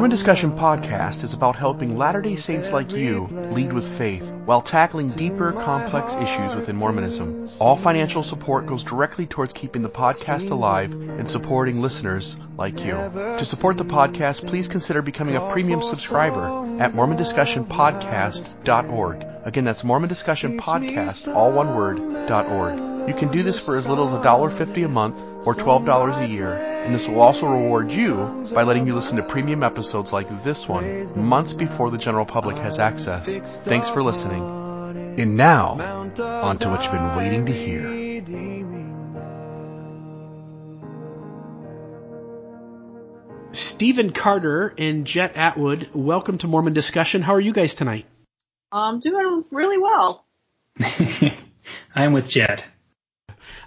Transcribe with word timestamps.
Mormon 0.00 0.10
Discussion 0.10 0.52
Podcast 0.52 1.24
is 1.24 1.34
about 1.34 1.56
helping 1.56 1.98
Latter 1.98 2.22
day 2.22 2.36
Saints 2.36 2.72
like 2.72 2.92
you 2.92 3.28
lead 3.30 3.74
with 3.74 3.98
faith 3.98 4.32
while 4.46 4.62
tackling 4.62 5.10
deeper, 5.10 5.52
complex 5.52 6.14
issues 6.14 6.54
within 6.54 6.76
Mormonism. 6.76 7.46
All 7.58 7.76
financial 7.76 8.22
support 8.22 8.64
goes 8.64 8.82
directly 8.82 9.26
towards 9.26 9.52
keeping 9.52 9.82
the 9.82 9.90
podcast 9.90 10.50
alive 10.50 10.94
and 10.94 11.28
supporting 11.28 11.82
listeners 11.82 12.38
like 12.56 12.82
you. 12.82 12.92
To 12.92 13.44
support 13.44 13.76
the 13.76 13.84
podcast, 13.84 14.46
please 14.46 14.68
consider 14.68 15.02
becoming 15.02 15.36
a 15.36 15.50
premium 15.50 15.82
subscriber 15.82 16.46
at 16.80 16.92
MormonDiscussionPodcast.org. 16.92 19.26
Again, 19.44 19.64
that's 19.64 19.82
MormonDiscussionPodcast, 19.82 21.34
all 21.34 21.52
one 21.52 21.76
word, 21.76 21.98
.org. 22.30 23.06
You 23.06 23.14
can 23.14 23.30
do 23.30 23.42
this 23.42 23.60
for 23.60 23.76
as 23.76 23.86
little 23.86 24.08
as 24.08 24.14
$1.50 24.24 24.82
a 24.82 24.88
month 24.88 25.22
or 25.46 25.54
$12 25.54 26.22
a 26.22 26.26
year, 26.26 26.69
and 26.84 26.94
this 26.94 27.08
will 27.08 27.20
also 27.20 27.48
reward 27.48 27.92
you 27.92 28.44
by 28.54 28.62
letting 28.62 28.86
you 28.86 28.94
listen 28.94 29.16
to 29.16 29.22
premium 29.22 29.62
episodes 29.62 30.12
like 30.12 30.42
this 30.42 30.68
one 30.68 31.26
months 31.26 31.52
before 31.52 31.90
the 31.90 31.98
general 31.98 32.24
public 32.24 32.56
has 32.58 32.78
access. 32.78 33.64
Thanks 33.64 33.90
for 33.90 34.02
listening. 34.02 34.42
And 35.20 35.36
now, 35.36 35.78
on 36.18 36.58
to 36.58 36.68
what 36.68 36.82
you've 36.82 36.92
been 36.92 37.16
waiting 37.16 37.46
to 37.46 37.52
hear. 37.52 38.00
Stephen 43.52 44.12
Carter 44.12 44.72
and 44.78 45.04
Jett 45.04 45.36
Atwood, 45.36 45.90
welcome 45.92 46.38
to 46.38 46.46
Mormon 46.46 46.72
Discussion. 46.72 47.20
How 47.20 47.34
are 47.34 47.40
you 47.40 47.52
guys 47.52 47.74
tonight? 47.74 48.06
I'm 48.72 49.00
doing 49.00 49.44
really 49.50 49.78
well. 49.78 50.24
I'm 51.94 52.12
with 52.12 52.28
Jett. 52.28 52.64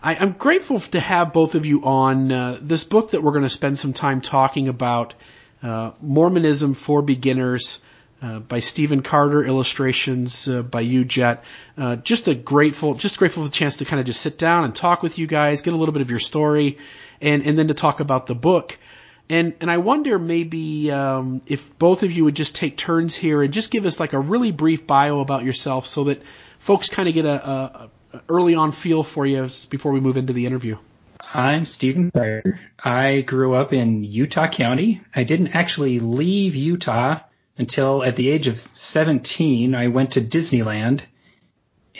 I, 0.04 0.16
am 0.16 0.34
grateful 0.34 0.82
to 0.82 1.00
have 1.00 1.32
both 1.32 1.56
of 1.56 1.66
you 1.66 1.86
on 1.86 2.30
uh, 2.30 2.59
this 2.62 2.84
book 2.84 3.12
that 3.12 3.23
we're 3.23 3.32
going 3.32 3.44
to 3.44 3.50
spend 3.50 3.80
some 3.80 3.94
time 3.94 4.20
talking 4.20 4.68
about, 4.68 5.14
uh, 5.64 5.92
Mormonism 6.02 6.73
for 6.73 7.02
Beginners. 7.02 7.82
Uh, 8.22 8.40
by 8.40 8.59
Stephen 8.59 9.02
Carter, 9.02 9.44
illustrations 9.44 10.48
uh, 10.48 10.62
by 10.62 10.80
you, 10.80 11.04
Jett. 11.04 11.44
Uh, 11.78 11.98
just 11.98 12.30
a 12.30 12.34
grateful, 12.34 12.94
just 12.94 13.18
grateful 13.18 13.44
for 13.44 13.50
the 13.50 13.54
chance 13.54 13.78
to 13.78 13.86
kind 13.86 14.00
of 14.00 14.06
just 14.06 14.22
sit 14.22 14.38
down 14.38 14.64
and 14.64 14.74
talk 14.74 15.04
with 15.04 15.18
you 15.18 15.28
guys, 15.28 15.59
get 15.59 15.74
a 15.74 15.76
little 15.76 15.92
bit 15.92 16.02
of 16.02 16.09
your 16.09 16.22
story, 16.22 16.78
and 17.20 17.46
and 17.46 17.58
then 17.58 17.68
to 17.68 17.74
talk 17.74 18.00
about 18.00 18.26
the 18.26 18.34
book. 18.34 18.80
And 19.30 19.56
and 19.59 19.70
I 19.70 19.76
wonder 19.76 20.18
maybe 20.20 20.90
um, 20.90 21.42
if 21.48 21.78
both 21.78 22.04
of 22.04 22.14
you 22.14 22.24
would 22.24 22.36
just 22.36 22.56
take 22.56 22.78
turns 22.78 23.14
here 23.14 23.44
and 23.44 23.54
just 23.54 23.72
give 23.72 23.86
us 23.86 24.00
like 24.00 24.14
a 24.14 24.20
really 24.20 24.54
brief 24.54 24.88
bio 24.88 25.20
about 25.20 25.44
yourself, 25.44 25.86
so 25.86 26.06
that 26.06 26.22
folks 26.59 26.88
kind 26.88 27.09
of 27.09 27.14
get 27.14 27.26
a, 27.26 27.46
a, 27.46 27.90
early 28.30 28.56
on 28.56 28.72
feel 28.72 29.03
for 29.03 29.25
you 29.25 29.50
before 29.69 29.92
we 29.92 30.00
move 30.00 30.17
into 30.17 30.33
the 30.33 30.45
interview? 30.45 30.78
I'm 31.33 31.66
Stephen. 31.66 32.11
I 32.83 33.22
grew 33.22 33.53
up 33.53 33.73
in 33.73 34.03
Utah 34.03 34.47
County. 34.47 35.02
I 35.16 35.23
didn't 35.23 35.56
actually 35.56 36.00
leave 36.00 36.56
Utah 36.56 37.19
until 37.58 38.03
at 38.03 38.16
the 38.16 38.30
age 38.30 38.47
of 38.47 38.67
17. 38.73 39.73
I 39.73 39.88
went 39.88 40.11
to 40.14 40.22
Disneyland, 40.22 41.02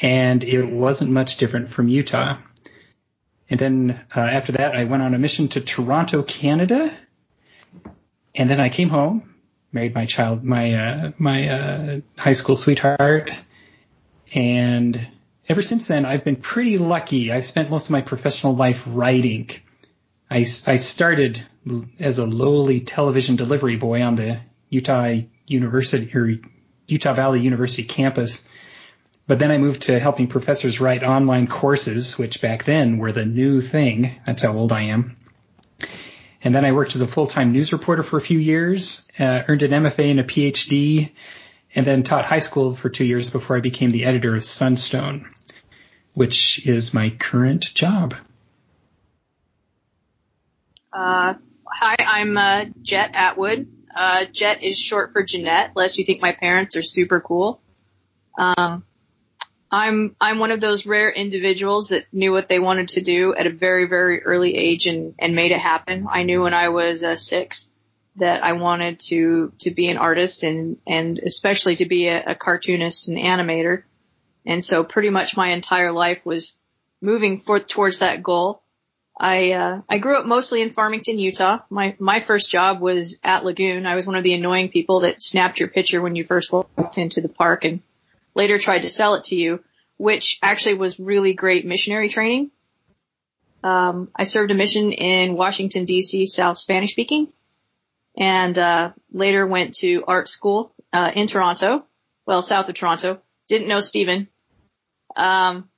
and 0.02 0.44
it 0.44 0.66
wasn't 0.66 1.12
much 1.12 1.38
different 1.38 1.70
from 1.70 1.88
Utah. 1.88 2.38
And 3.50 3.60
then 3.60 4.06
uh, 4.16 4.20
after 4.20 4.54
that, 4.54 4.76
I 4.76 4.86
went 4.86 5.04
on 5.04 5.14
a 5.14 5.20
mission 5.20 5.48
to 5.50 5.62
Toronto, 5.62 6.24
Canada. 6.24 6.96
And 8.36 8.50
then 8.50 8.60
I 8.60 8.70
came 8.70 8.90
home, 8.90 9.36
married 9.72 9.94
my 9.94 10.06
child, 10.06 10.44
my 10.44 10.74
uh, 10.74 11.12
my 11.18 11.50
uh, 11.50 12.00
high 12.18 12.34
school 12.34 12.58
sweetheart, 12.58 13.32
and 14.34 15.08
ever 15.48 15.62
since 15.62 15.88
then, 15.88 16.06
I've 16.06 16.24
been 16.24 16.38
pretty 16.38 16.78
lucky. 16.78 17.32
I 17.32 17.42
spent 17.42 17.70
most 17.70 17.86
of 17.86 17.92
my 17.92 18.02
professional 18.02 18.56
life 18.56 18.84
writing. 18.86 19.50
I, 20.30 20.40
I 20.68 20.78
started 20.78 21.44
as 22.00 22.18
a 22.18 22.26
lowly 22.26 22.82
television 22.82 23.36
delivery 23.36 23.78
boy 23.78 24.02
on 24.02 24.16
the 24.16 24.40
Utah 24.70 25.16
University 25.48 26.18
or 26.18 26.40
Utah 26.88 27.14
Valley 27.14 27.42
University 27.42 27.84
campus. 27.84 28.44
But 29.26 29.40
then 29.40 29.52
I 29.52 29.58
moved 29.58 29.84
to 29.84 30.00
helping 30.00 30.28
professors 30.28 30.82
write 30.82 31.04
online 31.04 31.48
courses, 31.48 32.18
which 32.18 32.42
back 32.42 32.66
then 32.66 32.98
were 32.98 33.14
the 33.14 33.26
new 33.26 33.62
thing. 33.62 34.20
That's 34.26 34.42
how 34.42 34.54
old 34.54 34.74
I 34.74 34.84
am. 34.84 35.16
And 36.44 36.54
then 36.54 36.66
I 36.66 36.74
worked 36.74 36.96
as 36.96 37.02
a 37.02 37.08
full-time 37.08 37.54
news 37.54 37.72
reporter 37.72 38.04
for 38.04 38.18
a 38.18 38.22
few 38.22 38.38
years, 38.38 39.08
uh, 39.18 39.44
earned 39.48 39.62
an 39.64 39.72
MFA 39.72 40.12
and 40.12 40.20
a 40.20 40.26
PhD, 40.26 41.12
and 41.76 41.86
then 41.86 42.04
taught 42.04 42.26
high 42.26 42.40
school 42.40 42.76
for 42.76 42.90
two 42.90 43.06
years 43.06 43.30
before 43.30 43.58
I 43.58 43.62
became 43.62 43.92
the 43.92 44.06
editor 44.06 44.36
of 44.36 44.44
Sunstone, 44.44 45.30
which 46.14 46.66
is 46.68 46.94
my 46.94 47.10
current 47.10 47.74
job. 47.74 48.16
Uh, 50.92 51.34
hi, 51.66 51.96
I'm 52.00 52.38
uh, 52.38 52.66
Jett 52.82 53.12
Atwood. 53.14 53.68
Uh, 53.96 54.26
Jett 54.26 54.64
is 54.64 54.78
short 54.78 55.14
for 55.14 55.24
Jeanette, 55.24 55.72
lest 55.76 55.98
you 55.98 56.06
think 56.06 56.22
my 56.22 56.32
parents 56.32 56.76
are 56.76 56.84
super 56.84 57.20
cool. 57.20 57.62
Um, 58.38 58.84
I'm 59.72 60.16
I'm 60.22 60.38
one 60.38 60.52
of 60.52 60.62
those 60.62 60.86
rare 60.86 61.12
individuals 61.12 61.90
that 61.90 62.06
knew 62.12 62.32
what 62.32 62.48
they 62.48 62.60
wanted 62.60 62.90
to 62.90 63.02
do 63.02 63.34
at 63.34 63.48
a 63.48 63.50
very 63.50 63.88
very 63.88 64.24
early 64.24 64.56
age 64.56 64.86
and 64.86 65.16
and 65.18 65.36
made 65.36 65.52
it 65.52 65.60
happen. 65.60 66.08
I 66.10 66.24
knew 66.24 66.44
when 66.44 66.54
I 66.54 66.70
was 66.70 67.04
uh, 67.04 67.16
six 67.16 67.72
that 68.18 68.44
I 68.44 68.54
wanted 68.54 69.00
to 69.08 69.54
to 69.60 69.72
be 69.72 69.90
an 69.90 69.98
artist 69.98 70.44
and 70.44 70.78
and 70.86 71.20
especially 71.20 71.78
to 71.78 71.86
be 71.86 72.08
a, 72.08 72.32
a 72.32 72.36
cartoonist 72.36 73.10
and 73.10 73.18
animator. 73.18 73.84
And 74.46 74.64
so 74.64 74.84
pretty 74.84 75.10
much 75.10 75.38
my 75.38 75.50
entire 75.50 75.92
life 75.92 76.20
was 76.26 76.58
moving 77.02 77.42
forth 77.42 77.68
towards 77.68 78.00
that 78.00 78.22
goal. 78.22 78.62
I 79.20 79.52
uh, 79.52 79.82
I 79.88 80.00
grew 80.00 80.18
up 80.18 80.26
mostly 80.26 80.62
in 80.62 80.72
Farmington, 80.72 81.20
Utah. 81.20 81.60
My 81.70 81.96
my 82.00 82.20
first 82.20 82.52
job 82.52 82.82
was 82.82 83.20
at 83.24 83.46
Lagoon. 83.46 83.86
I 83.86 83.96
was 83.96 84.08
one 84.08 84.16
of 84.16 84.24
the 84.24 84.34
annoying 84.34 84.70
people 84.70 85.02
that 85.02 85.22
snapped 85.22 85.60
your 85.60 85.70
picture 85.70 86.02
when 86.02 86.16
you 86.16 86.24
first 86.24 86.52
walked 86.52 86.98
into 86.98 87.22
the 87.22 87.30
park 87.30 87.64
and 87.64 87.82
later 88.36 88.58
tried 88.58 88.82
to 88.82 88.90
sell 88.90 89.14
it 89.16 89.26
to 89.26 89.36
you, 89.36 89.64
which 89.98 90.40
actually 90.42 90.76
was 90.76 91.00
really 91.00 91.34
great 91.34 91.66
missionary 91.66 92.10
training. 92.10 92.52
Um, 93.64 94.10
I 94.16 94.26
served 94.26 94.52
a 94.52 94.56
mission 94.56 94.92
in 94.92 95.36
Washington 95.36 95.86
D.C. 95.86 96.26
South 96.26 96.58
Spanish 96.58 96.92
speaking, 96.92 97.32
and 98.16 98.58
uh, 98.58 98.92
later 99.12 99.46
went 99.46 99.76
to 99.76 100.04
art 100.08 100.28
school 100.28 100.74
uh, 100.92 101.12
in 101.14 101.28
Toronto, 101.28 101.86
well, 102.26 102.42
south 102.42 102.70
of 102.70 102.76
Toronto. 102.76 103.20
Didn't 103.50 103.68
know 103.68 103.82
Stephen, 103.82 104.30
um, 105.16 105.70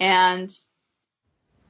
and 0.00 0.50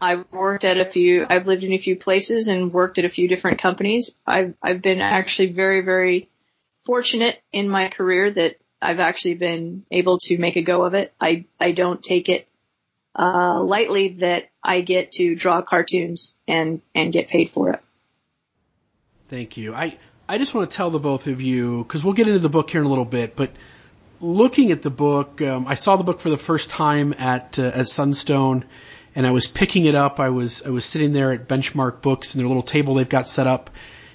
I've 0.01 0.31
worked 0.31 0.65
at 0.65 0.79
a 0.79 0.85
few. 0.85 1.27
I've 1.29 1.47
lived 1.47 1.65
in 1.65 1.73
a 1.73 1.79
few 1.79 1.97
places 1.97 2.49
and 2.49 2.73
worked 2.73 2.99
at 2.99 3.05
a 3.05 3.11
few 3.11 3.29
different 3.29 3.61
companies. 3.61 4.15
I've 4.27 4.55
I've 4.63 4.81
been 4.83 5.01
actually 5.01 5.53
very 5.53 5.81
very 5.81 6.29
fortunate 6.85 7.41
in 7.53 7.69
my 7.69 7.89
career 7.89 8.31
that 8.31 8.57
I've 8.81 9.01
actually 9.01 9.35
been 9.35 9.85
able 9.91 10.19
to 10.21 10.39
make 10.39 10.57
a 10.57 10.63
go 10.63 10.85
of 10.85 10.95
it. 10.95 11.13
I 11.21 11.47
I 11.59 11.73
don't 11.73 12.03
take 12.03 12.29
it 12.29 12.49
uh, 13.19 13.61
lightly 13.61 14.09
that 14.21 14.51
I 14.63 14.83
get 14.83 15.13
to 15.13 15.35
draw 15.35 15.63
cartoons 15.63 16.37
and 16.47 16.81
and 16.95 17.13
get 17.13 17.29
paid 17.29 17.51
for 17.51 17.71
it. 17.71 17.81
Thank 19.29 19.59
you. 19.59 19.75
I, 19.75 19.99
I 20.27 20.39
just 20.39 20.55
want 20.55 20.71
to 20.71 20.77
tell 20.77 20.91
the 20.91 20.99
both 20.99 21.27
of 21.27 21.43
you, 21.43 21.83
because 21.83 22.03
we'll 22.03 22.15
get 22.15 22.27
into 22.29 22.39
the 22.39 22.49
book 22.49 22.71
here 22.71 22.81
in 22.81 22.87
a 22.87 22.91
little 22.91 23.05
bit, 23.05 23.37
but 23.37 23.51
looking 24.23 24.73
at 24.73 24.81
the 24.81 24.91
book, 24.91 25.43
um, 25.43 25.67
I 25.67 25.75
saw 25.75 25.97
the 25.97 26.03
book 26.03 26.21
for 26.21 26.31
the 26.31 26.39
first 26.39 26.71
time 26.71 27.15
at, 27.19 27.59
uh, 27.59 27.65
at 27.75 27.89
Sunstone, 27.89 28.65
and 29.15 29.27
I 29.27 29.31
was 29.33 29.47
picking 29.47 29.85
it 29.85 29.95
up. 29.95 30.19
I 30.19 30.31
was, 30.31 30.63
I 30.65 30.71
was 30.71 30.87
sitting 30.87 31.13
there 31.13 31.33
at 31.33 31.47
Benchmark 31.47 32.01
Books 32.01 32.35
and 32.35 32.41
their 32.41 32.49
little 32.49 32.63
table 32.63 32.95
they've 32.95 33.09
got 33.09 33.29
set 33.29 33.47
up, 33.47 33.69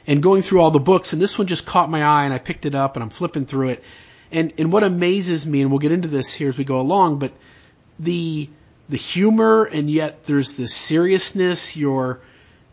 and 0.07 0.23
going 0.23 0.41
through 0.41 0.61
all 0.61 0.71
the 0.71 0.79
books, 0.79 1.13
and 1.13 1.21
this 1.21 1.37
one 1.37 1.45
just 1.45 1.65
caught 1.67 1.91
my 1.91 2.03
eye, 2.03 2.25
and 2.25 2.33
I 2.33 2.39
picked 2.39 2.65
it 2.65 2.73
up, 2.73 2.95
and 2.95 3.03
I'm 3.03 3.11
flipping 3.11 3.45
through 3.45 3.69
it. 3.69 3.83
And, 4.31 4.51
and 4.57 4.71
what 4.71 4.83
amazes 4.83 5.47
me, 5.47 5.61
and 5.61 5.69
we'll 5.69 5.79
get 5.79 5.91
into 5.91 6.07
this 6.07 6.33
here 6.33 6.49
as 6.49 6.57
we 6.57 6.63
go 6.63 6.81
along, 6.81 7.19
but 7.19 7.33
the, 7.99 8.49
the 8.89 8.97
humor, 8.97 9.63
and 9.63 9.91
yet 9.91 10.23
there's 10.23 10.57
this 10.57 10.73
seriousness, 10.73 11.77
your, 11.77 12.19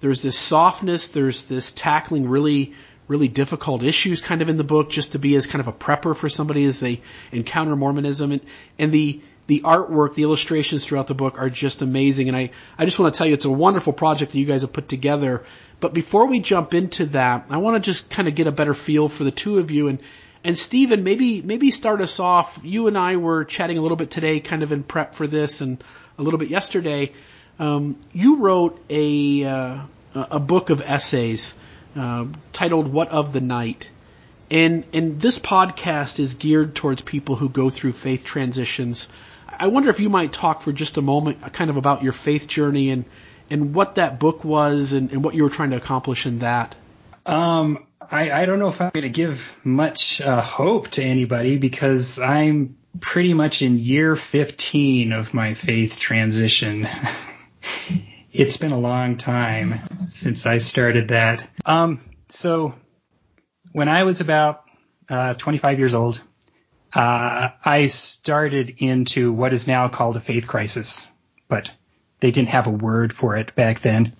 there's 0.01 0.23
this 0.23 0.39
softness, 0.39 1.09
there's 1.09 1.47
this 1.47 1.73
tackling 1.73 2.29
really, 2.29 2.75
really 3.07 3.29
difficult 3.29 3.83
issues 3.83 4.21
kind 4.21 4.43
of 4.43 4.49
in 4.49 4.57
the 4.57 4.65
book 4.65 4.91
just 4.91 5.13
to 5.13 5.19
be 5.19 5.35
as 5.35 5.47
kind 5.47 5.61
of 5.61 5.69
a 5.69 5.73
prepper 5.73 6.17
for 6.17 6.29
somebody 6.29 6.65
as 6.65 6.81
they 6.81 7.01
encounter 7.33 7.77
Mormonism 7.77 8.33
and, 8.33 8.41
and 8.79 8.93
the, 8.93 9.21
the 9.47 9.61
artwork, 9.61 10.15
the 10.15 10.23
illustrations 10.23 10.87
throughout 10.87 11.07
the 11.07 11.15
book 11.15 11.39
are 11.39 11.51
just 11.51 11.83
amazing. 11.83 12.29
And 12.29 12.37
I, 12.37 12.51
I 12.79 12.85
just 12.85 12.99
want 12.99 13.13
to 13.13 13.19
tell 13.19 13.27
you 13.27 13.35
it's 13.35 13.45
a 13.45 13.51
wonderful 13.51 13.93
project 13.93 14.33
that 14.33 14.39
you 14.39 14.47
guys 14.47 14.63
have 14.63 14.73
put 14.73 14.89
together. 14.89 15.45
But 15.81 15.93
before 15.93 16.27
we 16.27 16.41
jump 16.41 16.73
into 16.73 17.07
that, 17.07 17.47
I 17.51 17.59
want 17.59 17.83
to 17.83 17.91
just 17.91 18.09
kind 18.11 18.29
of 18.29 18.35
get 18.35 18.47
a 18.47 18.53
better 18.53 18.75
feel 18.75 19.09
for 19.09 19.25
the 19.25 19.31
two 19.31 19.59
of 19.59 19.71
you 19.71 19.89
and, 19.89 19.99
and 20.43 20.57
Stephen, 20.57 21.05
maybe, 21.05 21.43
maybe 21.43 21.71
start 21.71 22.01
us 22.01 22.19
off. 22.19 22.61
You 22.65 22.87
and 22.87 22.97
I 22.97 23.17
were 23.17 23.45
chatting 23.45 23.77
a 23.77 23.83
little 23.83 23.97
bit 23.97 24.11
today, 24.11 24.41
kind 24.41 24.63
of 24.63 24.73
in 24.73 24.83
prep 24.83 25.15
for 25.15 25.27
this 25.27 25.61
and 25.61 25.85
a 26.17 26.23
little 26.23 26.39
bit 26.39 26.49
yesterday. 26.49 27.13
Um, 27.61 27.97
you 28.15 28.37
wrote 28.37 28.83
a 28.89 29.45
uh, 29.45 29.79
a 30.15 30.41
book 30.41 30.71
of 30.71 30.81
essays 30.81 31.55
uh, 31.95 32.25
titled 32.55 32.89
"What 32.89 33.11
of 33.11 33.35
the 33.35 33.43
Night," 33.43 33.91
and 34.51 34.87
and 34.95 35.21
this 35.21 35.39
podcast 35.39 36.19
is 36.21 36.35
geared 36.35 36.75
towards 36.75 37.03
people 37.03 37.37
who 37.37 37.51
go 37.51 37.69
through 37.69 37.93
faith 37.93 38.25
transitions. 38.25 39.09
I 39.47 39.67
wonder 39.67 39.91
if 39.91 40.01
you 40.01 40.09
might 40.09 40.33
talk 40.33 40.63
for 40.63 40.73
just 40.73 40.97
a 40.97 41.03
moment, 41.03 41.45
uh, 41.45 41.51
kind 41.51 41.69
of 41.69 41.77
about 41.77 42.03
your 42.03 42.15
faith 42.15 42.49
journey 42.49 42.89
and 42.89 43.05
and 43.51 43.75
what 43.75 43.97
that 43.97 44.19
book 44.19 44.43
was 44.43 44.95
and, 44.95 45.13
and 45.13 45.23
what 45.23 45.35
you 45.35 45.43
were 45.43 45.51
trying 45.51 45.71
to 45.71 45.77
accomplish 45.77 46.25
in 46.25 46.39
that. 46.39 46.75
Um, 47.27 47.85
I, 48.11 48.31
I 48.31 48.47
don't 48.47 48.59
know 48.59 48.69
if 48.69 48.81
I'm 48.81 48.91
going 48.91 49.03
to 49.03 49.11
give 49.11 49.55
much 49.65 50.23
uh, 50.23 50.41
hope 50.41 50.89
to 50.93 51.03
anybody 51.03 51.59
because 51.59 52.19
I'm 52.19 52.79
pretty 53.01 53.35
much 53.35 53.61
in 53.61 53.79
year 53.79 54.17
15 54.17 55.13
of 55.13 55.35
my 55.35 55.53
faith 55.53 55.99
transition. 55.99 56.89
it's 58.33 58.57
been 58.57 58.73
a 58.73 58.79
long 58.79 59.17
time 59.17 59.81
since 60.09 60.47
I 60.47 60.59
started 60.59 61.09
that. 61.09 61.49
Um, 61.65 62.01
so 62.29 62.75
when 63.73 63.89
I 63.89 64.05
was 64.05 64.21
about 64.21 64.65
uh, 65.09 65.35
25 65.35 65.79
years 65.79 65.95
old, 65.95 66.23
uh, 66.95 67.51
I 67.65 67.87
started 67.87 68.77
into 68.79 69.33
what 69.33 69.53
is 69.53 69.67
now 69.67 69.89
called 69.89 70.17
a 70.17 70.21
faith 70.21 70.47
crisis, 70.47 71.07
but 71.49 71.71
they 72.21 72.31
didn't 72.31 72.49
have 72.49 72.67
a 72.67 72.71
word 72.71 73.13
for 73.13 73.37
it 73.37 73.55
back 73.55 73.81
then. 73.81 74.17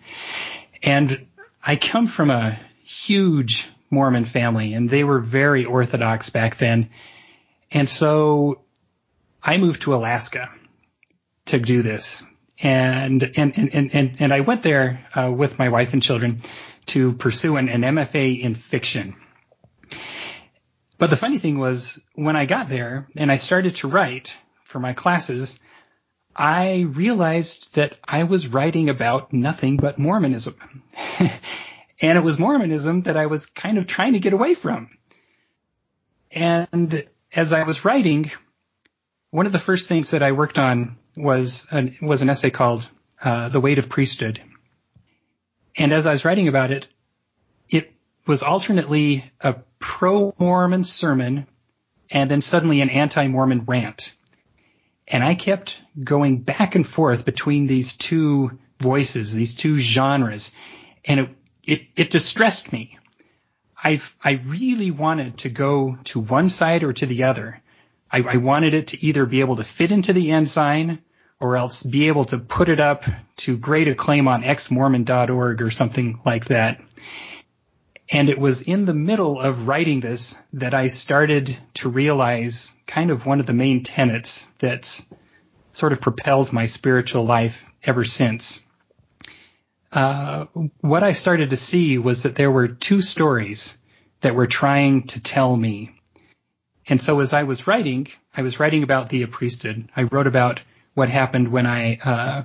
And 0.83 1.27
I 1.65 1.77
come 1.77 2.07
from 2.07 2.31
a 2.31 2.59
huge 2.83 3.69
Mormon 3.91 4.25
family 4.25 4.75
and 4.75 4.89
they 4.89 5.05
were 5.05 5.21
very 5.21 5.65
orthodox 5.65 6.31
back 6.31 6.57
then. 6.59 6.91
And 7.73 7.89
so 7.89 8.63
I 9.43 9.59
moved 9.59 9.83
to 9.83 9.95
Alaska 9.95 10.51
to 11.47 11.59
do 11.59 11.83
this. 11.83 12.23
And, 12.63 13.23
and, 13.37 13.57
and, 13.57 13.95
and, 13.95 14.17
and 14.19 14.35
I 14.35 14.41
went 14.41 14.63
there, 14.63 15.07
uh, 15.17 15.31
with 15.33 15.59
my 15.59 15.71
wife 15.71 15.93
and 15.93 16.03
children 16.03 16.43
to 16.87 17.13
pursue 17.13 17.57
an, 17.57 17.69
an 17.69 17.83
MFA 17.83 18.41
in 18.41 18.55
fiction. 18.55 19.17
But 20.99 21.09
the 21.09 21.17
funny 21.17 21.39
thing 21.39 21.59
was 21.59 21.99
when 22.15 22.37
I 22.37 22.45
got 22.45 22.69
there 22.69 23.09
and 23.17 23.33
I 23.33 23.37
started 23.37 23.77
to 23.77 23.89
write 23.89 24.37
for 24.65 24.79
my 24.79 24.93
classes, 24.93 25.59
I 26.37 26.81
realized 26.81 27.75
that 27.75 27.97
I 28.05 28.25
was 28.25 28.47
writing 28.47 28.89
about 28.89 29.33
nothing 29.33 29.79
but 29.79 29.99
Mormonism. 29.99 30.57
and 31.19 32.19
it 32.19 32.23
was 32.23 32.39
Mormonism 32.39 33.03
that 33.03 33.17
I 33.17 33.27
was 33.27 33.47
kind 33.47 33.79
of 33.79 33.87
trying 33.87 34.13
to 34.13 34.21
get 34.21 34.33
away 34.33 34.55
from. 34.55 34.91
And 36.33 37.07
as 37.35 37.53
I 37.53 37.65
was 37.65 37.85
writing, 37.85 38.31
one 39.31 39.47
of 39.47 39.53
the 39.53 39.59
first 39.59 39.89
things 39.89 40.11
that 40.11 40.23
I 40.23 40.33
worked 40.33 40.59
on 40.59 40.97
was 41.17 41.67
an, 41.71 41.97
was 42.01 42.23
an 42.23 42.31
essay 42.31 42.51
called 42.51 42.89
uh, 43.23 43.49
"The 43.49 43.61
Weight 43.61 43.79
of 43.79 43.89
Priesthood," 43.89 44.41
and 45.77 45.93
as 45.93 46.07
I 46.07 46.13
was 46.13 46.25
writing 46.25 46.49
about 46.49 46.71
it, 46.71 46.87
it 47.69 47.93
was 48.27 48.43
alternately 48.43 49.31
a 49.41 49.57
pro-Mormon 49.79 50.85
sermon 50.85 51.47
and 52.11 52.31
then 52.31 52.43
suddenly 52.43 52.81
an 52.81 52.91
anti-Mormon 52.91 53.65
rant. 53.67 54.15
And 55.07 55.23
I 55.25 55.35
kept 55.35 55.79
going 56.03 56.39
back 56.39 56.75
and 56.75 56.87
forth 56.87 57.25
between 57.25 57.67
these 57.67 57.95
two 57.95 58.59
voices, 58.81 59.35
these 59.35 59.55
two 59.55 59.79
genres, 59.79 60.53
and 61.05 61.21
it 61.21 61.29
it, 61.63 61.83
it 61.97 62.11
distressed 62.11 62.73
me. 62.73 62.99
I 63.83 64.01
I 64.23 64.41
really 64.45 64.91
wanted 64.91 65.39
to 65.39 65.49
go 65.49 65.99
to 66.05 66.21
one 66.21 66.49
side 66.49 66.83
or 66.83 66.93
to 66.93 67.07
the 67.07 67.25
other. 67.25 67.61
I, 68.13 68.23
I 68.23 68.37
wanted 68.37 68.75
it 68.75 68.89
to 68.89 69.05
either 69.05 69.27
be 69.27 69.41
able 69.41 69.57
to 69.57 69.65
fit 69.65 69.93
into 69.93 70.13
the 70.13 70.33
ensign 70.33 71.01
or 71.39 71.57
else 71.57 71.83
be 71.83 72.09
able 72.09 72.27
to 72.27 72.39
put 72.39 72.69
it 72.69 72.81
up 72.81 73.05
to 73.39 73.57
great 73.57 73.89
acclaim 73.89 74.29
on 74.29 74.43
xmormon.org 74.43 75.63
or 75.63 75.71
something 75.71 76.21
like 76.25 76.47
that. 76.47 76.81
And 78.13 78.29
it 78.29 78.39
was 78.39 78.61
in 78.61 78.87
the 78.87 78.95
middle 78.95 79.41
of 79.41 79.69
writing 79.69 80.01
this 80.01 80.37
that 80.55 80.75
I 80.75 80.89
started 80.89 81.57
to 81.75 81.89
realize 81.89 82.73
kind 82.87 83.11
of 83.11 83.25
one 83.25 83.41
of 83.41 83.47
the 83.47 83.53
main 83.53 83.85
tenets 83.85 84.49
that's 84.59 85.07
sort 85.73 85.93
of 85.93 86.01
propelled 86.01 86.53
my 86.53 86.67
spiritual 86.67 87.25
life 87.25 87.65
ever 87.85 88.05
since. 88.05 88.61
Uh, 89.93 90.47
what 90.81 91.03
I 91.03 91.13
started 91.13 91.51
to 91.51 91.57
see 91.57 91.99
was 91.99 92.25
that 92.25 92.35
there 92.35 92.51
were 92.51 92.69
two 92.69 93.01
stories 93.01 93.77
that 94.21 94.35
were 94.35 94.47
trying 94.47 95.07
to 95.09 95.21
tell 95.21 95.57
me. 95.57 96.00
And 96.91 97.01
so 97.01 97.21
as 97.21 97.33
I 97.33 97.45
was 97.45 97.69
writing, 97.69 98.09
I 98.37 98.43
was 98.43 98.59
writing 98.59 98.83
about 98.83 99.09
the 99.09 99.25
priesthood. 99.27 99.89
I 99.97 100.03
wrote 100.03 100.27
about 100.27 100.61
what 100.95 101.09
happened 101.09 101.49
when 101.49 101.65
I 101.65 101.97
uh, 101.99 102.43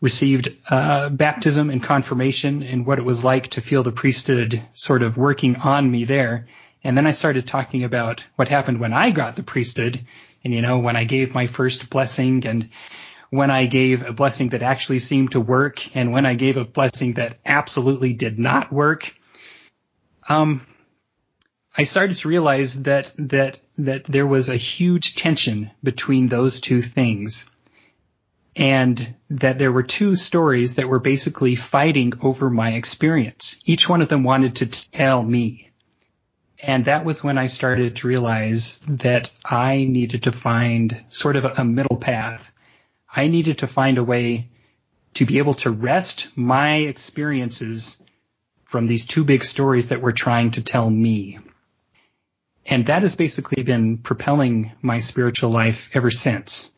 received 0.00 0.48
uh, 0.68 1.08
baptism 1.08 1.70
and 1.70 1.80
confirmation 1.80 2.64
and 2.64 2.84
what 2.84 2.98
it 2.98 3.04
was 3.04 3.22
like 3.22 3.46
to 3.52 3.60
feel 3.60 3.84
the 3.84 3.92
priesthood 3.92 4.60
sort 4.72 5.04
of 5.04 5.16
working 5.16 5.54
on 5.54 5.88
me 5.88 6.04
there. 6.04 6.48
And 6.82 6.96
then 6.96 7.06
I 7.06 7.12
started 7.12 7.46
talking 7.46 7.84
about 7.84 8.24
what 8.34 8.48
happened 8.48 8.80
when 8.80 8.92
I 8.92 9.12
got 9.12 9.36
the 9.36 9.44
priesthood 9.44 10.04
and, 10.42 10.52
you 10.52 10.62
know, 10.62 10.80
when 10.80 10.96
I 10.96 11.04
gave 11.04 11.32
my 11.32 11.46
first 11.46 11.90
blessing 11.90 12.44
and 12.46 12.70
when 13.30 13.52
I 13.52 13.66
gave 13.66 14.04
a 14.04 14.12
blessing 14.12 14.48
that 14.48 14.62
actually 14.62 14.98
seemed 14.98 15.32
to 15.32 15.40
work 15.40 15.94
and 15.94 16.10
when 16.12 16.26
I 16.26 16.34
gave 16.34 16.56
a 16.56 16.64
blessing 16.64 17.14
that 17.14 17.38
absolutely 17.46 18.14
did 18.14 18.36
not 18.36 18.72
work. 18.72 19.14
Um, 20.28 20.66
I 21.76 21.84
started 21.84 22.18
to 22.18 22.28
realize 22.28 22.82
that, 22.82 23.12
that, 23.16 23.58
that 23.78 24.04
there 24.04 24.26
was 24.26 24.48
a 24.48 24.56
huge 24.56 25.14
tension 25.14 25.70
between 25.82 26.28
those 26.28 26.60
two 26.60 26.82
things 26.82 27.46
and 28.56 29.14
that 29.30 29.58
there 29.58 29.70
were 29.70 29.84
two 29.84 30.16
stories 30.16 30.74
that 30.74 30.88
were 30.88 30.98
basically 30.98 31.54
fighting 31.54 32.12
over 32.20 32.50
my 32.50 32.72
experience. 32.72 33.56
Each 33.64 33.88
one 33.88 34.02
of 34.02 34.08
them 34.08 34.24
wanted 34.24 34.56
to 34.56 34.90
tell 34.90 35.22
me. 35.22 35.70
And 36.62 36.84
that 36.84 37.04
was 37.04 37.24
when 37.24 37.38
I 37.38 37.46
started 37.46 37.96
to 37.96 38.08
realize 38.08 38.80
that 38.80 39.30
I 39.44 39.84
needed 39.84 40.24
to 40.24 40.32
find 40.32 41.04
sort 41.08 41.36
of 41.36 41.44
a 41.44 41.64
middle 41.64 41.96
path. 41.96 42.52
I 43.14 43.28
needed 43.28 43.58
to 43.58 43.66
find 43.66 43.96
a 43.96 44.04
way 44.04 44.50
to 45.14 45.24
be 45.24 45.38
able 45.38 45.54
to 45.54 45.70
wrest 45.70 46.28
my 46.34 46.76
experiences 46.76 47.96
from 48.64 48.86
these 48.86 49.06
two 49.06 49.24
big 49.24 49.42
stories 49.42 49.88
that 49.88 50.02
were 50.02 50.12
trying 50.12 50.50
to 50.52 50.62
tell 50.62 50.88
me. 50.88 51.38
And 52.70 52.86
that 52.86 53.02
has 53.02 53.16
basically 53.16 53.64
been 53.64 53.98
propelling 53.98 54.70
my 54.80 55.00
spiritual 55.00 55.50
life 55.50 55.90
ever 55.92 56.10
since. 56.10 56.70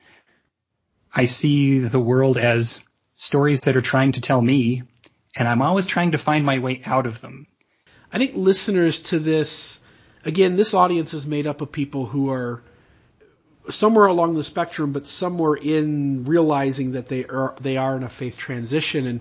I 1.14 1.26
see 1.26 1.80
the 1.80 2.00
world 2.00 2.38
as 2.38 2.80
stories 3.12 3.60
that 3.60 3.76
are 3.76 3.82
trying 3.82 4.12
to 4.12 4.22
tell 4.22 4.40
me, 4.40 4.84
and 5.36 5.46
I'm 5.46 5.60
always 5.60 5.86
trying 5.86 6.12
to 6.12 6.18
find 6.18 6.46
my 6.46 6.60
way 6.60 6.80
out 6.86 7.06
of 7.06 7.20
them. 7.20 7.46
I 8.10 8.16
think 8.16 8.34
listeners 8.34 9.02
to 9.10 9.18
this, 9.18 9.80
again, 10.24 10.56
this 10.56 10.72
audience 10.72 11.12
is 11.12 11.26
made 11.26 11.46
up 11.46 11.60
of 11.60 11.70
people 11.70 12.06
who 12.06 12.30
are 12.30 12.62
somewhere 13.68 14.06
along 14.06 14.34
the 14.34 14.44
spectrum, 14.44 14.92
but 14.92 15.06
somewhere 15.06 15.54
in 15.54 16.24
realizing 16.24 16.92
that 16.92 17.08
they 17.08 17.26
are 17.26 17.54
they 17.60 17.76
are 17.76 17.96
in 17.96 18.02
a 18.02 18.08
faith 18.08 18.38
transition, 18.38 19.06
and 19.06 19.20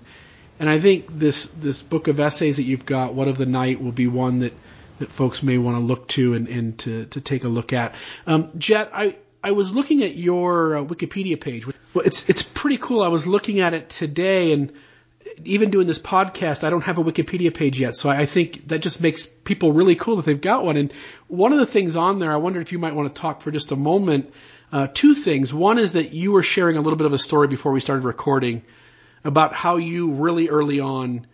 and 0.58 0.70
I 0.70 0.80
think 0.80 1.12
this 1.12 1.46
this 1.46 1.82
book 1.82 2.08
of 2.08 2.18
essays 2.18 2.56
that 2.56 2.64
you've 2.64 2.86
got, 2.86 3.14
What 3.14 3.28
of 3.28 3.36
the 3.38 3.46
Night, 3.46 3.80
will 3.82 3.92
be 3.92 4.06
one 4.06 4.40
that 4.40 4.54
that 4.98 5.10
folks 5.10 5.42
may 5.42 5.58
want 5.58 5.76
to 5.76 5.80
look 5.80 6.08
to 6.08 6.34
and, 6.34 6.48
and 6.48 6.78
to, 6.80 7.06
to 7.06 7.20
take 7.20 7.44
a 7.44 7.48
look 7.48 7.72
at. 7.72 7.94
Um, 8.26 8.50
Jett, 8.58 8.90
I, 8.92 9.16
I 9.42 9.52
was 9.52 9.74
looking 9.74 10.02
at 10.04 10.14
your 10.14 10.76
uh, 10.76 10.84
Wikipedia 10.84 11.40
page. 11.40 11.66
Well, 11.66 12.04
it's 12.04 12.28
it's 12.28 12.42
pretty 12.42 12.78
cool. 12.78 13.02
I 13.02 13.08
was 13.08 13.26
looking 13.26 13.60
at 13.60 13.74
it 13.74 13.88
today, 13.88 14.52
and 14.52 14.72
even 15.44 15.70
doing 15.70 15.86
this 15.86 15.98
podcast, 15.98 16.64
I 16.64 16.70
don't 16.70 16.84
have 16.84 16.98
a 16.98 17.04
Wikipedia 17.04 17.52
page 17.52 17.80
yet. 17.80 17.96
So 17.96 18.08
I 18.08 18.26
think 18.26 18.68
that 18.68 18.78
just 18.78 19.00
makes 19.00 19.26
people 19.26 19.72
really 19.72 19.96
cool 19.96 20.16
that 20.16 20.24
they've 20.24 20.40
got 20.40 20.64
one. 20.64 20.76
And 20.76 20.92
one 21.28 21.52
of 21.52 21.58
the 21.58 21.66
things 21.66 21.96
on 21.96 22.18
there, 22.18 22.32
I 22.32 22.36
wondered 22.36 22.60
if 22.60 22.72
you 22.72 22.78
might 22.78 22.94
want 22.94 23.14
to 23.14 23.20
talk 23.20 23.42
for 23.42 23.50
just 23.50 23.72
a 23.72 23.76
moment. 23.76 24.32
Uh, 24.70 24.86
two 24.92 25.14
things. 25.14 25.52
One 25.52 25.78
is 25.78 25.92
that 25.92 26.12
you 26.14 26.32
were 26.32 26.42
sharing 26.42 26.76
a 26.76 26.80
little 26.80 26.96
bit 26.96 27.06
of 27.06 27.12
a 27.12 27.18
story 27.18 27.46
before 27.46 27.72
we 27.72 27.80
started 27.80 28.04
recording 28.04 28.62
about 29.24 29.54
how 29.54 29.76
you 29.76 30.12
really 30.12 30.48
early 30.48 30.80
on 30.80 31.26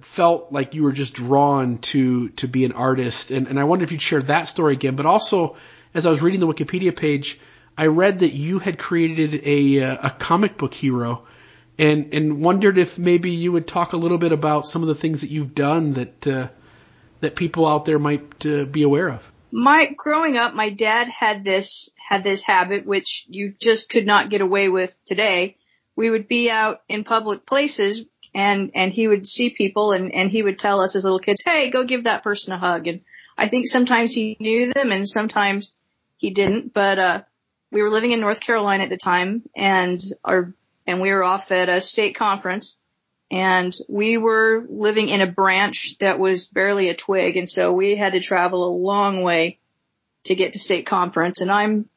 felt 0.00 0.52
like 0.52 0.74
you 0.74 0.82
were 0.82 0.92
just 0.92 1.14
drawn 1.14 1.78
to 1.78 2.28
to 2.30 2.48
be 2.48 2.64
an 2.64 2.72
artist, 2.72 3.30
and, 3.30 3.46
and 3.48 3.58
I 3.58 3.64
wonder 3.64 3.84
if 3.84 3.92
you'd 3.92 4.02
share 4.02 4.22
that 4.22 4.48
story 4.48 4.74
again. 4.74 4.96
But 4.96 5.06
also, 5.06 5.56
as 5.92 6.06
I 6.06 6.10
was 6.10 6.22
reading 6.22 6.40
the 6.40 6.46
Wikipedia 6.46 6.94
page, 6.94 7.40
I 7.76 7.86
read 7.86 8.20
that 8.20 8.32
you 8.32 8.58
had 8.58 8.78
created 8.78 9.42
a 9.44 9.78
a 9.78 10.10
comic 10.18 10.56
book 10.56 10.74
hero, 10.74 11.26
and 11.78 12.14
and 12.14 12.40
wondered 12.40 12.78
if 12.78 12.98
maybe 12.98 13.30
you 13.30 13.52
would 13.52 13.66
talk 13.66 13.92
a 13.92 13.96
little 13.96 14.18
bit 14.18 14.32
about 14.32 14.66
some 14.66 14.82
of 14.82 14.88
the 14.88 14.94
things 14.94 15.22
that 15.22 15.30
you've 15.30 15.54
done 15.54 15.94
that 15.94 16.26
uh, 16.26 16.48
that 17.20 17.36
people 17.36 17.66
out 17.66 17.84
there 17.84 17.98
might 17.98 18.46
uh, 18.46 18.64
be 18.64 18.82
aware 18.82 19.08
of. 19.08 19.32
My 19.50 19.92
growing 19.96 20.36
up, 20.36 20.54
my 20.54 20.70
dad 20.70 21.08
had 21.08 21.44
this 21.44 21.90
had 22.08 22.24
this 22.24 22.42
habit 22.42 22.86
which 22.86 23.26
you 23.28 23.54
just 23.58 23.88
could 23.88 24.06
not 24.06 24.30
get 24.30 24.40
away 24.40 24.68
with 24.68 24.98
today. 25.04 25.56
We 25.96 26.10
would 26.10 26.26
be 26.26 26.50
out 26.50 26.82
in 26.88 27.04
public 27.04 27.46
places 27.46 28.04
and 28.34 28.72
and 28.74 28.92
he 28.92 29.06
would 29.06 29.26
see 29.26 29.50
people 29.50 29.92
and 29.92 30.12
and 30.12 30.30
he 30.30 30.42
would 30.42 30.58
tell 30.58 30.80
us 30.80 30.96
as 30.96 31.04
little 31.04 31.18
kids, 31.18 31.42
"Hey, 31.44 31.70
go 31.70 31.84
give 31.84 32.04
that 32.04 32.22
person 32.22 32.52
a 32.52 32.58
hug." 32.58 32.86
And 32.86 33.00
I 33.38 33.48
think 33.48 33.68
sometimes 33.68 34.14
he 34.14 34.36
knew 34.40 34.72
them 34.72 34.92
and 34.92 35.08
sometimes 35.08 35.72
he 36.16 36.30
didn't, 36.30 36.72
but 36.74 36.98
uh 36.98 37.22
we 37.70 37.82
were 37.82 37.90
living 37.90 38.12
in 38.12 38.20
North 38.20 38.40
Carolina 38.40 38.84
at 38.84 38.90
the 38.90 38.96
time 38.96 39.42
and 39.54 40.00
our 40.24 40.54
and 40.86 41.00
we 41.00 41.10
were 41.10 41.24
off 41.24 41.50
at 41.50 41.68
a 41.68 41.80
state 41.80 42.16
conference 42.16 42.78
and 43.30 43.74
we 43.88 44.16
were 44.16 44.64
living 44.68 45.08
in 45.08 45.20
a 45.20 45.26
branch 45.26 45.98
that 45.98 46.18
was 46.18 46.46
barely 46.46 46.88
a 46.88 46.94
twig 46.94 47.36
and 47.36 47.48
so 47.48 47.72
we 47.72 47.96
had 47.96 48.12
to 48.12 48.20
travel 48.20 48.68
a 48.68 48.76
long 48.76 49.22
way 49.22 49.58
to 50.24 50.34
get 50.34 50.52
to 50.52 50.58
state 50.58 50.86
conference 50.86 51.40
and 51.40 51.50
I'm 51.50 51.88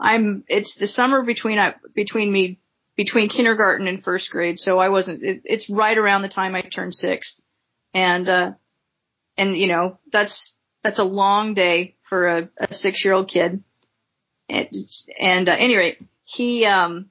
I'm 0.00 0.44
it's 0.48 0.76
the 0.76 0.86
summer 0.86 1.22
between 1.22 1.58
I 1.58 1.74
between 1.94 2.32
me 2.32 2.58
between 2.96 3.28
kindergarten 3.28 3.86
and 3.86 4.02
first 4.02 4.30
grade. 4.30 4.58
So 4.58 4.78
I 4.78 4.88
wasn't, 4.88 5.22
it, 5.22 5.42
it's 5.44 5.70
right 5.70 5.96
around 5.96 6.22
the 6.22 6.28
time 6.28 6.54
I 6.54 6.60
turned 6.60 6.94
six. 6.94 7.40
And, 7.94 8.28
uh, 8.28 8.52
and 9.36 9.56
you 9.56 9.66
know, 9.66 9.98
that's, 10.10 10.58
that's 10.82 10.98
a 10.98 11.04
long 11.04 11.54
day 11.54 11.96
for 12.02 12.28
a, 12.28 12.48
a 12.58 12.72
six 12.72 13.04
year 13.04 13.14
old 13.14 13.28
kid. 13.28 13.62
And, 14.48 14.68
and 15.18 15.48
uh, 15.48 15.56
any 15.58 15.76
rate, 15.76 16.02
he, 16.24 16.66
um, 16.66 17.06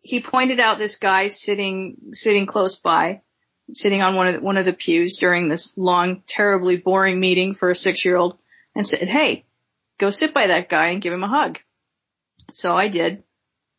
he 0.00 0.20
pointed 0.20 0.60
out 0.60 0.78
this 0.78 0.96
guy 0.96 1.28
sitting, 1.28 1.96
sitting 2.12 2.46
close 2.46 2.80
by, 2.80 3.22
sitting 3.72 4.02
on 4.02 4.14
one 4.14 4.26
of 4.28 4.32
the, 4.34 4.40
one 4.40 4.56
of 4.56 4.64
the 4.64 4.72
pews 4.72 5.18
during 5.18 5.48
this 5.48 5.76
long, 5.76 6.22
terribly 6.26 6.76
boring 6.76 7.20
meeting 7.20 7.54
for 7.54 7.70
a 7.70 7.76
six 7.76 8.04
year 8.04 8.16
old 8.16 8.38
and 8.74 8.86
said, 8.86 9.08
Hey, 9.08 9.44
go 9.98 10.10
sit 10.10 10.34
by 10.34 10.48
that 10.48 10.68
guy 10.68 10.88
and 10.88 11.02
give 11.02 11.12
him 11.12 11.24
a 11.24 11.28
hug. 11.28 11.58
So 12.52 12.74
I 12.74 12.88
did. 12.88 13.22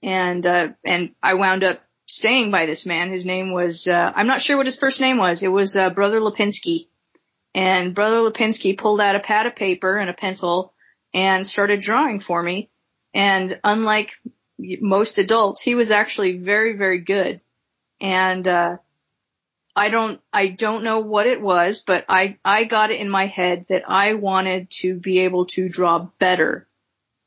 And, 0.06 0.46
uh, 0.46 0.70
and 0.84 1.16
I 1.22 1.34
wound 1.34 1.64
up 1.64 1.82
staying 2.06 2.52
by 2.52 2.68
this 2.68 2.86
man. 2.86 3.10
His 3.10 3.26
name 3.26 3.52
was, 3.52 3.88
uh, 3.88 4.14
I'm 4.16 4.28
not 4.28 4.40
sure 4.40 4.56
what 4.56 4.68
his 4.68 4.78
first 4.78 5.02
name 5.02 5.18
was. 5.18 5.42
It 5.42 5.52
was, 5.52 5.76
uh, 5.76 5.90
Brother 5.90 6.20
Lipinski. 6.20 6.88
And 7.56 7.96
Brother 7.96 8.18
Lipinski 8.18 8.78
pulled 8.78 9.02
out 9.02 9.16
a 9.16 9.20
pad 9.20 9.48
of 9.48 9.56
paper 9.56 9.98
and 9.98 10.08
a 10.08 10.14
pencil 10.14 10.74
and 11.12 11.48
started 11.48 11.82
drawing 11.82 12.20
for 12.20 12.42
me. 12.42 12.70
And 13.16 13.60
unlike 13.64 14.12
most 14.60 15.18
adults, 15.18 15.62
he 15.62 15.74
was 15.74 15.90
actually 15.90 16.38
very, 16.38 16.74
very 16.74 17.00
good. 17.00 17.42
And, 18.00 18.48
uh, 18.48 18.78
I 19.76 19.90
don't, 19.90 20.22
I 20.32 20.48
don't 20.48 20.84
know 20.84 21.00
what 21.00 21.26
it 21.26 21.42
was, 21.42 21.82
but 21.82 22.06
I, 22.08 22.38
I 22.46 22.66
got 22.66 22.92
it 22.92 23.02
in 23.02 23.10
my 23.10 23.26
head 23.26 23.66
that 23.70 23.90
I 23.90 24.14
wanted 24.14 24.70
to 24.82 24.94
be 24.94 25.22
able 25.22 25.48
to 25.48 25.68
draw 25.68 26.08
better 26.20 26.68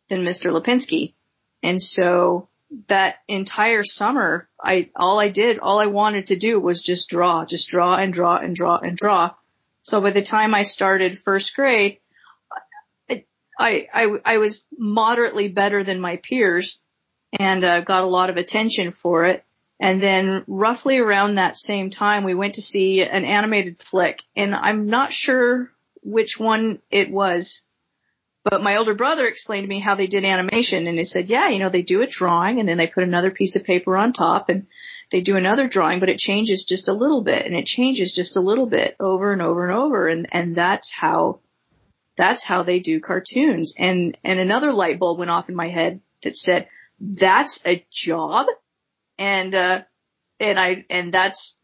than 0.08 0.22
Mr. 0.22 0.52
Lipinski. 0.52 1.14
And 1.62 1.82
so 1.82 2.47
that 2.88 3.16
entire 3.28 3.82
summer, 3.82 4.48
I, 4.62 4.90
all 4.94 5.18
I 5.18 5.28
did, 5.28 5.58
all 5.58 5.78
I 5.78 5.86
wanted 5.86 6.26
to 6.26 6.36
do 6.36 6.60
was 6.60 6.82
just 6.82 7.08
draw, 7.08 7.44
just 7.44 7.68
draw 7.68 7.96
and 7.96 8.12
draw 8.12 8.36
and 8.36 8.54
draw 8.54 8.76
and 8.76 8.96
draw. 8.96 9.34
So 9.82 10.00
by 10.00 10.10
the 10.10 10.22
time 10.22 10.54
I 10.54 10.64
started 10.64 11.18
first 11.18 11.54
grade, 11.56 11.98
I, 13.58 13.88
I, 13.92 14.18
I 14.24 14.38
was 14.38 14.66
moderately 14.76 15.48
better 15.48 15.82
than 15.82 16.00
my 16.00 16.16
peers 16.16 16.78
and 17.32 17.64
uh, 17.64 17.80
got 17.80 18.04
a 18.04 18.08
lot 18.08 18.30
of 18.30 18.36
attention 18.36 18.92
for 18.92 19.24
it. 19.24 19.44
And 19.80 20.00
then 20.00 20.44
roughly 20.46 20.98
around 20.98 21.36
that 21.36 21.56
same 21.56 21.90
time, 21.90 22.24
we 22.24 22.34
went 22.34 22.54
to 22.54 22.62
see 22.62 23.02
an 23.02 23.24
animated 23.24 23.78
flick 23.78 24.22
and 24.36 24.54
I'm 24.54 24.86
not 24.86 25.12
sure 25.12 25.70
which 26.02 26.38
one 26.38 26.80
it 26.90 27.10
was, 27.10 27.64
but 28.50 28.62
my 28.62 28.76
older 28.76 28.94
brother 28.94 29.26
explained 29.26 29.64
to 29.64 29.68
me 29.68 29.80
how 29.80 29.94
they 29.94 30.06
did 30.06 30.24
animation 30.24 30.86
and 30.86 30.98
he 30.98 31.04
said, 31.04 31.28
yeah, 31.28 31.48
you 31.48 31.58
know, 31.58 31.68
they 31.68 31.82
do 31.82 32.02
a 32.02 32.06
drawing 32.06 32.60
and 32.60 32.68
then 32.68 32.78
they 32.78 32.86
put 32.86 33.04
another 33.04 33.30
piece 33.30 33.56
of 33.56 33.64
paper 33.64 33.96
on 33.96 34.12
top 34.12 34.48
and 34.48 34.66
they 35.10 35.20
do 35.20 35.36
another 35.36 35.68
drawing, 35.68 36.00
but 36.00 36.08
it 36.08 36.18
changes 36.18 36.64
just 36.64 36.88
a 36.88 36.94
little 36.94 37.22
bit 37.22 37.46
and 37.46 37.54
it 37.54 37.66
changes 37.66 38.12
just 38.12 38.36
a 38.36 38.40
little 38.40 38.66
bit 38.66 38.96
over 39.00 39.32
and 39.32 39.42
over 39.42 39.68
and 39.68 39.76
over. 39.76 40.08
And, 40.08 40.28
and 40.32 40.54
that's 40.56 40.90
how, 40.90 41.40
that's 42.16 42.42
how 42.42 42.62
they 42.62 42.78
do 42.78 43.00
cartoons. 43.00 43.74
And, 43.78 44.16
and 44.24 44.40
another 44.40 44.72
light 44.72 44.98
bulb 44.98 45.18
went 45.18 45.30
off 45.30 45.48
in 45.48 45.54
my 45.54 45.68
head 45.68 46.00
that 46.22 46.36
said, 46.36 46.68
that's 47.00 47.64
a 47.66 47.84
job. 47.90 48.46
And, 49.18 49.54
uh, 49.54 49.82
and 50.40 50.58
I, 50.58 50.84
and 50.90 51.12
that's, 51.12 51.58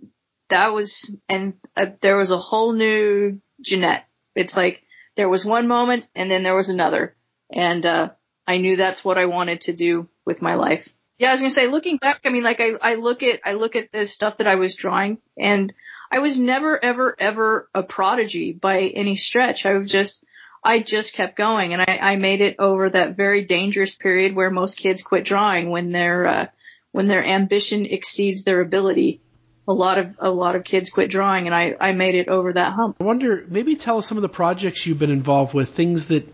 that 0.48 0.72
was, 0.72 1.14
and 1.28 1.54
uh, 1.76 1.86
there 2.00 2.16
was 2.16 2.30
a 2.30 2.38
whole 2.38 2.72
new 2.72 3.40
Jeanette. 3.60 4.06
It's 4.34 4.56
like 4.56 4.83
there 5.16 5.28
was 5.28 5.44
one 5.44 5.68
moment 5.68 6.06
and 6.14 6.30
then 6.30 6.42
there 6.42 6.54
was 6.54 6.68
another. 6.68 7.14
And, 7.52 7.84
uh, 7.84 8.10
I 8.46 8.58
knew 8.58 8.76
that's 8.76 9.04
what 9.04 9.18
I 9.18 9.26
wanted 9.26 9.62
to 9.62 9.72
do 9.72 10.08
with 10.24 10.42
my 10.42 10.54
life. 10.54 10.88
Yeah, 11.18 11.28
I 11.28 11.32
was 11.32 11.40
gonna 11.40 11.50
say, 11.50 11.66
looking 11.66 11.96
back, 11.96 12.20
I 12.24 12.30
mean, 12.30 12.42
like 12.42 12.60
I, 12.60 12.72
I 12.80 12.94
look 12.96 13.22
at, 13.22 13.40
I 13.44 13.54
look 13.54 13.76
at 13.76 13.92
the 13.92 14.06
stuff 14.06 14.38
that 14.38 14.46
I 14.46 14.56
was 14.56 14.74
drawing 14.74 15.18
and 15.38 15.72
I 16.10 16.18
was 16.18 16.38
never, 16.38 16.82
ever, 16.82 17.14
ever 17.18 17.68
a 17.74 17.82
prodigy 17.82 18.52
by 18.52 18.80
any 18.80 19.16
stretch. 19.16 19.64
I 19.64 19.74
was 19.74 19.90
just, 19.90 20.24
I 20.62 20.80
just 20.80 21.14
kept 21.14 21.36
going 21.36 21.72
and 21.72 21.82
I, 21.82 21.98
I 22.00 22.16
made 22.16 22.40
it 22.40 22.56
over 22.58 22.90
that 22.90 23.16
very 23.16 23.44
dangerous 23.44 23.94
period 23.94 24.34
where 24.34 24.50
most 24.50 24.76
kids 24.76 25.02
quit 25.02 25.24
drawing 25.24 25.70
when 25.70 25.90
their, 25.90 26.26
uh, 26.26 26.46
when 26.92 27.06
their 27.06 27.24
ambition 27.24 27.86
exceeds 27.86 28.44
their 28.44 28.60
ability. 28.60 29.20
A 29.66 29.72
lot 29.72 29.98
of, 29.98 30.16
a 30.18 30.30
lot 30.30 30.56
of 30.56 30.64
kids 30.64 30.90
quit 30.90 31.10
drawing 31.10 31.46
and 31.46 31.54
I, 31.54 31.74
I 31.80 31.92
made 31.92 32.14
it 32.14 32.28
over 32.28 32.52
that 32.52 32.72
hump. 32.72 32.96
I 33.00 33.04
wonder, 33.04 33.44
maybe 33.48 33.76
tell 33.76 33.98
us 33.98 34.06
some 34.06 34.18
of 34.18 34.22
the 34.22 34.28
projects 34.28 34.86
you've 34.86 34.98
been 34.98 35.10
involved 35.10 35.54
with, 35.54 35.70
things 35.70 36.08
that, 36.08 36.28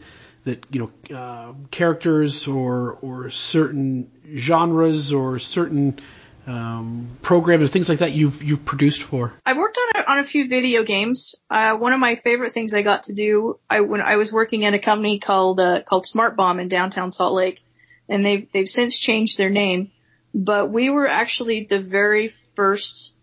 that, 0.44 0.66
you 0.70 0.80
know, 0.80 1.16
uh, 1.16 1.52
characters 1.70 2.48
or, 2.48 2.98
or 3.02 3.30
certain 3.30 4.10
genres 4.34 5.12
or 5.12 5.38
certain, 5.38 6.00
um, 6.46 7.08
programs 7.22 7.62
or 7.62 7.66
things 7.68 7.88
like 7.88 7.98
that 7.98 8.12
you've 8.12 8.42
you've 8.42 8.64
produced 8.64 9.02
for? 9.02 9.32
I 9.44 9.52
worked 9.52 9.78
on 9.78 10.00
a, 10.00 10.10
on 10.10 10.18
a 10.18 10.24
few 10.24 10.48
video 10.48 10.82
games. 10.82 11.34
Uh, 11.48 11.74
one 11.74 11.92
of 11.92 12.00
my 12.00 12.16
favorite 12.16 12.52
things 12.52 12.74
I 12.74 12.82
got 12.82 13.04
to 13.04 13.12
do, 13.12 13.58
I 13.68 13.80
when 13.80 14.00
I 14.00 14.16
was 14.16 14.32
working 14.32 14.64
at 14.64 14.74
a 14.74 14.78
company 14.78 15.18
called 15.18 15.60
uh, 15.60 15.82
called 15.82 16.06
Smart 16.06 16.36
Bomb 16.36 16.58
in 16.60 16.68
downtown 16.68 17.12
Salt 17.12 17.34
Lake, 17.34 17.60
and 18.08 18.24
they've 18.24 18.50
they've 18.52 18.68
since 18.68 18.98
changed 18.98 19.38
their 19.38 19.50
name, 19.50 19.90
but 20.34 20.70
we 20.70 20.90
were 20.90 21.06
actually 21.06 21.64
the 21.64 21.80
very 21.80 22.28
first 22.28 23.14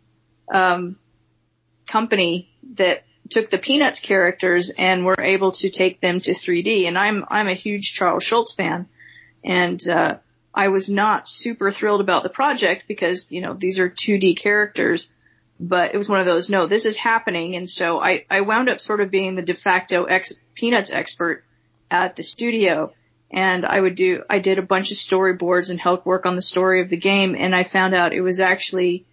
um, 0.51 0.98
company 1.88 2.50
that 2.75 3.04
took 3.30 3.50
the 3.50 3.58
Peanuts 3.58 4.00
characters 4.00 4.74
and 4.77 5.06
were 5.06 5.20
able 5.20 5.51
to 5.51 5.70
take 5.70 6.00
them 6.00 6.20
to 6.22 6.32
3D. 6.32 6.88
And 6.88 6.98
I'm 6.98 7.25
I'm 7.30 7.48
a 7.48 7.54
huge 7.54 7.94
Charles 7.94 8.24
Schulz 8.24 8.56
fan, 8.56 8.88
and 9.44 9.88
uh, 9.89 10.18
I 10.58 10.70
was 10.70 10.89
not 10.89 11.27
super 11.27 11.72
thrilled 11.72 12.01
about 12.01 12.24
the 12.24 12.30
project 12.30 12.86
because, 12.88 13.32
you 13.32 13.42
know, 13.42 13.54
these 13.54 13.77
are 13.77 13.92
2D 13.92 14.39
characters, 14.39 15.12
but 15.60 15.94
it 15.94 15.98
was 16.00 16.10
one 16.10 16.20
of 16.20 16.25
those, 16.25 16.50
no, 16.50 16.66
this 16.66 16.88
is 16.88 16.98
happening. 16.98 17.56
And 17.56 17.70
so 17.70 18.01
I, 18.01 18.25
I 18.27 18.42
wound 18.42 18.68
up 18.68 18.82
sort 18.82 19.00
of 19.00 19.12
being 19.12 19.36
the 19.36 19.44
de 19.44 19.54
facto 19.54 20.06
ex, 20.06 20.34
Peanuts 20.56 20.89
expert 20.89 21.44
at 21.92 22.16
the 22.16 22.24
studio. 22.24 22.92
And 23.30 23.68
I 23.68 23.80
would 23.80 23.94
do, 23.94 24.24
I 24.27 24.39
did 24.39 24.58
a 24.58 24.63
bunch 24.63 24.89
of 24.89 24.98
storyboards 24.98 25.70
and 25.70 25.80
helped 25.80 26.08
work 26.08 26.25
on 26.25 26.36
the 26.36 26.42
story 26.42 26.82
of 26.82 26.89
the 26.89 26.98
game. 26.98 27.36
And 27.38 27.56
I 27.56 27.63
found 27.63 27.94
out 27.94 28.13
it 28.13 28.22
was 28.22 28.39
actually 28.39 29.06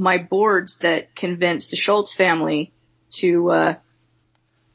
my 0.00 0.18
boards 0.18 0.78
that 0.78 1.14
convinced 1.14 1.70
the 1.70 1.76
Schulz 1.76 2.14
family 2.14 2.72
to, 3.10 3.50
uh, 3.50 3.74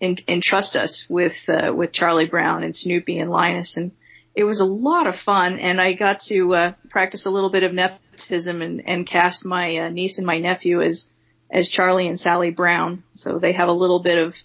entrust 0.02 0.76
us 0.76 1.10
with, 1.10 1.50
uh, 1.50 1.74
with 1.74 1.92
Charlie 1.92 2.28
Brown 2.28 2.64
and 2.64 2.76
Snoopy 2.76 3.18
and 3.18 3.32
Linus. 3.32 3.78
And, 3.78 3.92
it 4.36 4.44
was 4.44 4.60
a 4.60 4.66
lot 4.66 5.08
of 5.08 5.16
fun 5.16 5.60
and 5.60 5.82
I 5.82 5.94
got 5.94 6.20
to 6.26 6.54
uh, 6.54 6.74
practice 6.90 7.26
a 7.26 7.32
little 7.32 7.50
bit 7.50 7.64
of 7.64 7.74
nepotism 7.74 8.62
and, 8.62 8.88
and 8.88 9.08
cast 9.08 9.46
my 9.46 9.78
uh, 9.78 9.90
niece 9.90 10.18
and 10.18 10.28
my 10.28 10.40
nephew 10.40 10.82
as 10.82 11.10
as 11.50 11.70
Charlie 11.70 12.08
and 12.08 12.20
Sally 12.20 12.50
Brown. 12.50 13.04
So 13.14 13.40
they 13.40 13.54
have 13.54 13.70
a 13.70 13.74
little 13.74 14.00
bit 14.00 14.18
of 14.18 14.38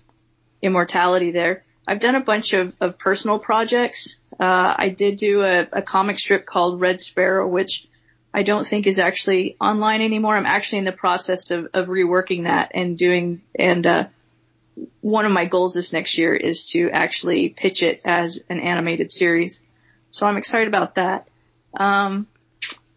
immortality 0.63 1.33
there. 1.33 1.65
I've 1.87 1.99
done 1.99 2.15
a 2.15 2.21
bunch 2.21 2.53
of, 2.53 2.75
of 2.79 2.99
personal 2.99 3.39
projects. 3.39 4.21
Uh, 4.39 4.75
I 4.77 4.91
did 4.91 5.17
do 5.17 5.43
a, 5.43 5.67
a 5.73 5.83
comic 5.83 6.19
strip 6.19 6.47
called 6.47 6.81
Red 6.81 7.01
Sparrow, 7.01 7.49
which 7.49 7.89
I 8.33 8.43
don't 8.43 8.67
think 8.67 8.87
is 8.87 8.99
actually 8.99 9.57
online 9.61 10.03
anymore. 10.03 10.37
I'm 10.37 10.47
actually 10.47 10.79
in 10.81 10.85
the 10.85 10.93
process 10.93 11.51
of, 11.51 11.69
of 11.75 11.89
reworking 11.89 12.45
that 12.45 12.73
and 12.75 12.97
doing, 12.97 13.43
and, 13.55 13.87
uh, 13.87 14.05
one 15.01 15.27
of 15.27 15.33
my 15.33 15.45
goals 15.45 15.75
this 15.75 15.93
next 15.93 16.17
year 16.17 16.35
is 16.35 16.65
to 16.65 16.91
actually 16.91 17.49
pitch 17.49 17.83
it 17.83 18.01
as 18.05 18.45
an 18.49 18.61
animated 18.61 19.13
series. 19.13 19.63
So 20.11 20.27
I'm 20.27 20.37
excited 20.37 20.69
about 20.69 20.95
that. 20.95 21.29
Um, 21.75 22.27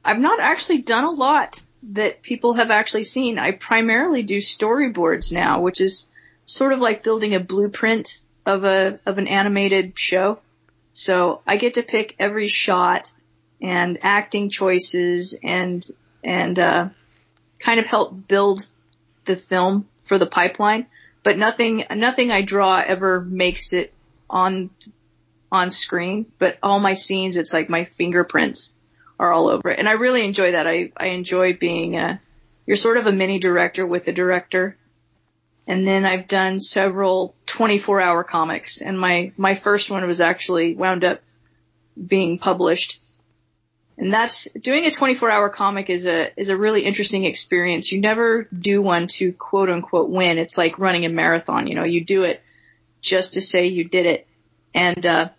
I've 0.03 0.19
not 0.19 0.39
actually 0.39 0.79
done 0.79 1.03
a 1.03 1.11
lot 1.11 1.61
that 1.91 2.21
people 2.21 2.53
have 2.53 2.71
actually 2.71 3.03
seen. 3.03 3.37
I 3.37 3.51
primarily 3.51 4.23
do 4.23 4.37
storyboards 4.37 5.31
now, 5.31 5.61
which 5.61 5.81
is 5.81 6.07
sort 6.45 6.73
of 6.73 6.79
like 6.79 7.03
building 7.03 7.35
a 7.35 7.39
blueprint 7.39 8.19
of 8.45 8.63
a 8.63 8.99
of 9.05 9.17
an 9.17 9.27
animated 9.27 9.97
show. 9.97 10.39
So 10.93 11.41
I 11.47 11.57
get 11.57 11.75
to 11.75 11.83
pick 11.83 12.15
every 12.19 12.47
shot 12.47 13.11
and 13.63 13.97
acting 14.03 14.49
choices 14.49 15.39
and 15.43 15.83
and 16.23 16.59
uh, 16.59 16.89
kind 17.59 17.79
of 17.79 17.87
help 17.87 18.27
build 18.27 18.69
the 19.25 19.35
film 19.35 19.87
for 20.03 20.17
the 20.17 20.27
pipeline. 20.27 20.85
But 21.23 21.37
nothing 21.37 21.85
nothing 21.89 22.29
I 22.29 22.43
draw 22.43 22.83
ever 22.85 23.19
makes 23.21 23.73
it 23.73 23.93
on 24.29 24.69
on 25.53 25.69
screen, 25.69 26.25
but 26.39 26.57
all 26.63 26.79
my 26.79 26.95
scenes, 26.95 27.37
it's 27.37 27.53
like 27.53 27.69
my 27.69 27.83
fingerprints 27.83 28.73
are 29.19 29.31
all 29.31 29.49
over 29.49 29.69
it. 29.69 29.77
And 29.77 29.87
I 29.87 29.93
really 29.93 30.25
enjoy 30.25 30.53
that. 30.53 30.65
I, 30.65 30.91
I 30.97 31.07
enjoy 31.09 31.53
being 31.53 31.95
a, 31.95 32.19
you're 32.65 32.75
sort 32.75 32.97
of 32.97 33.05
a 33.05 33.11
mini 33.11 33.37
director 33.37 33.85
with 33.85 34.03
the 34.03 34.11
director. 34.11 34.75
And 35.67 35.87
then 35.87 36.05
I've 36.05 36.27
done 36.27 36.59
several 36.59 37.35
24 37.45 38.01
hour 38.01 38.23
comics 38.23 38.81
and 38.81 38.99
my, 38.99 39.31
my 39.37 39.53
first 39.53 39.91
one 39.91 40.05
was 40.07 40.21
actually 40.21 40.73
wound 40.73 41.03
up 41.03 41.21
being 41.95 42.39
published. 42.39 42.99
And 43.97 44.11
that's 44.11 44.47
doing 44.51 44.85
a 44.85 44.91
24 44.91 45.29
hour 45.29 45.49
comic 45.49 45.89
is 45.89 46.07
a, 46.07 46.31
is 46.39 46.49
a 46.49 46.57
really 46.57 46.81
interesting 46.81 47.25
experience. 47.25 47.91
You 47.91 48.01
never 48.01 48.47
do 48.57 48.81
one 48.81 49.07
to 49.09 49.33
quote 49.33 49.69
unquote 49.69 50.09
win. 50.09 50.39
It's 50.39 50.57
like 50.57 50.79
running 50.79 51.05
a 51.05 51.09
marathon. 51.09 51.67
You 51.67 51.75
know, 51.75 51.83
you 51.83 52.03
do 52.03 52.23
it 52.23 52.41
just 53.01 53.35
to 53.35 53.41
say 53.41 53.67
you 53.67 53.83
did 53.83 54.05
it. 54.05 54.27
And, 54.73 55.05
uh, 55.05 55.29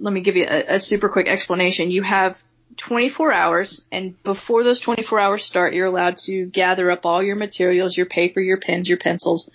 let 0.00 0.12
me 0.12 0.20
give 0.20 0.36
you 0.36 0.46
a, 0.48 0.74
a 0.74 0.78
super 0.78 1.08
quick 1.08 1.26
explanation. 1.26 1.90
You 1.90 2.02
have 2.02 2.42
24 2.76 3.32
hours 3.32 3.84
and 3.90 4.22
before 4.22 4.62
those 4.62 4.80
24 4.80 5.18
hours 5.18 5.44
start, 5.44 5.74
you're 5.74 5.86
allowed 5.86 6.16
to 6.18 6.46
gather 6.46 6.90
up 6.90 7.04
all 7.04 7.22
your 7.22 7.36
materials, 7.36 7.96
your 7.96 8.06
paper, 8.06 8.40
your 8.40 8.58
pens, 8.58 8.88
your 8.88 8.98
pencils, 8.98 9.50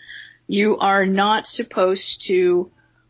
You 0.47 0.77
are 0.77 1.05
not 1.05 1.45
supposed 1.45 2.23
to 2.23 2.69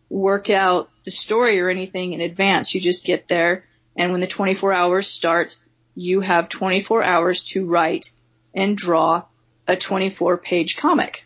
work 0.10 0.52
out 0.52 0.90
the 1.04 1.12
story 1.12 1.60
or 1.60 1.70
anything 1.70 2.14
in 2.14 2.22
advance. 2.22 2.76
You 2.76 2.82
just 2.82 3.04
get 3.04 3.28
there 3.28 3.66
and 3.96 4.12
when 4.12 4.22
the 4.22 4.28
24 4.28 4.74
hours 4.74 5.08
starts, 5.08 5.64
you 5.96 6.22
have 6.22 6.50
24 6.50 7.04
hours 7.04 7.44
to 7.44 7.66
write 7.66 8.12
and 8.54 8.76
draw 8.76 9.24
a 9.68 9.76
24 9.76 10.38
page 10.38 10.78
comic. 10.78 11.26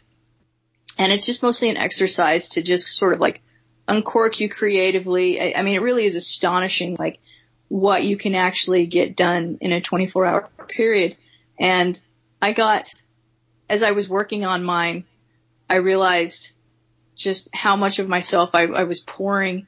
And 0.97 1.13
it's 1.13 1.25
just 1.25 1.43
mostly 1.43 1.69
an 1.69 1.77
exercise 1.77 2.49
to 2.49 2.61
just 2.61 2.87
sort 2.87 3.13
of 3.13 3.19
like 3.19 3.41
uncork 3.87 4.39
you 4.39 4.49
creatively. 4.49 5.39
I, 5.39 5.59
I 5.59 5.61
mean, 5.63 5.75
it 5.75 5.81
really 5.81 6.05
is 6.05 6.15
astonishing, 6.15 6.95
like 6.99 7.19
what 7.69 8.03
you 8.03 8.17
can 8.17 8.35
actually 8.35 8.87
get 8.87 9.15
done 9.15 9.59
in 9.61 9.71
a 9.71 9.81
24 9.81 10.25
hour 10.25 10.49
period. 10.67 11.15
And 11.59 11.99
I 12.41 12.53
got, 12.53 12.93
as 13.69 13.83
I 13.83 13.91
was 13.91 14.09
working 14.09 14.45
on 14.45 14.63
mine, 14.63 15.05
I 15.69 15.75
realized 15.75 16.53
just 17.15 17.49
how 17.53 17.75
much 17.75 17.99
of 17.99 18.07
myself 18.07 18.51
I, 18.53 18.63
I 18.63 18.83
was 18.83 18.99
pouring 18.99 19.67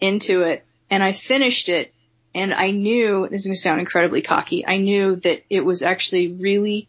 into 0.00 0.42
it 0.42 0.64
and 0.90 1.02
I 1.02 1.12
finished 1.12 1.68
it 1.68 1.93
and 2.34 2.52
I 2.52 2.72
knew, 2.72 3.28
this 3.30 3.42
is 3.42 3.46
going 3.46 3.54
to 3.54 3.60
sound 3.60 3.80
incredibly 3.80 4.20
cocky, 4.20 4.66
I 4.66 4.78
knew 4.78 5.16
that 5.16 5.44
it 5.48 5.60
was 5.60 5.82
actually 5.82 6.32
really, 6.32 6.88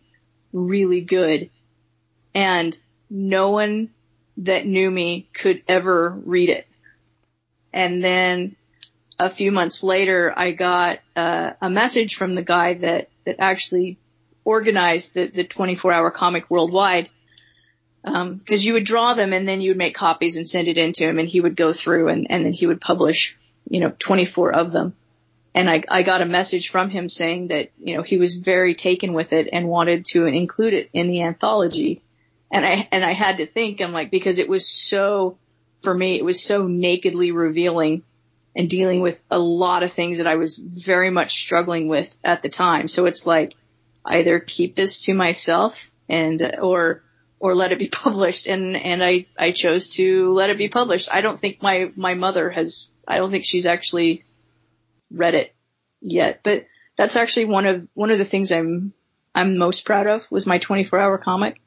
really 0.52 1.02
good. 1.02 1.52
And 2.34 2.78
no 3.10 3.52
one 3.52 3.92
that 4.38 4.66
knew 4.66 4.90
me 4.90 5.30
could 5.34 5.62
ever 5.68 6.10
read 6.10 6.50
it. 6.50 6.68
And 7.72 8.04
then 8.04 8.56
a 9.20 9.30
few 9.30 9.52
months 9.52 9.84
later, 9.84 10.34
I 10.36 10.52
got 10.52 11.00
uh, 11.16 11.52
a 11.62 11.70
message 11.70 12.16
from 12.16 12.34
the 12.34 12.44
guy 12.44 12.74
that, 12.74 13.10
that 13.26 13.36
actually 13.40 14.00
organized 14.44 15.14
the, 15.14 15.28
the 15.28 15.44
24 15.44 15.92
hour 15.94 16.12
comic 16.12 16.50
worldwide. 16.50 17.10
Um, 18.04 18.42
cause 18.48 18.64
you 18.64 18.74
would 18.74 18.84
draw 18.84 19.16
them 19.16 19.34
and 19.34 19.48
then 19.48 19.62
you 19.62 19.72
would 19.72 19.78
make 19.78 19.96
copies 19.96 20.38
and 20.38 20.48
send 20.48 20.68
it 20.68 20.78
in 20.78 20.94
to 20.94 21.04
him 21.04 21.18
and 21.18 21.28
he 21.28 21.42
would 21.42 21.56
go 21.56 21.74
through 21.74 22.10
and, 22.10 22.28
and 22.30 22.46
then 22.46 22.54
he 22.54 22.68
would 22.68 22.80
publish, 22.80 23.36
you 23.68 23.80
know, 23.80 23.94
24 23.98 24.54
of 24.54 24.72
them 24.72 24.96
and 25.56 25.70
I, 25.70 25.84
I 25.90 26.04
got 26.04 26.22
a 26.22 26.26
message 26.26 26.70
from 26.70 26.90
him 26.90 27.08
saying 27.08 27.48
that, 27.48 27.72
you 27.80 27.96
know, 27.96 28.04
he 28.04 28.18
was 28.18 28.36
very 28.36 28.76
taken 28.76 29.14
with 29.14 29.32
it 29.32 29.48
and 29.54 29.70
wanted 29.70 30.04
to 30.08 30.26
include 30.26 30.74
it 30.74 30.90
in 30.92 31.08
the 31.08 31.24
anthology. 31.24 32.04
And 32.52 32.66
I, 32.66 32.90
and 32.92 33.06
I 33.06 33.14
had 33.14 33.38
to 33.38 33.46
think, 33.46 33.80
I'm 33.80 33.94
like, 33.94 34.12
because 34.12 34.38
it 34.38 34.50
was 34.50 34.68
so, 34.68 35.38
for 35.82 35.94
me, 35.94 36.18
it 36.18 36.26
was 36.26 36.44
so 36.44 36.68
nakedly 36.68 37.32
revealing 37.32 38.04
and 38.54 38.70
dealing 38.70 39.00
with 39.00 39.22
a 39.32 39.40
lot 39.40 39.84
of 39.84 39.94
things 39.94 40.18
that 40.18 40.28
I 40.28 40.36
was 40.36 40.58
very 40.58 41.10
much 41.10 41.40
struggling 41.40 41.88
with 41.88 42.18
at 42.22 42.42
the 42.42 42.50
time. 42.50 42.90
So 42.90 43.06
it's 43.06 43.26
like, 43.26 43.56
either 44.04 44.40
keep 44.40 44.76
this 44.76 45.06
to 45.06 45.14
myself 45.14 45.90
and, 46.10 46.42
uh, 46.42 46.60
or, 46.62 47.02
or 47.40 47.56
let 47.56 47.72
it 47.72 47.80
be 47.80 47.88
published. 47.92 48.48
And, 48.48 48.76
and 48.76 49.02
I, 49.02 49.28
I 49.40 49.52
chose 49.52 49.88
to 49.94 50.34
let 50.34 50.50
it 50.50 50.58
be 50.58 50.68
published. 50.68 51.08
I 51.10 51.22
don't 51.22 51.40
think 51.40 51.62
my, 51.62 51.92
my 51.96 52.14
mother 52.14 52.50
has, 52.50 52.94
I 53.08 53.20
don't 53.20 53.32
think 53.32 53.46
she's 53.46 53.66
actually 53.66 54.26
read 55.12 55.36
it 55.36 55.56
yet, 56.02 56.42
but 56.44 56.66
that's 56.96 57.16
actually 57.16 57.46
one 57.46 57.66
of 57.66 57.88
one 57.94 58.12
of 58.12 58.18
the 58.18 58.26
things 58.26 58.52
I'm 58.52 58.94
I'm 59.34 59.58
most 59.58 59.86
proud 59.86 60.08
of 60.08 60.26
was 60.32 60.46
my 60.46 60.60
24 60.60 61.00
hour 61.00 61.18
comic. 61.18 61.62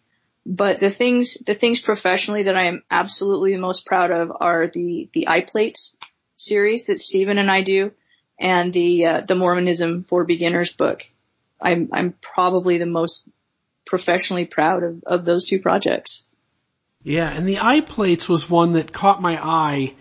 But 0.46 0.80
the 0.80 0.90
things 0.90 1.34
the 1.46 1.54
things 1.54 1.80
professionally 1.80 2.44
that 2.44 2.56
I 2.56 2.64
am 2.64 2.82
absolutely 2.90 3.52
the 3.52 3.60
most 3.60 3.86
proud 3.86 4.10
of 4.10 4.32
are 4.40 4.66
the 4.66 5.10
the 5.12 5.26
iPlates 5.28 5.96
series 6.36 6.86
that 6.86 6.98
Stephen 6.98 7.36
and 7.36 7.50
I 7.50 7.62
do, 7.62 7.92
and 8.38 8.72
the 8.72 9.04
uh, 9.04 9.20
the 9.20 9.34
Mormonism 9.34 10.04
for 10.04 10.24
Beginners 10.24 10.72
book. 10.72 11.04
I'm 11.60 11.90
I'm 11.92 12.14
probably 12.22 12.78
the 12.78 12.86
most 12.86 13.28
professionally 13.84 14.46
proud 14.46 14.84
of, 14.84 15.02
of 15.04 15.24
those 15.24 15.44
two 15.44 15.60
projects. 15.60 16.24
Yeah, 17.02 17.30
and 17.30 17.46
the 17.46 17.56
iPlates 17.56 18.28
was 18.28 18.48
one 18.48 18.72
that 18.72 18.92
caught 18.92 19.20
my 19.20 19.38
eye 19.42 19.94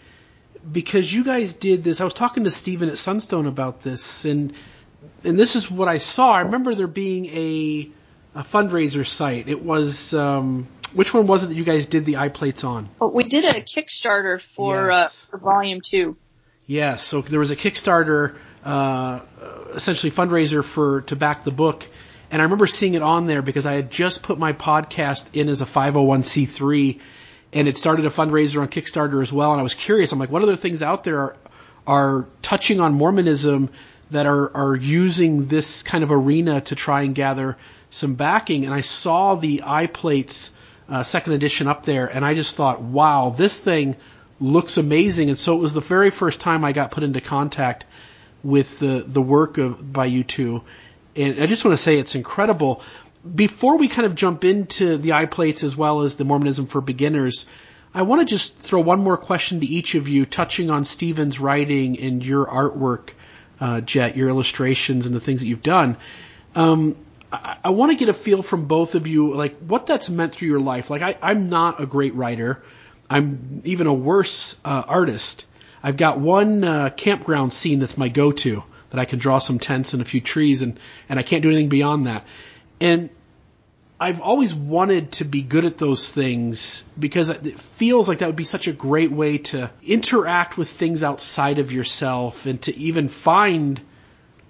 because 0.70 1.12
you 1.12 1.24
guys 1.24 1.54
did 1.54 1.84
this. 1.84 2.02
I 2.02 2.04
was 2.04 2.14
talking 2.14 2.46
to 2.46 2.52
Stephen 2.52 2.90
at 2.90 2.98
Sunstone 2.98 3.48
about 3.48 3.82
this, 3.82 4.26
and 4.26 4.54
and 5.24 5.38
this 5.38 5.56
is 5.56 5.70
what 5.70 5.88
I 5.88 5.98
saw. 5.98 6.34
I 6.34 6.42
remember 6.42 6.76
there 6.76 6.88
being 6.88 7.26
a 7.28 7.90
a 8.36 8.44
fundraiser 8.44 9.06
site. 9.06 9.48
It 9.48 9.64
was 9.64 10.14
um, 10.14 10.68
which 10.94 11.14
one 11.14 11.28
was 11.28 11.44
it 11.44 11.48
that 11.48 11.56
you 11.56 11.64
guys 11.64 11.88
did 11.88 12.06
the 12.06 12.14
iPlates 12.14 12.68
on? 12.68 12.90
Oh, 13.02 13.10
we 13.14 13.24
did 13.24 13.46
a 13.46 13.62
Kickstarter 13.62 14.42
for 14.42 14.92
uh, 14.92 15.02
yes. 15.02 15.24
uh, 15.24 15.32
for 15.32 15.38
Volume 15.38 15.82
Two. 15.82 16.18
Yes, 16.66 17.04
so 17.04 17.22
there 17.22 17.40
was 17.40 17.52
a 17.52 17.56
Kickstarter, 17.56 18.36
uh, 18.66 19.22
essentially 19.74 20.12
fundraiser 20.12 20.64
for 20.64 21.02
to 21.04 21.16
back 21.16 21.46
the 21.46 21.52
book, 21.52 21.88
and 22.30 22.42
I 22.42 22.44
remember 22.44 22.68
seeing 22.68 22.94
it 22.94 23.02
on 23.02 23.26
there 23.26 23.42
because 23.42 23.66
I 23.66 23.74
had 23.74 23.90
just 23.90 24.24
put 24.24 24.38
my 24.38 24.54
podcast 24.54 25.30
in 25.34 25.48
as 25.48 25.62
a 25.62 25.66
501c3 25.66 27.00
and 27.58 27.68
it 27.68 27.76
started 27.76 28.06
a 28.06 28.12
fundraiser 28.12 28.62
on 28.62 28.68
Kickstarter 28.68 29.20
as 29.20 29.34
well. 29.34 29.52
And 29.52 29.60
I 29.60 29.64
was 29.64 29.74
curious. 29.74 30.12
I'm 30.12 30.20
like, 30.20 30.30
what 30.30 30.44
other 30.44 30.56
things 30.56 30.84
out 30.84 31.04
there 31.04 31.20
are, 31.20 31.36
are 31.88 32.26
touching 32.44 32.80
on 32.80 32.94
Mormonism 32.94 33.70
that 34.12 34.28
are 34.28 34.56
are 34.56 34.76
using 34.76 35.48
this 35.48 35.82
kind 35.82 36.04
of 36.04 36.12
arena 36.12 36.62
to 36.62 36.76
try 36.76 37.02
and 37.02 37.16
gather 37.16 37.58
some 37.90 38.14
backing? 38.14 38.66
And 38.66 38.74
I 38.76 38.82
saw 38.82 39.34
the 39.34 39.64
iPlates 39.66 40.52
uh, 40.88 41.02
second 41.02 41.34
edition 41.34 41.68
up 41.68 41.82
there, 41.82 42.06
and 42.06 42.24
I 42.24 42.36
just 42.36 42.56
thought, 42.56 42.80
wow, 42.80 43.34
this 43.36 43.58
thing 43.58 43.96
looks 44.40 44.78
amazing. 44.78 45.30
And 45.30 45.38
so 45.38 45.56
it 45.56 45.60
was 45.60 45.74
the 45.74 45.82
very 45.82 46.12
first 46.12 46.40
time 46.40 46.64
I 46.64 46.74
got 46.74 46.92
put 46.92 47.04
into 47.04 47.22
contact 47.22 47.88
with 48.44 48.78
the 48.78 49.04
the 49.08 49.22
work 49.22 49.58
of 49.58 49.92
by 49.92 50.06
you 50.06 50.24
two. 50.24 50.62
And 51.16 51.42
I 51.42 51.48
just 51.48 51.66
want 51.66 51.76
to 51.76 51.82
say 51.82 51.98
it's 51.98 52.14
incredible 52.14 52.84
before 53.36 53.78
we 53.78 53.88
kind 53.88 54.06
of 54.06 54.16
jump 54.16 54.44
into 54.44 54.98
the 54.98 55.10
iPlates 55.10 55.64
as 55.64 55.76
well 55.76 56.02
as 56.02 56.18
the 56.18 56.24
Mormonism 56.24 56.68
for 56.68 56.82
beginners, 56.82 57.46
I 57.94 58.04
want 58.04 58.22
to 58.22 58.26
just 58.26 58.58
throw 58.58 58.82
one 58.82 59.00
more 59.00 59.18
question 59.18 59.62
to 59.62 59.66
each 59.66 59.96
of 59.96 60.08
you, 60.08 60.26
touching 60.26 60.70
on 60.70 60.86
Stephen's 60.86 61.40
writing 61.40 62.00
and 62.00 62.26
your 62.26 62.46
artwork, 62.46 63.10
uh, 63.60 63.82
Jett, 63.82 64.16
your 64.16 64.30
illustrations 64.30 65.06
and 65.06 65.16
the 65.16 65.20
things 65.20 65.42
that 65.42 65.48
you've 65.48 65.64
done. 65.64 65.98
Um, 66.56 66.96
I, 67.32 67.58
I 67.66 67.70
want 67.72 67.92
to 67.92 67.98
get 67.98 68.10
a 68.10 68.14
feel 68.14 68.44
from 68.44 68.66
both 68.66 68.96
of 68.96 69.08
you, 69.08 69.34
like 69.34 69.58
what 69.58 69.88
that's 69.88 70.10
meant 70.10 70.34
through 70.34 70.50
your 70.50 70.60
life. 70.60 70.90
Like 70.90 71.02
I, 71.02 71.18
I'm 71.22 71.50
not 71.50 71.82
a 71.82 71.86
great 71.86 72.14
writer. 72.16 72.62
I'm 73.10 73.62
even 73.66 73.88
a 73.88 73.94
worse 73.94 74.60
uh, 74.64 74.84
artist. 74.88 75.46
I've 75.82 75.98
got 75.98 76.20
one 76.20 76.64
uh, 76.64 76.90
campground 76.90 77.54
scene 77.54 77.80
that's 77.80 77.98
my 77.98 78.10
go-to 78.10 78.64
that 78.90 79.00
I 79.00 79.06
can 79.06 79.20
draw 79.20 79.40
some 79.40 79.60
tents 79.60 79.94
and 79.94 80.02
a 80.02 80.06
few 80.06 80.22
trees, 80.22 80.62
and 80.62 80.80
and 81.10 81.20
I 81.20 81.24
can't 81.24 81.42
do 81.42 81.50
anything 81.50 81.70
beyond 81.70 82.08
that. 82.08 82.26
And 82.80 83.10
I've 84.00 84.22
always 84.22 84.54
wanted 84.54 85.14
to 85.14 85.26
be 85.26 85.42
good 85.42 85.66
at 85.66 85.78
those 85.78 86.08
things 86.08 86.86
because 87.00 87.30
it 87.30 87.60
feels 87.60 88.08
like 88.08 88.20
that 88.20 88.28
would 88.28 88.36
be 88.36 88.44
such 88.44 88.68
a 88.68 88.74
great 88.74 89.12
way 89.12 89.40
to 89.40 89.72
interact 89.84 90.58
with 90.58 90.70
things 90.70 91.02
outside 91.02 91.58
of 91.58 91.72
yourself 91.72 92.46
and 92.46 92.62
to 92.64 92.78
even 92.78 93.10
find 93.10 93.82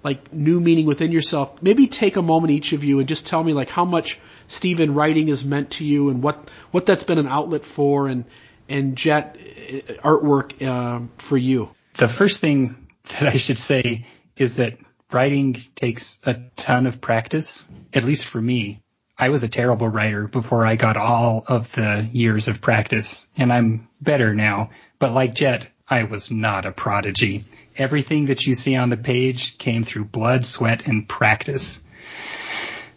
like 0.04 0.32
new 0.32 0.60
meaning 0.60 0.84
within 0.84 1.12
yourself. 1.12 1.62
Maybe 1.62 1.86
take 1.86 2.16
a 2.16 2.22
moment 2.22 2.50
each 2.50 2.74
of 2.74 2.84
you 2.84 2.98
and 2.98 3.08
just 3.08 3.26
tell 3.26 3.42
me 3.42 3.54
like 3.54 3.70
how 3.70 3.86
much 3.86 4.18
Stephen 4.48 4.94
writing 4.94 5.28
has 5.28 5.44
meant 5.44 5.70
to 5.72 5.84
you 5.84 6.10
and 6.10 6.22
what 6.22 6.50
what 6.70 6.84
that's 6.84 7.04
been 7.04 7.18
an 7.18 7.28
outlet 7.28 7.64
for 7.64 8.06
and 8.06 8.24
and 8.68 8.96
Jett 8.96 9.36
uh, 9.38 9.92
artwork 10.02 10.62
uh, 10.62 11.06
for 11.16 11.38
you. 11.38 11.70
The 11.94 12.08
first 12.08 12.40
thing 12.40 12.86
that 13.08 13.22
I 13.22 13.38
should 13.38 13.58
say 13.58 14.06
is 14.36 14.56
that 14.56 14.78
writing 15.12 15.64
takes 15.74 16.18
a 16.24 16.34
ton 16.56 16.86
of 16.86 17.00
practice, 17.00 17.64
at 17.92 18.04
least 18.04 18.26
for 18.26 18.40
me. 18.40 18.82
I 19.16 19.30
was 19.30 19.42
a 19.42 19.48
terrible 19.48 19.88
writer 19.88 20.28
before 20.28 20.64
I 20.64 20.76
got 20.76 20.96
all 20.96 21.44
of 21.48 21.72
the 21.72 22.08
years 22.12 22.46
of 22.46 22.60
practice, 22.60 23.26
and 23.36 23.52
I'm 23.52 23.88
better 24.00 24.34
now. 24.34 24.70
But 24.98 25.12
like 25.12 25.34
Jett, 25.34 25.66
I 25.88 26.04
was 26.04 26.30
not 26.30 26.66
a 26.66 26.72
prodigy. 26.72 27.44
Everything 27.76 28.26
that 28.26 28.46
you 28.46 28.54
see 28.54 28.76
on 28.76 28.90
the 28.90 28.96
page 28.96 29.58
came 29.58 29.82
through 29.82 30.04
blood, 30.04 30.46
sweat, 30.46 30.86
and 30.86 31.08
practice. 31.08 31.82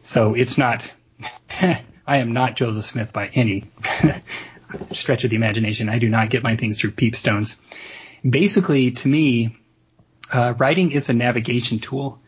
So 0.04 0.34
it's 0.34 0.58
not, 0.58 0.92
I 1.50 2.18
am 2.18 2.34
not 2.34 2.56
Joseph 2.56 2.86
Smith 2.86 3.14
by 3.14 3.28
any 3.28 3.72
stretch 4.92 5.24
of 5.24 5.30
the 5.30 5.36
imagination. 5.36 5.90
I 5.90 6.00
do 6.00 6.10
not 6.10 6.30
get 6.30 6.44
my 6.44 6.56
things 6.56 6.80
through 6.80 6.92
peepstones. 6.92 7.56
Basically, 8.28 8.92
to 8.92 9.08
me, 9.08 9.58
uh, 10.32 10.54
writing 10.58 10.92
is 10.92 11.10
a 11.10 11.14
navigation 11.14 11.80
tool. 11.80 12.22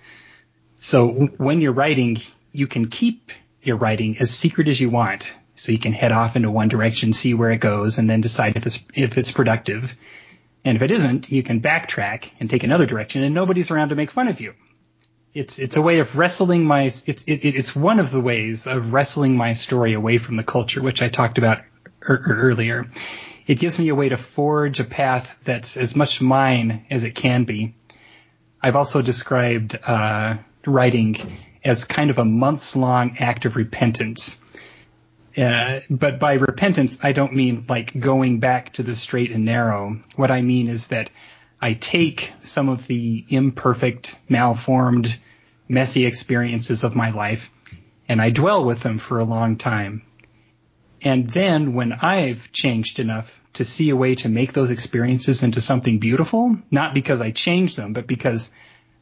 So 0.76 1.08
when 1.08 1.62
you're 1.62 1.74
writing, 1.74 2.22
you 2.52 2.68
can 2.68 2.90
keep 2.90 3.32
your 3.62 3.78
writing 3.78 4.18
as 4.20 4.32
secret 4.32 4.68
as 4.68 4.80
you 4.80 4.90
want. 4.90 5.32
So 5.56 5.72
you 5.72 5.80
can 5.80 5.94
head 5.94 6.12
off 6.12 6.36
into 6.36 6.50
one 6.50 6.68
direction, 6.68 7.14
see 7.14 7.34
where 7.34 7.52
it 7.52 7.60
goes, 7.60 7.98
and 7.98 8.10
then 8.10 8.22
decide 8.22 8.56
if 8.56 8.66
it's, 8.66 8.84
if 8.94 9.18
it's 9.18 9.32
productive. 9.32 9.96
And 10.66 10.76
if 10.76 10.82
it 10.82 10.92
isn't, 10.92 11.30
you 11.30 11.44
can 11.44 11.62
backtrack 11.62 12.30
and 12.40 12.50
take 12.50 12.64
another 12.64 12.86
direction 12.86 13.24
and 13.24 13.36
nobody's 13.36 13.70
around 13.70 13.90
to 13.90 13.96
make 13.96 14.12
fun 14.12 14.28
of 14.28 14.42
you. 14.42 14.54
It's, 15.34 15.60
it's 15.60 15.76
a 15.76 15.82
way 15.82 16.00
of 16.00 16.16
wrestling 16.16 16.66
my, 16.66 16.84
it's, 16.84 17.02
it, 17.08 17.24
it's 17.28 17.76
one 17.76 18.00
of 18.00 18.12
the 18.12 18.22
ways 18.22 18.68
of 18.68 18.94
wrestling 18.94 19.36
my 19.36 19.54
story 19.54 19.94
away 19.94 20.18
from 20.18 20.38
the 20.38 20.44
culture, 20.44 20.82
which 20.82 21.02
I 21.02 21.10
talked 21.10 21.38
about 21.38 21.60
er, 22.08 22.14
er, 22.14 22.38
earlier. 22.50 22.90
It 23.46 23.56
gives 23.56 23.78
me 23.78 23.90
a 23.90 23.96
way 23.96 24.10
to 24.10 24.18
forge 24.18 24.80
a 24.80 24.86
path 24.86 25.36
that's 25.44 25.76
as 25.76 25.96
much 25.96 26.22
mine 26.22 26.86
as 26.90 27.04
it 27.04 27.16
can 27.16 27.44
be. 27.44 27.76
I've 28.64 28.76
also 28.76 29.02
described, 29.02 29.78
uh, 29.86 30.38
writing 30.66 31.38
as 31.64 31.84
kind 31.84 32.10
of 32.10 32.18
a 32.18 32.26
months 32.26 32.76
long 32.76 33.18
act 33.20 33.46
of 33.46 33.56
repentance. 33.56 34.42
Uh, 35.38 35.82
but 35.90 36.20
by 36.20 36.34
repentance, 36.34 36.98
I 37.04 37.12
don't 37.12 37.34
mean 37.34 37.66
like 37.68 38.00
going 38.00 38.40
back 38.40 38.74
to 38.74 38.84
the 38.84 38.96
straight 38.96 39.32
and 39.32 39.46
narrow. 39.46 40.00
What 40.16 40.32
I 40.32 40.42
mean 40.42 40.68
is 40.68 40.88
that 40.88 41.10
I 41.62 41.74
take 41.74 42.34
some 42.42 42.70
of 42.70 42.88
the 42.88 43.26
imperfect, 43.30 44.18
malformed, 44.30 45.18
messy 45.68 46.06
experiences 46.06 46.84
of 46.84 46.96
my 46.96 47.10
life 47.10 47.50
and 48.08 48.22
I 48.22 48.30
dwell 48.30 48.64
with 48.64 48.82
them 48.82 49.00
for 49.00 49.20
a 49.20 49.24
long 49.24 49.56
time. 49.58 50.04
And 51.04 51.30
then 51.30 51.74
when 51.74 51.92
I've 51.94 52.52
changed 52.52 53.00
enough 53.00 53.40
to 53.54 53.66
see 53.66 53.90
a 53.90 53.96
way 53.96 54.16
to 54.16 54.30
make 54.30 54.54
those 54.54 54.72
experiences 54.72 55.44
into 55.44 55.62
something 55.62 56.00
beautiful, 56.00 56.58
not 56.72 56.94
because 56.94 57.22
I 57.22 57.32
changed 57.32 57.78
them, 57.78 57.94
but 57.94 58.08
because 58.08 58.52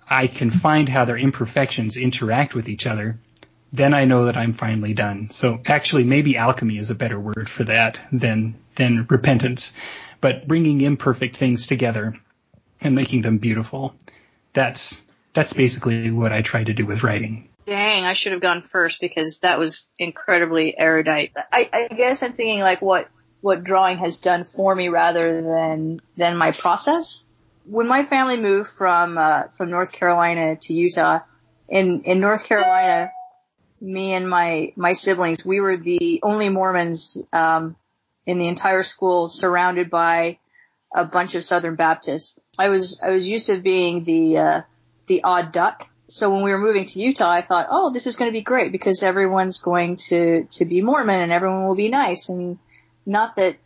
I 0.10 0.28
can 0.28 0.50
find 0.50 0.90
how 0.90 1.06
their 1.06 1.18
imperfections 1.18 1.96
interact 1.96 2.56
with 2.56 2.68
each 2.68 2.86
other, 2.86 3.20
then 3.72 3.94
I 3.94 4.06
know 4.06 4.26
that 4.26 4.36
I'm 4.36 4.54
finally 4.54 4.94
done. 4.94 5.30
So 5.32 5.62
actually, 5.66 6.04
maybe 6.04 6.36
alchemy 6.36 6.78
is 6.78 6.90
a 6.90 6.96
better 6.96 7.20
word 7.20 7.50
for 7.50 7.64
that 7.66 8.00
than 8.12 8.56
than 8.76 9.06
repentance. 9.10 9.74
But 10.20 10.48
bringing 10.48 10.82
imperfect 10.82 11.38
things 11.38 11.68
together 11.68 12.16
and 12.82 12.96
making 12.96 13.22
them 13.22 13.38
beautiful, 13.38 13.96
that's 14.54 15.02
that's 15.34 15.54
basically 15.54 16.12
what 16.12 16.34
I 16.34 16.42
try 16.42 16.64
to 16.64 16.74
do 16.74 16.86
with 16.86 17.04
writing. 17.04 17.48
Dang, 17.66 18.06
I 18.06 18.14
should 18.14 18.32
have 18.32 18.42
gone 18.42 18.62
first 18.62 19.00
because 19.00 19.40
that 19.40 19.60
was 19.60 19.88
incredibly 20.00 20.78
erudite. 20.78 21.32
I, 21.52 21.70
I 21.72 21.96
guess 21.96 22.24
I'm 22.24 22.34
thinking 22.34 22.62
like 22.62 22.82
what 22.82 23.10
what 23.42 23.64
drawing 23.64 23.98
has 23.98 24.20
done 24.20 24.44
for 24.44 24.74
me 24.74 24.90
rather 24.90 25.42
than 25.42 26.00
than 26.16 26.38
my 26.38 26.52
process. 26.52 27.26
When 27.66 27.88
my 27.88 28.04
family 28.04 28.38
moved 28.38 28.70
from 28.70 29.18
uh, 29.18 29.44
from 29.50 29.70
North 29.70 29.92
Carolina 29.92 30.56
to 30.56 30.74
Utah, 30.74 31.20
in 31.70 32.04
in 32.04 32.20
North 32.20 32.46
Carolina, 32.46 33.12
me 33.80 34.14
and 34.14 34.30
my 34.30 34.74
my 34.76 34.94
siblings, 34.94 35.46
we 35.46 35.60
were 35.60 35.78
the 35.78 36.20
only 36.24 36.50
Mormons 36.50 37.22
um, 37.32 37.76
in 38.26 38.38
the 38.38 38.48
entire 38.48 38.84
school, 38.84 39.30
surrounded 39.30 39.90
by 39.90 40.38
a 40.94 41.06
bunch 41.06 41.36
of 41.36 41.44
Southern 41.44 41.76
Baptists. 41.76 42.40
I 42.58 42.70
was 42.70 43.00
I 43.02 43.10
was 43.10 43.28
used 43.28 43.48
to 43.48 43.60
being 43.60 44.04
the 44.04 44.38
uh, 44.38 44.62
the 45.08 45.24
odd 45.24 45.52
duck. 45.52 45.88
So 46.12 46.30
when 46.30 46.44
we 46.44 46.52
were 46.52 46.60
moving 46.60 46.86
to 46.86 47.02
Utah, 47.02 47.30
I 47.30 47.42
thought, 47.42 47.68
oh, 47.70 47.92
this 47.92 48.08
is 48.08 48.16
going 48.16 48.30
to 48.30 48.38
be 48.38 48.42
great 48.42 48.72
because 48.72 49.04
everyone's 49.04 49.62
going 49.62 49.96
to 50.08 50.46
to 50.52 50.66
be 50.66 50.82
Mormon 50.82 51.22
and 51.22 51.32
everyone 51.32 51.66
will 51.66 51.76
be 51.76 51.90
nice. 51.90 52.30
And 52.30 52.60
not 53.06 53.36
that 53.38 53.58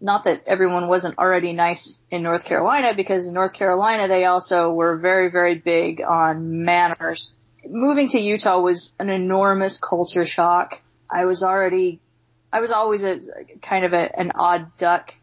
not 0.00 0.24
that 0.24 0.42
everyone 0.46 0.88
wasn't 0.88 1.18
already 1.18 1.52
nice 1.52 2.00
in 2.10 2.22
North 2.22 2.44
Carolina 2.44 2.94
because 2.94 3.26
in 3.26 3.34
North 3.34 3.52
Carolina 3.52 4.08
they 4.08 4.24
also 4.24 4.72
were 4.72 4.96
very 4.96 5.30
very 5.30 5.54
big 5.54 6.00
on 6.00 6.64
manners 6.64 7.36
moving 7.68 8.08
to 8.08 8.18
Utah 8.18 8.58
was 8.58 8.94
an 8.98 9.10
enormous 9.10 9.78
culture 9.78 10.24
shock. 10.24 10.80
I 11.10 11.24
was 11.24 11.42
already, 11.42 12.00
I 12.52 12.60
was 12.60 12.72
always 12.72 13.02
a 13.02 13.20
kind 13.62 13.84
of 13.84 13.92
a, 13.92 14.18
an 14.18 14.32
odd 14.34 14.76
duck 14.78 15.14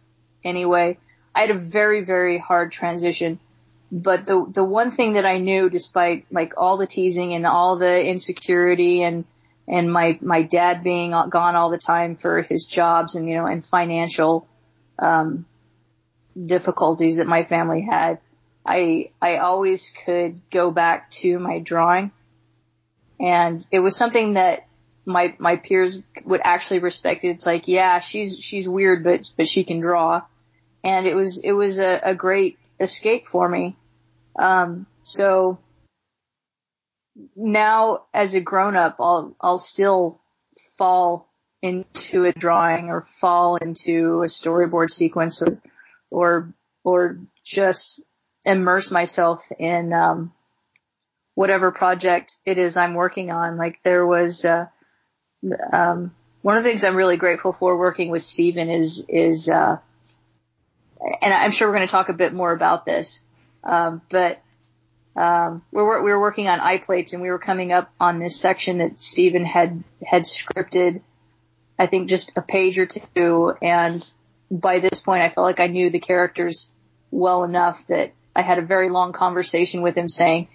anyway. 0.43 0.97
I 1.35 1.41
had 1.41 1.51
a 1.51 1.55
very, 1.55 2.03
very 2.03 2.37
hard 2.37 2.71
transition. 2.71 3.39
But 3.95 4.25
the, 4.25 4.43
the 4.51 4.63
one 4.63 4.89
thing 4.89 5.13
that 5.13 5.25
I 5.25 5.37
knew 5.37 5.69
despite 5.69 6.25
like 6.31 6.53
all 6.57 6.77
the 6.77 6.87
teasing 6.87 7.33
and 7.33 7.45
all 7.45 7.75
the 7.77 8.05
insecurity 8.05 9.03
and, 9.03 9.23
and 9.67 9.93
my, 9.93 10.17
my 10.19 10.41
dad 10.41 10.83
being 10.83 11.11
gone 11.11 11.55
all 11.55 11.69
the 11.69 11.77
time 11.77 12.15
for 12.15 12.41
his 12.41 12.67
jobs 12.67 13.13
and, 13.13 13.29
you 13.29 13.35
know, 13.35 13.45
and 13.45 13.63
financial, 13.63 14.47
um, 14.97 15.45
difficulties 16.41 17.17
that 17.17 17.27
my 17.27 17.43
family 17.43 17.81
had, 17.81 18.17
I, 18.65 19.09
I 19.21 19.37
always 19.37 19.93
could 20.05 20.41
go 20.49 20.71
back 20.71 21.11
to 21.11 21.37
my 21.37 21.59
drawing 21.59 22.11
and 23.19 23.65
it 23.71 23.79
was 23.79 23.95
something 23.95 24.33
that 24.33 24.67
my 25.05 25.35
my 25.37 25.57
peers 25.57 26.01
would 26.25 26.41
actually 26.43 26.79
respect 26.79 27.23
it. 27.23 27.29
It's 27.29 27.45
like, 27.45 27.67
yeah, 27.67 27.99
she's 27.99 28.39
she's 28.39 28.67
weird, 28.67 29.03
but 29.03 29.31
but 29.37 29.47
she 29.47 29.63
can 29.63 29.79
draw, 29.79 30.23
and 30.83 31.05
it 31.05 31.15
was 31.15 31.41
it 31.43 31.51
was 31.51 31.79
a, 31.79 31.99
a 32.03 32.15
great 32.15 32.57
escape 32.79 33.27
for 33.27 33.47
me. 33.47 33.77
Um, 34.37 34.87
so 35.03 35.59
now 37.35 38.03
as 38.13 38.33
a 38.33 38.41
grown 38.41 38.75
up, 38.75 38.97
I'll 38.99 39.35
I'll 39.39 39.59
still 39.59 40.21
fall 40.77 41.29
into 41.61 42.25
a 42.25 42.31
drawing 42.31 42.89
or 42.89 43.01
fall 43.01 43.55
into 43.55 44.23
a 44.23 44.27
storyboard 44.27 44.89
sequence 44.89 45.41
or 45.41 45.59
or 46.09 46.53
or 46.83 47.19
just 47.43 48.01
immerse 48.45 48.91
myself 48.91 49.49
in 49.57 49.93
um, 49.93 50.33
whatever 51.35 51.71
project 51.71 52.35
it 52.45 52.57
is 52.57 52.77
I'm 52.77 52.93
working 52.93 53.31
on. 53.31 53.57
Like 53.57 53.79
there 53.83 54.05
was, 54.05 54.45
uh, 54.45 54.67
um, 55.71 56.13
one 56.41 56.57
of 56.57 56.63
the 56.63 56.69
things 56.69 56.83
I'm 56.83 56.95
really 56.95 57.17
grateful 57.17 57.53
for 57.53 57.77
working 57.77 58.09
with 58.09 58.21
Stephen 58.21 58.69
is, 58.69 59.05
is, 59.09 59.49
uh, 59.49 59.77
and 61.21 61.33
I'm 61.33 61.51
sure 61.51 61.67
we're 61.67 61.75
going 61.75 61.87
to 61.87 61.91
talk 61.91 62.09
a 62.09 62.13
bit 62.13 62.33
more 62.33 62.51
about 62.51 62.85
this, 62.85 63.21
um, 63.63 64.01
but, 64.09 64.41
um, 65.15 65.61
we 65.71 65.83
were, 65.83 66.03
we 66.03 66.11
were 66.11 66.19
working 66.19 66.47
on 66.47 66.59
iPlates 66.59 67.13
and 67.13 67.21
we 67.21 67.29
were 67.29 67.39
coming 67.39 67.71
up 67.71 67.91
on 67.99 68.19
this 68.19 68.39
section 68.39 68.79
that 68.79 69.01
Stephen 69.01 69.45
had, 69.45 69.83
had 70.05 70.23
scripted, 70.23 71.01
I 71.77 71.87
think 71.87 72.09
just 72.09 72.35
a 72.35 72.41
page 72.41 72.79
or 72.79 72.85
two. 72.85 73.53
And 73.61 74.03
by 74.49 74.79
this 74.79 74.99
point, 75.01 75.21
I 75.21 75.29
felt 75.29 75.45
like 75.45 75.59
I 75.59 75.67
knew 75.67 75.89
the 75.89 75.99
characters 75.99 76.71
well 77.11 77.43
enough 77.43 77.85
that 77.87 78.11
I 78.35 78.41
had 78.41 78.57
a 78.57 78.63
very 78.63 78.89
long 78.89 79.13
conversation 79.13 79.81
with 79.81 79.95
him 79.95 80.09
saying, 80.09 80.47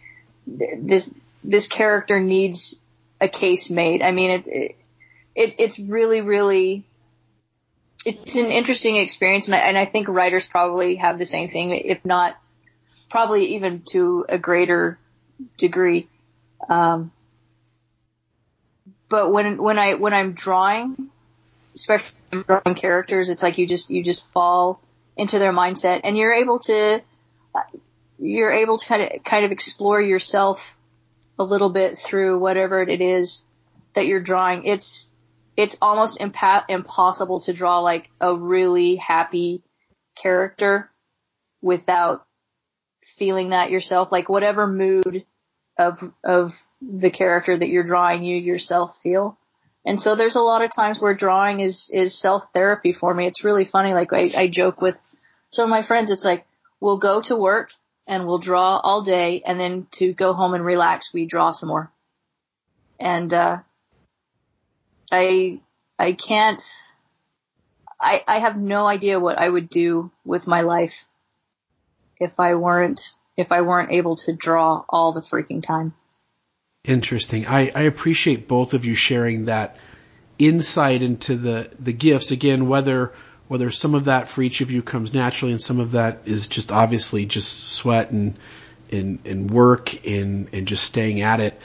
this 0.47 1.13
this 1.45 1.67
character 1.67 2.21
needs 2.21 2.81
a 3.21 3.29
case 3.29 3.71
made. 3.71 4.03
I 4.03 4.11
mean, 4.11 4.31
it, 4.31 4.77
it 5.35 5.55
it's 5.59 5.79
really 5.79 6.21
really 6.21 6.85
it's 8.05 8.37
an 8.37 8.51
interesting 8.51 8.97
experience, 8.97 9.47
and 9.47 9.55
I, 9.55 9.59
and 9.59 9.77
I 9.77 9.85
think 9.85 10.09
writers 10.09 10.47
probably 10.47 10.97
have 10.97 11.19
the 11.19 11.27
same 11.27 11.49
thing, 11.49 11.73
if 11.73 12.05
not 12.05 12.37
probably 13.09 13.55
even 13.55 13.83
to 13.91 14.27
a 14.29 14.39
greater 14.39 14.99
degree. 15.57 16.09
Um, 16.69 17.13
but 19.09 19.33
when 19.33 19.63
when 19.63 19.79
I 19.79 19.95
when 19.95 20.13
I'm 20.13 20.33
drawing, 20.33 21.11
especially 21.75 22.17
drawing 22.47 22.75
characters, 22.75 23.29
it's 23.29 23.43
like 23.43 23.59
you 23.59 23.67
just 23.67 23.91
you 23.91 24.03
just 24.03 24.31
fall 24.33 24.81
into 25.17 25.39
their 25.39 25.53
mindset, 25.53 26.03
and 26.05 26.17
you're 26.17 26.33
able 26.33 26.59
to 26.61 27.01
you're 28.19 28.53
able 28.53 28.79
to 28.79 28.87
kind 28.87 29.03
of 29.03 29.25
kind 29.25 29.45
of 29.45 29.53
explore 29.53 30.01
yourself 30.01 30.77
a 31.39 31.45
little 31.45 31.71
bit 31.71 31.97
through 31.97 32.39
whatever 32.39 32.83
it 32.83 33.01
is 33.01 33.45
that 33.95 34.07
you're 34.07 34.23
drawing. 34.23 34.65
It's 34.65 35.13
it's 35.57 35.79
almost 35.81 36.21
impa- 36.21 36.65
impossible 36.69 37.41
to 37.41 37.53
draw 37.53 37.81
like 37.81 38.11
a 38.21 38.35
really 38.35 38.97
happy 38.97 39.63
character 40.15 40.91
without 41.63 42.25
feeling 43.19 43.51
that 43.51 43.71
yourself. 43.71 44.13
Like 44.13 44.29
whatever 44.29 44.67
mood 44.67 45.25
of 45.79 46.13
of 46.25 46.61
the 46.81 47.11
character 47.11 47.57
that 47.57 47.69
you're 47.69 47.85
drawing, 47.85 48.25
you 48.25 48.37
yourself 48.37 48.99
feel. 48.99 49.37
And 49.85 50.01
so 50.01 50.15
there's 50.15 50.37
a 50.37 50.41
lot 50.41 50.63
of 50.63 50.75
times 50.75 51.01
where 51.01 51.15
drawing 51.15 51.61
is 51.61 51.91
is 51.93 52.19
self 52.19 52.53
therapy 52.53 52.93
for 52.93 53.13
me. 53.13 53.27
It's 53.27 53.45
really 53.45 53.65
funny. 53.65 53.95
Like 53.95 54.13
I, 54.13 54.31
I 54.37 54.49
joke 54.49 54.81
with 54.81 54.99
some 55.51 55.65
of 55.65 55.71
my 55.71 55.83
friends. 55.83 56.11
It's 56.11 56.25
like 56.25 56.47
we'll 56.81 56.99
go 56.99 57.21
to 57.23 57.37
work 57.37 57.71
and 58.09 58.27
we'll 58.27 58.39
draw 58.39 58.79
all 58.79 59.03
day 59.03 59.43
and 59.45 59.61
then 59.61 59.87
to 59.93 60.13
go 60.13 60.33
home 60.33 60.55
and 60.55 60.65
relax, 60.65 61.13
we 61.13 61.27
draw 61.27 61.53
some 61.53 61.69
more. 61.69 61.93
And, 62.99 63.33
uh, 63.33 63.59
I, 65.13 65.61
I 65.99 66.13
can't, 66.13 66.63
I, 68.01 68.25
I 68.27 68.39
have 68.41 68.59
no 68.59 68.87
idea 68.87 69.21
what 69.21 69.39
I 69.39 69.49
would 69.49 69.69
do 69.69 70.11
with 70.25 70.47
my 70.47 70.63
life 70.63 71.07
if 72.21 72.41
I 72.41 72.55
weren't, 72.55 73.15
if 73.37 73.53
I 73.53 73.63
weren't 73.63 73.93
able 73.93 74.17
to 74.17 74.33
draw 74.33 74.85
all 74.89 75.13
the 75.13 75.21
freaking 75.21 75.63
time. 75.63 75.95
Interesting. 76.85 77.47
I, 77.47 77.71
I 77.75 77.83
appreciate 77.83 78.49
both 78.49 78.75
of 78.75 78.85
you 78.85 78.95
sharing 78.95 79.47
that 79.47 79.77
insight 80.39 81.03
into 81.03 81.37
the, 81.37 81.71
the 81.79 81.93
gifts. 81.93 82.31
Again, 82.31 82.69
whether 82.69 83.13
whether 83.49 83.71
some 83.71 83.95
of 83.95 84.05
that 84.05 84.29
for 84.29 84.43
each 84.43 84.61
of 84.61 84.71
you 84.71 84.83
comes 84.83 85.15
naturally 85.15 85.53
and 85.53 85.61
some 85.61 85.81
of 85.81 85.93
that 85.93 86.21
is 86.27 86.49
just 86.49 86.71
obviously 86.71 87.25
just 87.25 87.71
sweat 87.71 88.11
and 88.11 88.39
and, 88.91 89.19
and 89.25 89.51
work 89.51 90.07
and, 90.07 90.49
and 90.53 90.67
just 90.67 90.85
staying 90.85 91.21
at 91.21 91.41
it. 91.41 91.59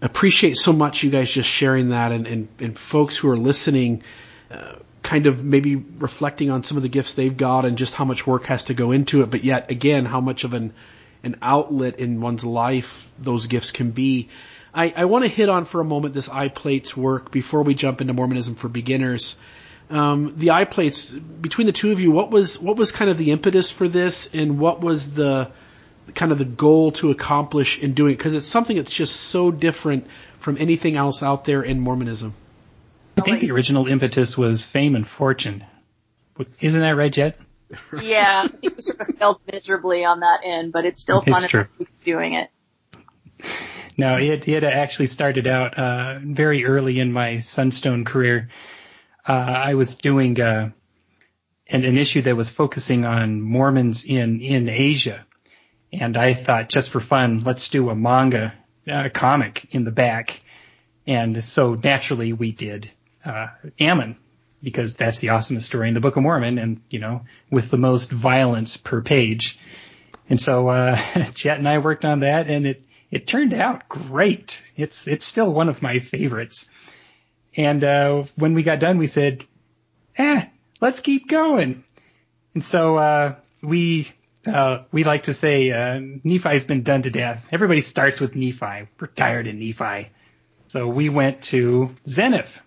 Appreciate 0.00 0.56
so 0.56 0.72
much 0.72 1.02
you 1.02 1.10
guys 1.10 1.30
just 1.30 1.48
sharing 1.48 1.90
that 1.90 2.12
and, 2.12 2.26
and, 2.26 2.48
and 2.60 2.78
folks 2.78 3.16
who 3.16 3.28
are 3.30 3.36
listening, 3.36 4.02
uh, 4.50 4.76
kind 5.08 5.26
of 5.26 5.42
maybe 5.42 5.74
reflecting 5.74 6.50
on 6.50 6.64
some 6.64 6.76
of 6.76 6.82
the 6.82 6.88
gifts 6.90 7.14
they've 7.14 7.36
got 7.36 7.64
and 7.64 7.78
just 7.78 7.94
how 7.94 8.04
much 8.04 8.26
work 8.26 8.44
has 8.44 8.64
to 8.64 8.74
go 8.74 8.90
into 8.92 9.22
it, 9.22 9.30
but 9.30 9.42
yet 9.42 9.70
again, 9.70 10.04
how 10.04 10.20
much 10.20 10.44
of 10.44 10.52
an, 10.52 10.74
an 11.22 11.36
outlet 11.40 11.98
in 11.98 12.20
one's 12.20 12.44
life 12.44 13.08
those 13.18 13.46
gifts 13.46 13.70
can 13.70 13.90
be. 13.90 14.28
I, 14.74 14.92
I 14.94 15.06
want 15.06 15.24
to 15.24 15.28
hit 15.28 15.48
on 15.48 15.64
for 15.64 15.80
a 15.80 15.84
moment 15.84 16.12
this 16.12 16.28
iPlates 16.28 16.94
work 16.94 17.30
before 17.30 17.62
we 17.62 17.72
jump 17.72 18.02
into 18.02 18.12
Mormonism 18.12 18.56
for 18.56 18.68
beginners 18.68 19.36
um, 19.90 20.34
the 20.36 20.48
iPlates 20.48 21.18
between 21.40 21.66
the 21.66 21.72
two 21.72 21.92
of 21.92 22.00
you. 22.00 22.10
What 22.10 22.30
was 22.30 22.58
what 22.58 22.76
was 22.76 22.92
kind 22.92 23.10
of 23.10 23.16
the 23.16 23.30
impetus 23.30 23.70
for 23.70 23.88
this, 23.88 24.34
and 24.34 24.58
what 24.58 24.82
was 24.82 25.14
the 25.14 25.50
kind 26.14 26.30
of 26.30 26.36
the 26.36 26.44
goal 26.44 26.92
to 26.92 27.10
accomplish 27.10 27.78
in 27.78 27.94
doing 27.94 28.12
it? 28.12 28.18
Because 28.18 28.34
it's 28.34 28.46
something 28.46 28.76
that's 28.76 28.94
just 28.94 29.16
so 29.16 29.50
different 29.50 30.06
from 30.40 30.58
anything 30.58 30.96
else 30.96 31.22
out 31.22 31.44
there 31.44 31.62
in 31.62 31.80
Mormonism. 31.80 32.34
I 33.18 33.24
think 33.24 33.40
the 33.40 33.50
original 33.50 33.86
impetus 33.86 34.36
was 34.36 34.62
fame 34.62 34.94
and 34.94 35.06
fortune. 35.06 35.64
Isn't 36.60 36.80
that 36.80 36.96
right, 36.96 37.12
Jett? 37.12 37.36
yeah, 38.02 38.48
it 38.62 38.82
sort 38.82 39.00
of 39.00 39.16
failed 39.16 39.40
miserably 39.50 40.04
on 40.04 40.20
that 40.20 40.40
end, 40.44 40.72
but 40.72 40.86
it's 40.86 41.02
still 41.02 41.20
fun 41.20 41.42
It's 41.42 41.46
true. 41.46 41.66
doing 42.04 42.34
it. 42.34 42.50
No, 43.96 44.16
it 44.16 44.46
it 44.46 44.64
actually 44.64 45.08
started 45.08 45.46
out 45.46 45.76
uh, 45.76 46.18
very 46.22 46.64
early 46.64 47.00
in 47.00 47.12
my 47.12 47.40
Sunstone 47.40 48.04
career. 48.04 48.48
Uh, 49.26 49.32
I 49.32 49.74
was 49.74 49.96
doing 49.96 50.40
uh, 50.40 50.70
an, 51.66 51.84
an 51.84 51.98
issue 51.98 52.22
that 52.22 52.36
was 52.36 52.48
focusing 52.48 53.04
on 53.04 53.40
Mormons 53.40 54.04
in 54.04 54.40
in 54.40 54.68
Asia, 54.68 55.26
and 55.92 56.16
I 56.16 56.34
thought 56.34 56.68
just 56.68 56.90
for 56.90 57.00
fun, 57.00 57.42
let's 57.44 57.68
do 57.68 57.90
a 57.90 57.96
manga 57.96 58.54
uh, 58.88 59.08
comic 59.12 59.66
in 59.72 59.84
the 59.84 59.90
back, 59.90 60.40
and 61.06 61.42
so 61.44 61.74
naturally 61.74 62.32
we 62.32 62.52
did 62.52 62.90
uh, 63.28 63.48
Ammon 63.78 64.16
because 64.62 64.96
that's 64.96 65.20
the 65.20 65.28
awesomest 65.28 65.62
story 65.62 65.88
in 65.88 65.94
the 65.94 66.00
Book 66.00 66.16
of 66.16 66.22
Mormon, 66.22 66.58
and 66.58 66.80
you 66.90 66.98
know 66.98 67.22
with 67.50 67.70
the 67.70 67.76
most 67.76 68.10
violence 68.10 68.76
per 68.76 69.02
page. 69.02 69.58
And 70.28 70.40
so 70.40 70.68
uh, 70.68 71.00
Jett 71.34 71.58
and 71.58 71.68
I 71.68 71.78
worked 71.78 72.04
on 72.04 72.20
that, 72.20 72.48
and 72.48 72.66
it 72.66 72.82
it 73.10 73.26
turned 73.26 73.54
out 73.54 73.88
great. 73.88 74.62
It's 74.76 75.06
it's 75.06 75.24
still 75.24 75.52
one 75.52 75.68
of 75.68 75.82
my 75.82 76.00
favorites. 76.00 76.68
And 77.56 77.82
uh, 77.82 78.24
when 78.36 78.54
we 78.54 78.62
got 78.62 78.80
done, 78.80 78.98
we 78.98 79.06
said, 79.06 79.44
"Eh, 80.16 80.46
let's 80.80 81.00
keep 81.00 81.28
going." 81.28 81.84
And 82.54 82.64
so 82.64 82.96
uh, 82.98 83.34
we 83.62 84.10
uh, 84.46 84.84
we 84.90 85.04
like 85.04 85.24
to 85.24 85.34
say 85.34 85.70
uh, 85.70 86.00
Nephi's 86.24 86.64
been 86.64 86.82
done 86.82 87.02
to 87.02 87.10
death. 87.10 87.48
Everybody 87.52 87.80
starts 87.80 88.20
with 88.20 88.34
Nephi. 88.34 88.88
We're 89.00 89.06
tired 89.14 89.46
of 89.46 89.54
Nephi. 89.54 90.10
So 90.68 90.86
we 90.86 91.08
went 91.08 91.42
to 91.44 91.94
Zeniff, 92.06 92.60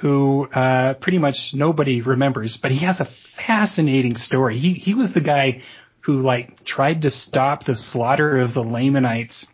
who 0.00 0.48
uh, 0.48 0.94
pretty 0.94 1.18
much 1.18 1.54
nobody 1.54 2.00
remembers, 2.00 2.56
but 2.56 2.70
he 2.70 2.86
has 2.86 3.00
a 3.00 3.04
fascinating 3.04 4.16
story. 4.16 4.56
He 4.56 4.72
he 4.72 4.94
was 4.94 5.12
the 5.12 5.20
guy 5.20 5.62
who 6.00 6.22
like 6.22 6.64
tried 6.64 7.02
to 7.02 7.10
stop 7.10 7.64
the 7.64 7.76
slaughter 7.76 8.38
of 8.38 8.54
the 8.54 8.64
Lamanites, 8.64 9.46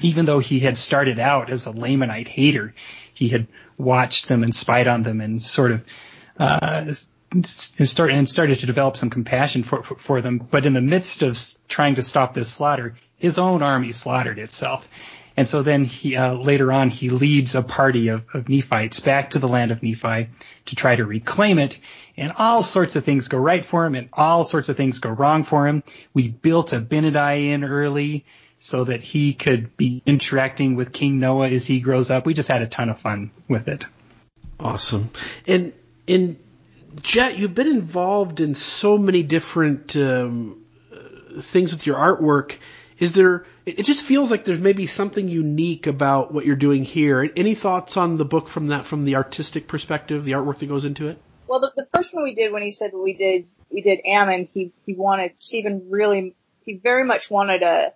even 0.00 0.26
though 0.26 0.38
he 0.38 0.60
had 0.60 0.78
started 0.78 1.18
out 1.18 1.50
as 1.50 1.66
a 1.66 1.72
Lamanite 1.72 2.28
hater. 2.28 2.72
He 3.14 3.30
had 3.30 3.48
watched 3.76 4.28
them 4.28 4.44
and 4.44 4.54
spied 4.54 4.86
on 4.86 5.02
them 5.02 5.20
and 5.20 5.42
sort 5.42 5.72
of 5.72 5.84
uh, 6.38 6.94
started 7.42 8.14
and 8.14 8.28
started 8.28 8.60
to 8.60 8.66
develop 8.66 8.96
some 8.96 9.10
compassion 9.10 9.64
for, 9.64 9.82
for 9.82 9.96
for 9.96 10.22
them. 10.22 10.38
But 10.38 10.66
in 10.66 10.72
the 10.72 10.80
midst 10.80 11.22
of 11.22 11.36
trying 11.66 11.96
to 11.96 12.04
stop 12.04 12.32
this 12.32 12.48
slaughter, 12.48 12.94
his 13.16 13.40
own 13.40 13.60
army 13.60 13.90
slaughtered 13.90 14.38
itself. 14.38 14.86
And 15.36 15.48
so 15.48 15.62
then 15.62 15.84
he, 15.84 16.16
uh, 16.16 16.34
later 16.34 16.72
on, 16.72 16.90
he 16.90 17.10
leads 17.10 17.54
a 17.54 17.62
party 17.62 18.08
of, 18.08 18.24
of 18.34 18.48
Nephites 18.48 19.00
back 19.00 19.30
to 19.30 19.38
the 19.38 19.48
land 19.48 19.70
of 19.70 19.82
Nephi 19.82 20.28
to 20.66 20.76
try 20.76 20.96
to 20.96 21.04
reclaim 21.04 21.58
it. 21.58 21.78
And 22.16 22.32
all 22.36 22.62
sorts 22.62 22.96
of 22.96 23.04
things 23.04 23.28
go 23.28 23.38
right 23.38 23.64
for 23.64 23.86
him 23.86 23.94
and 23.94 24.08
all 24.12 24.44
sorts 24.44 24.68
of 24.68 24.76
things 24.76 24.98
go 24.98 25.10
wrong 25.10 25.44
for 25.44 25.66
him. 25.66 25.82
We 26.12 26.28
built 26.28 26.70
Abinadi 26.70 27.50
in 27.50 27.64
early 27.64 28.24
so 28.58 28.84
that 28.84 29.02
he 29.02 29.32
could 29.32 29.76
be 29.76 30.02
interacting 30.04 30.76
with 30.76 30.92
King 30.92 31.18
Noah 31.18 31.48
as 31.48 31.64
he 31.64 31.80
grows 31.80 32.10
up. 32.10 32.26
We 32.26 32.34
just 32.34 32.48
had 32.48 32.60
a 32.60 32.66
ton 32.66 32.90
of 32.90 32.98
fun 32.98 33.30
with 33.48 33.68
it. 33.68 33.86
Awesome. 34.58 35.10
And 35.46 35.72
in 36.06 36.38
Jett, 37.00 37.38
you've 37.38 37.54
been 37.54 37.68
involved 37.68 38.40
in 38.40 38.54
so 38.54 38.98
many 38.98 39.22
different 39.22 39.96
um, 39.96 40.62
uh, 40.92 41.40
things 41.40 41.72
with 41.72 41.86
your 41.86 41.96
artwork. 41.96 42.56
Is 42.98 43.12
there? 43.12 43.46
It 43.78 43.84
just 43.84 44.04
feels 44.04 44.30
like 44.30 44.44
there's 44.44 44.60
maybe 44.60 44.86
something 44.86 45.28
unique 45.28 45.86
about 45.86 46.32
what 46.32 46.46
you're 46.46 46.56
doing 46.56 46.84
here. 46.84 47.30
Any 47.36 47.54
thoughts 47.54 47.96
on 47.96 48.16
the 48.16 48.24
book 48.24 48.48
from 48.48 48.68
that, 48.68 48.84
from 48.84 49.04
the 49.04 49.16
artistic 49.16 49.68
perspective, 49.68 50.24
the 50.24 50.32
artwork 50.32 50.58
that 50.58 50.66
goes 50.66 50.84
into 50.84 51.08
it? 51.08 51.18
Well, 51.46 51.60
the, 51.60 51.72
the 51.76 51.86
first 51.92 52.14
one 52.14 52.24
we 52.24 52.34
did 52.34 52.52
when 52.52 52.62
he 52.62 52.70
said 52.70 52.92
we 52.94 53.14
did 53.14 53.48
we 53.70 53.82
did 53.82 54.00
Ammon, 54.04 54.48
he 54.52 54.72
he 54.86 54.94
wanted 54.94 55.40
Stephen 55.40 55.86
really 55.90 56.34
he 56.64 56.74
very 56.74 57.04
much 57.04 57.30
wanted 57.30 57.62
a 57.62 57.92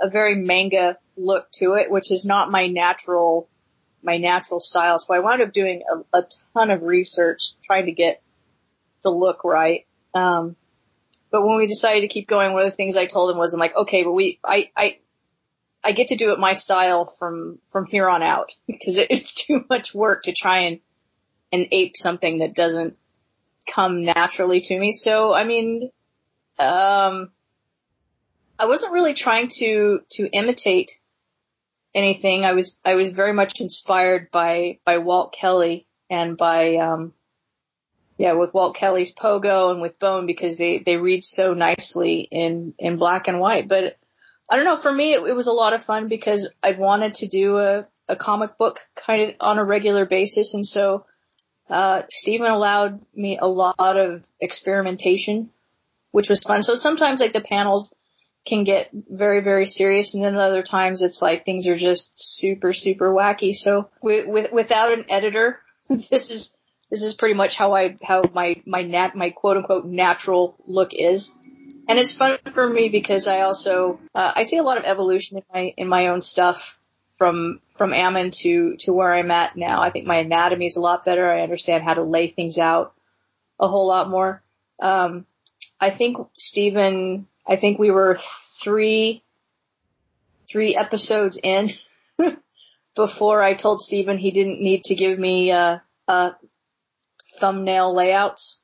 a 0.00 0.08
very 0.08 0.34
manga 0.34 0.98
look 1.16 1.50
to 1.52 1.74
it, 1.74 1.90
which 1.90 2.10
is 2.10 2.24
not 2.24 2.50
my 2.50 2.66
natural 2.66 3.48
my 4.02 4.18
natural 4.18 4.60
style. 4.60 4.98
So 4.98 5.14
I 5.14 5.20
wound 5.20 5.42
up 5.42 5.52
doing 5.52 5.82
a, 5.90 6.18
a 6.18 6.24
ton 6.52 6.70
of 6.70 6.82
research 6.82 7.54
trying 7.62 7.86
to 7.86 7.92
get 7.92 8.22
the 9.02 9.10
look 9.10 9.44
right. 9.44 9.86
Um, 10.12 10.56
but 11.34 11.44
when 11.44 11.56
we 11.56 11.66
decided 11.66 12.02
to 12.02 12.06
keep 12.06 12.28
going, 12.28 12.52
one 12.52 12.62
of 12.62 12.66
the 12.68 12.76
things 12.76 12.96
I 12.96 13.06
told 13.06 13.28
him 13.28 13.38
was, 13.38 13.52
I'm 13.52 13.58
like, 13.58 13.74
okay, 13.74 14.04
but 14.04 14.12
we, 14.12 14.38
I, 14.44 14.70
I, 14.76 14.98
I 15.82 15.90
get 15.90 16.06
to 16.08 16.14
do 16.14 16.30
it 16.30 16.38
my 16.38 16.52
style 16.52 17.06
from, 17.06 17.58
from 17.70 17.86
here 17.86 18.08
on 18.08 18.22
out 18.22 18.54
because 18.68 18.98
it's 18.98 19.34
too 19.44 19.64
much 19.68 19.92
work 19.92 20.22
to 20.22 20.32
try 20.32 20.58
and, 20.58 20.80
and 21.50 21.66
ape 21.72 21.96
something 21.96 22.38
that 22.38 22.54
doesn't 22.54 22.96
come 23.66 24.04
naturally 24.04 24.60
to 24.60 24.78
me. 24.78 24.92
So, 24.92 25.32
I 25.32 25.42
mean, 25.42 25.90
um, 26.60 27.32
I 28.56 28.66
wasn't 28.66 28.92
really 28.92 29.14
trying 29.14 29.48
to, 29.56 30.02
to 30.10 30.28
imitate 30.28 30.92
anything. 31.96 32.44
I 32.44 32.52
was, 32.52 32.78
I 32.84 32.94
was 32.94 33.08
very 33.08 33.32
much 33.32 33.60
inspired 33.60 34.30
by, 34.30 34.78
by 34.84 34.98
Walt 34.98 35.32
Kelly 35.32 35.88
and 36.08 36.36
by, 36.36 36.76
um, 36.76 37.12
yeah, 38.16 38.32
with 38.32 38.54
Walt 38.54 38.76
Kelly's 38.76 39.14
Pogo 39.14 39.70
and 39.72 39.80
with 39.80 39.98
Bone 39.98 40.26
because 40.26 40.56
they, 40.56 40.78
they 40.78 40.96
read 40.96 41.24
so 41.24 41.52
nicely 41.54 42.20
in, 42.30 42.74
in 42.78 42.96
black 42.96 43.26
and 43.26 43.40
white. 43.40 43.66
But 43.66 43.98
I 44.48 44.56
don't 44.56 44.64
know, 44.64 44.76
for 44.76 44.92
me, 44.92 45.14
it, 45.14 45.22
it 45.22 45.34
was 45.34 45.46
a 45.46 45.52
lot 45.52 45.72
of 45.72 45.82
fun 45.82 46.08
because 46.08 46.52
I 46.62 46.72
wanted 46.72 47.14
to 47.14 47.26
do 47.26 47.58
a, 47.58 47.84
a 48.08 48.16
comic 48.16 48.56
book 48.56 48.80
kind 48.94 49.22
of 49.22 49.34
on 49.40 49.58
a 49.58 49.64
regular 49.64 50.06
basis. 50.06 50.54
And 50.54 50.64
so, 50.64 51.06
uh, 51.68 52.02
Stephen 52.10 52.50
allowed 52.50 53.00
me 53.14 53.38
a 53.38 53.48
lot 53.48 53.74
of 53.78 54.24
experimentation, 54.40 55.50
which 56.10 56.28
was 56.28 56.40
fun. 56.40 56.62
So 56.62 56.74
sometimes 56.74 57.20
like 57.20 57.32
the 57.32 57.40
panels 57.40 57.94
can 58.44 58.64
get 58.64 58.90
very, 58.92 59.40
very 59.40 59.66
serious. 59.66 60.14
And 60.14 60.22
then 60.22 60.36
other 60.36 60.62
times 60.62 61.02
it's 61.02 61.22
like 61.22 61.44
things 61.44 61.66
are 61.66 61.76
just 61.76 62.12
super, 62.16 62.72
super 62.72 63.10
wacky. 63.12 63.54
So 63.54 63.88
with, 64.02 64.26
with, 64.26 64.52
without 64.52 64.92
an 64.92 65.06
editor, 65.08 65.58
this 65.88 66.30
is, 66.30 66.56
this 66.90 67.02
is 67.02 67.14
pretty 67.14 67.34
much 67.34 67.56
how 67.56 67.74
I, 67.74 67.96
how 68.02 68.22
my, 68.32 68.62
my 68.66 68.82
nat, 68.82 69.14
my 69.14 69.30
quote 69.30 69.56
unquote 69.56 69.84
natural 69.84 70.56
look 70.66 70.94
is. 70.94 71.36
And 71.86 71.98
it's 71.98 72.12
fun 72.12 72.38
for 72.52 72.68
me 72.68 72.88
because 72.88 73.26
I 73.26 73.40
also, 73.40 74.00
uh, 74.14 74.32
I 74.34 74.44
see 74.44 74.56
a 74.56 74.62
lot 74.62 74.78
of 74.78 74.84
evolution 74.84 75.38
in 75.38 75.44
my, 75.52 75.74
in 75.76 75.88
my 75.88 76.08
own 76.08 76.20
stuff 76.20 76.78
from, 77.12 77.60
from 77.70 77.92
Ammon 77.92 78.30
to, 78.30 78.76
to 78.78 78.92
where 78.92 79.12
I'm 79.12 79.30
at 79.30 79.56
now. 79.56 79.82
I 79.82 79.90
think 79.90 80.06
my 80.06 80.16
anatomy 80.16 80.66
is 80.66 80.76
a 80.76 80.80
lot 80.80 81.04
better. 81.04 81.30
I 81.30 81.42
understand 81.42 81.84
how 81.84 81.94
to 81.94 82.02
lay 82.02 82.28
things 82.28 82.58
out 82.58 82.94
a 83.60 83.68
whole 83.68 83.86
lot 83.86 84.08
more. 84.08 84.42
Um, 84.80 85.26
I 85.80 85.90
think 85.90 86.16
Stephen, 86.36 87.26
I 87.46 87.56
think 87.56 87.78
we 87.78 87.90
were 87.90 88.16
three, 88.18 89.22
three 90.48 90.74
episodes 90.74 91.38
in 91.42 91.70
before 92.94 93.42
I 93.42 93.54
told 93.54 93.82
Stephen 93.82 94.18
he 94.18 94.30
didn't 94.30 94.62
need 94.62 94.84
to 94.84 94.94
give 94.94 95.18
me, 95.18 95.52
uh, 95.52 95.78
uh, 96.08 96.30
thumbnail 97.38 97.94
layouts. 97.94 98.60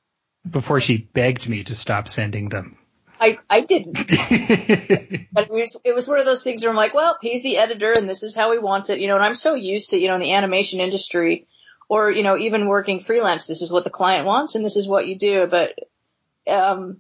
Before 0.48 0.80
she 0.80 0.96
begged 0.96 1.48
me 1.48 1.64
to 1.64 1.74
stop 1.74 2.08
sending 2.08 2.48
them. 2.48 2.76
I, 3.20 3.38
I 3.48 3.60
didn't. 3.60 3.98
But 5.32 5.44
it 5.44 5.52
was, 5.52 5.80
it 5.84 5.94
was 5.94 6.08
one 6.08 6.18
of 6.18 6.24
those 6.24 6.42
things 6.42 6.62
where 6.62 6.70
I'm 6.70 6.76
like, 6.76 6.94
well, 6.94 7.16
he's 7.20 7.42
the 7.42 7.58
editor 7.58 7.92
and 7.92 8.08
this 8.08 8.22
is 8.22 8.34
how 8.34 8.52
he 8.52 8.58
wants 8.58 8.90
it, 8.90 8.98
you 8.98 9.06
know, 9.06 9.14
and 9.14 9.24
I'm 9.24 9.34
so 9.34 9.54
used 9.54 9.90
to, 9.90 9.98
you 9.98 10.08
know, 10.08 10.14
in 10.14 10.20
the 10.20 10.32
animation 10.32 10.80
industry 10.80 11.46
or, 11.88 12.10
you 12.10 12.22
know, 12.22 12.36
even 12.36 12.66
working 12.66 12.98
freelance, 12.98 13.46
this 13.46 13.62
is 13.62 13.72
what 13.72 13.84
the 13.84 13.90
client 13.90 14.26
wants 14.26 14.54
and 14.54 14.64
this 14.64 14.76
is 14.76 14.88
what 14.88 15.06
you 15.06 15.16
do. 15.16 15.46
But, 15.46 15.78
um, 16.48 16.98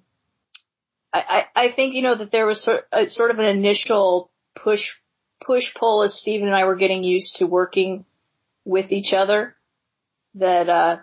I, 1.12 1.46
I, 1.56 1.64
I 1.64 1.68
think, 1.68 1.94
you 1.94 2.02
know, 2.02 2.14
that 2.14 2.30
there 2.30 2.46
was 2.46 2.62
sort, 2.62 2.86
a, 2.92 3.06
sort 3.06 3.30
of 3.30 3.38
an 3.38 3.46
initial 3.46 4.30
push, 4.54 4.98
push 5.44 5.74
pull 5.74 6.02
as 6.02 6.14
Stephen 6.14 6.46
and 6.46 6.56
I 6.56 6.66
were 6.66 6.76
getting 6.76 7.02
used 7.02 7.36
to 7.36 7.46
working 7.46 8.04
with 8.64 8.92
each 8.92 9.14
other 9.14 9.56
that, 10.34 10.68
uh, 10.68 10.96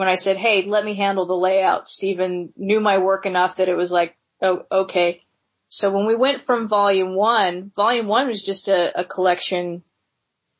when 0.00 0.08
I 0.08 0.14
said, 0.14 0.38
Hey, 0.38 0.62
let 0.62 0.82
me 0.82 0.94
handle 0.94 1.26
the 1.26 1.36
layout, 1.36 1.86
Stephen 1.86 2.54
knew 2.56 2.80
my 2.80 2.96
work 2.96 3.26
enough 3.26 3.56
that 3.56 3.68
it 3.68 3.76
was 3.76 3.92
like, 3.92 4.16
Oh, 4.40 4.62
okay. 4.72 5.20
So 5.68 5.90
when 5.90 6.06
we 6.06 6.16
went 6.16 6.40
from 6.40 6.68
volume 6.68 7.14
one, 7.14 7.70
volume 7.76 8.06
one 8.06 8.26
was 8.26 8.42
just 8.42 8.68
a, 8.68 9.00
a 9.00 9.04
collection 9.04 9.82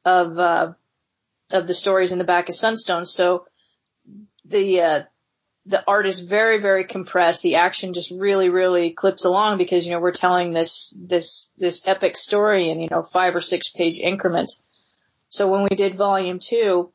of, 0.04 0.38
uh, 0.38 0.72
of 1.50 1.66
the 1.66 1.72
stories 1.72 2.12
in 2.12 2.18
the 2.18 2.24
back 2.24 2.50
of 2.50 2.54
Sunstone. 2.54 3.06
So 3.06 3.46
the, 4.44 4.82
uh, 4.82 5.02
the 5.64 5.82
art 5.86 6.06
is 6.06 6.20
very, 6.20 6.60
very 6.60 6.84
compressed. 6.84 7.42
The 7.42 7.54
action 7.54 7.94
just 7.94 8.10
really, 8.10 8.50
really 8.50 8.90
clips 8.90 9.24
along 9.24 9.56
because, 9.56 9.86
you 9.86 9.92
know, 9.92 10.00
we're 10.00 10.12
telling 10.12 10.52
this, 10.52 10.94
this, 11.00 11.50
this 11.56 11.88
epic 11.88 12.18
story 12.18 12.68
in, 12.68 12.82
you 12.82 12.88
know, 12.90 13.02
five 13.02 13.34
or 13.34 13.40
six 13.40 13.70
page 13.70 13.98
increments. 13.98 14.66
So 15.30 15.48
when 15.48 15.62
we 15.62 15.74
did 15.74 15.94
volume 15.94 16.40
two, 16.40 16.92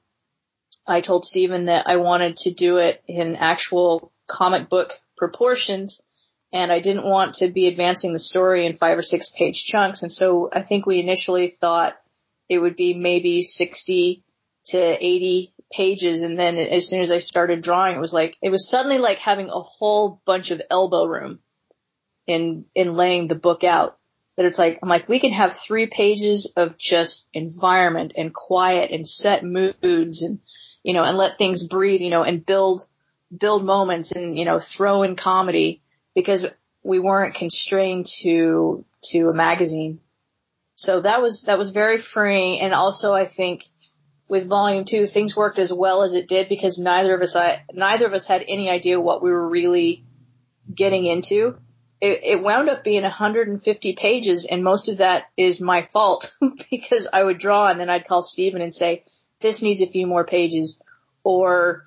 I 0.87 1.01
told 1.01 1.25
Stephen 1.25 1.65
that 1.65 1.87
I 1.89 1.97
wanted 1.97 2.37
to 2.37 2.53
do 2.53 2.77
it 2.77 3.01
in 3.07 3.35
actual 3.35 4.11
comic 4.27 4.69
book 4.69 4.93
proportions 5.17 6.01
and 6.53 6.71
I 6.71 6.79
didn't 6.79 7.05
want 7.05 7.35
to 7.35 7.47
be 7.47 7.67
advancing 7.67 8.13
the 8.13 8.19
story 8.19 8.65
in 8.65 8.75
five 8.75 8.97
or 8.97 9.01
six 9.01 9.29
page 9.29 9.65
chunks. 9.65 10.03
And 10.03 10.11
so 10.11 10.49
I 10.53 10.61
think 10.61 10.85
we 10.85 10.99
initially 10.99 11.47
thought 11.47 11.97
it 12.47 12.59
would 12.59 12.75
be 12.75 12.93
maybe 12.93 13.41
60 13.41 14.23
to 14.65 15.05
80 15.05 15.53
pages 15.71 16.21
and 16.21 16.39
then 16.39 16.57
as 16.57 16.87
soon 16.87 17.01
as 17.01 17.11
I 17.11 17.19
started 17.19 17.61
drawing, 17.61 17.95
it 17.95 17.99
was 17.99 18.13
like, 18.13 18.37
it 18.41 18.49
was 18.49 18.69
suddenly 18.69 18.99
like 18.99 19.17
having 19.17 19.49
a 19.49 19.61
whole 19.61 20.21
bunch 20.25 20.51
of 20.51 20.61
elbow 20.69 21.05
room 21.05 21.39
in, 22.27 22.65
in 22.75 22.95
laying 22.95 23.27
the 23.27 23.35
book 23.35 23.63
out. 23.63 23.97
That 24.37 24.45
it's 24.45 24.59
like, 24.59 24.79
I'm 24.83 24.89
like, 24.89 25.07
we 25.07 25.19
can 25.19 25.31
have 25.31 25.55
three 25.55 25.87
pages 25.87 26.53
of 26.57 26.77
just 26.77 27.29
environment 27.33 28.13
and 28.17 28.33
quiet 28.33 28.91
and 28.91 29.07
set 29.07 29.43
moods 29.45 30.23
and, 30.23 30.39
you 30.85 30.93
know, 30.93 31.03
and 31.03 31.17
let 31.17 31.39
things 31.39 31.63
breathe, 31.63 32.01
you 32.01 32.11
know, 32.11 32.21
and 32.21 32.45
build, 32.45 32.87
build 33.35 33.65
moments 33.65 34.11
and, 34.11 34.37
you 34.37 34.45
know, 34.45 34.59
throw 34.59 35.01
in 35.01 35.15
comedy 35.15 35.81
because 36.13 36.45
we 36.83 36.99
weren't 36.99 37.33
constrained 37.33 38.05
to, 38.05 38.85
to 39.01 39.29
a 39.29 39.35
magazine. 39.35 39.99
So 40.75 41.01
that 41.01 41.23
was, 41.23 41.41
that 41.43 41.57
was 41.57 41.71
very 41.71 41.97
freeing. 41.97 42.59
And 42.59 42.71
also 42.71 43.13
I 43.13 43.25
think 43.25 43.65
with 44.27 44.45
volume 44.45 44.85
two, 44.85 45.07
things 45.07 45.35
worked 45.35 45.57
as 45.57 45.73
well 45.73 46.03
as 46.03 46.13
it 46.13 46.27
did 46.27 46.49
because 46.49 46.77
neither 46.77 47.15
of 47.15 47.21
us, 47.23 47.35
I, 47.35 47.63
neither 47.73 48.05
of 48.05 48.13
us 48.13 48.27
had 48.27 48.45
any 48.47 48.69
idea 48.69 49.01
what 49.01 49.23
we 49.23 49.31
were 49.31 49.49
really 49.49 50.05
getting 50.71 51.07
into 51.07 51.57
it, 51.99 52.19
it 52.23 52.43
wound 52.43 52.69
up 52.69 52.83
being 52.83 53.01
150 53.01 53.93
pages 53.93 54.45
and 54.45 54.63
most 54.63 54.89
of 54.89 54.97
that 54.97 55.25
is 55.35 55.59
my 55.59 55.81
fault 55.81 56.37
because 56.69 57.07
I 57.11 57.23
would 57.23 57.39
draw 57.39 57.67
and 57.67 57.79
then 57.79 57.89
I'd 57.89 58.05
call 58.05 58.21
Stephen 58.21 58.61
and 58.61 58.73
say, 58.73 59.03
this 59.45 59.62
needs 59.62 59.81
a 59.81 59.86
few 59.86 60.08
more 60.08 60.23
pages 60.23 60.81
or, 61.23 61.84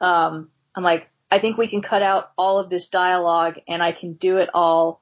um, 0.00 0.50
I'm 0.74 0.82
like, 0.82 1.08
I 1.30 1.38
think 1.38 1.56
we 1.56 1.68
can 1.68 1.80
cut 1.80 2.02
out 2.02 2.32
all 2.36 2.58
of 2.58 2.68
this 2.68 2.88
dialogue 2.88 3.60
and 3.68 3.80
I 3.80 3.92
can 3.92 4.14
do 4.14 4.38
it 4.38 4.50
all 4.52 5.00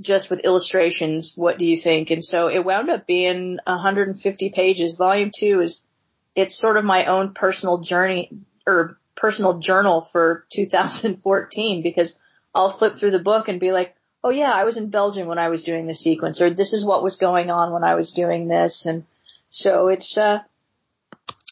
just 0.00 0.30
with 0.30 0.40
illustrations. 0.40 1.34
What 1.36 1.58
do 1.58 1.66
you 1.66 1.76
think? 1.76 2.10
And 2.10 2.24
so 2.24 2.48
it 2.48 2.64
wound 2.64 2.88
up 2.88 3.06
being 3.06 3.58
150 3.66 4.48
pages. 4.48 4.96
Volume 4.96 5.30
two 5.30 5.60
is, 5.60 5.86
it's 6.34 6.56
sort 6.56 6.78
of 6.78 6.86
my 6.86 7.04
own 7.04 7.34
personal 7.34 7.78
journey 7.78 8.30
or 8.66 8.98
personal 9.14 9.58
journal 9.58 10.00
for 10.00 10.46
2014 10.52 11.82
because 11.82 12.18
I'll 12.54 12.70
flip 12.70 12.96
through 12.96 13.10
the 13.10 13.18
book 13.18 13.48
and 13.48 13.60
be 13.60 13.72
like, 13.72 13.94
oh 14.22 14.30
yeah, 14.30 14.52
I 14.52 14.64
was 14.64 14.78
in 14.78 14.88
Belgium 14.88 15.28
when 15.28 15.38
I 15.38 15.50
was 15.50 15.64
doing 15.64 15.86
the 15.86 15.94
sequence, 15.94 16.40
or 16.40 16.48
this 16.48 16.72
is 16.72 16.86
what 16.86 17.02
was 17.02 17.16
going 17.16 17.50
on 17.50 17.72
when 17.72 17.84
I 17.84 17.94
was 17.94 18.12
doing 18.12 18.48
this, 18.48 18.86
and 18.86 19.04
so 19.50 19.88
it's 19.88 20.16
uh, 20.18 20.38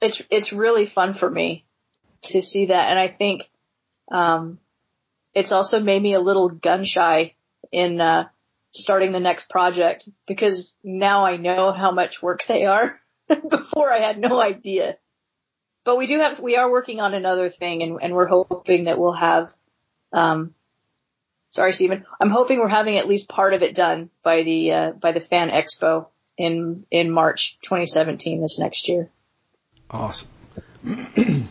it's 0.02 0.22
it's 0.30 0.52
really 0.52 0.84
fun 0.84 1.12
for 1.12 1.30
me 1.30 1.64
to 2.22 2.42
see 2.42 2.66
that, 2.66 2.90
and 2.90 2.98
I 2.98 3.08
think 3.08 3.48
um, 4.10 4.58
it's 5.34 5.52
also 5.52 5.80
made 5.80 6.02
me 6.02 6.14
a 6.14 6.20
little 6.20 6.48
gun 6.48 6.84
shy 6.84 7.34
in 7.70 8.00
uh, 8.00 8.28
starting 8.70 9.12
the 9.12 9.20
next 9.20 9.48
project 9.48 10.08
because 10.26 10.76
now 10.82 11.24
I 11.24 11.36
know 11.36 11.72
how 11.72 11.92
much 11.92 12.22
work 12.22 12.44
they 12.44 12.66
are. 12.66 13.00
Before 13.48 13.90
I 13.90 14.00
had 14.00 14.18
no 14.18 14.40
idea. 14.40 14.98
But 15.84 15.96
we 15.96 16.06
do 16.06 16.20
have, 16.20 16.38
we 16.38 16.56
are 16.56 16.70
working 16.70 17.00
on 17.00 17.14
another 17.14 17.48
thing 17.48 17.82
and, 17.82 17.98
and 18.02 18.14
we're 18.14 18.26
hoping 18.26 18.84
that 18.84 18.98
we'll 18.98 19.12
have, 19.12 19.52
um, 20.12 20.54
sorry, 21.48 21.72
Stephen. 21.72 22.04
I'm 22.20 22.30
hoping 22.30 22.58
we're 22.58 22.68
having 22.68 22.98
at 22.98 23.08
least 23.08 23.28
part 23.28 23.54
of 23.54 23.62
it 23.62 23.74
done 23.74 24.10
by 24.22 24.42
the 24.42 24.72
uh, 24.72 24.90
by 24.92 25.12
the 25.12 25.20
Fan 25.20 25.50
Expo 25.50 26.06
in 26.36 26.84
in 26.90 27.10
March 27.10 27.58
2017 27.62 28.40
this 28.40 28.58
next 28.58 28.88
year. 28.88 29.10
Awesome. 29.92 30.30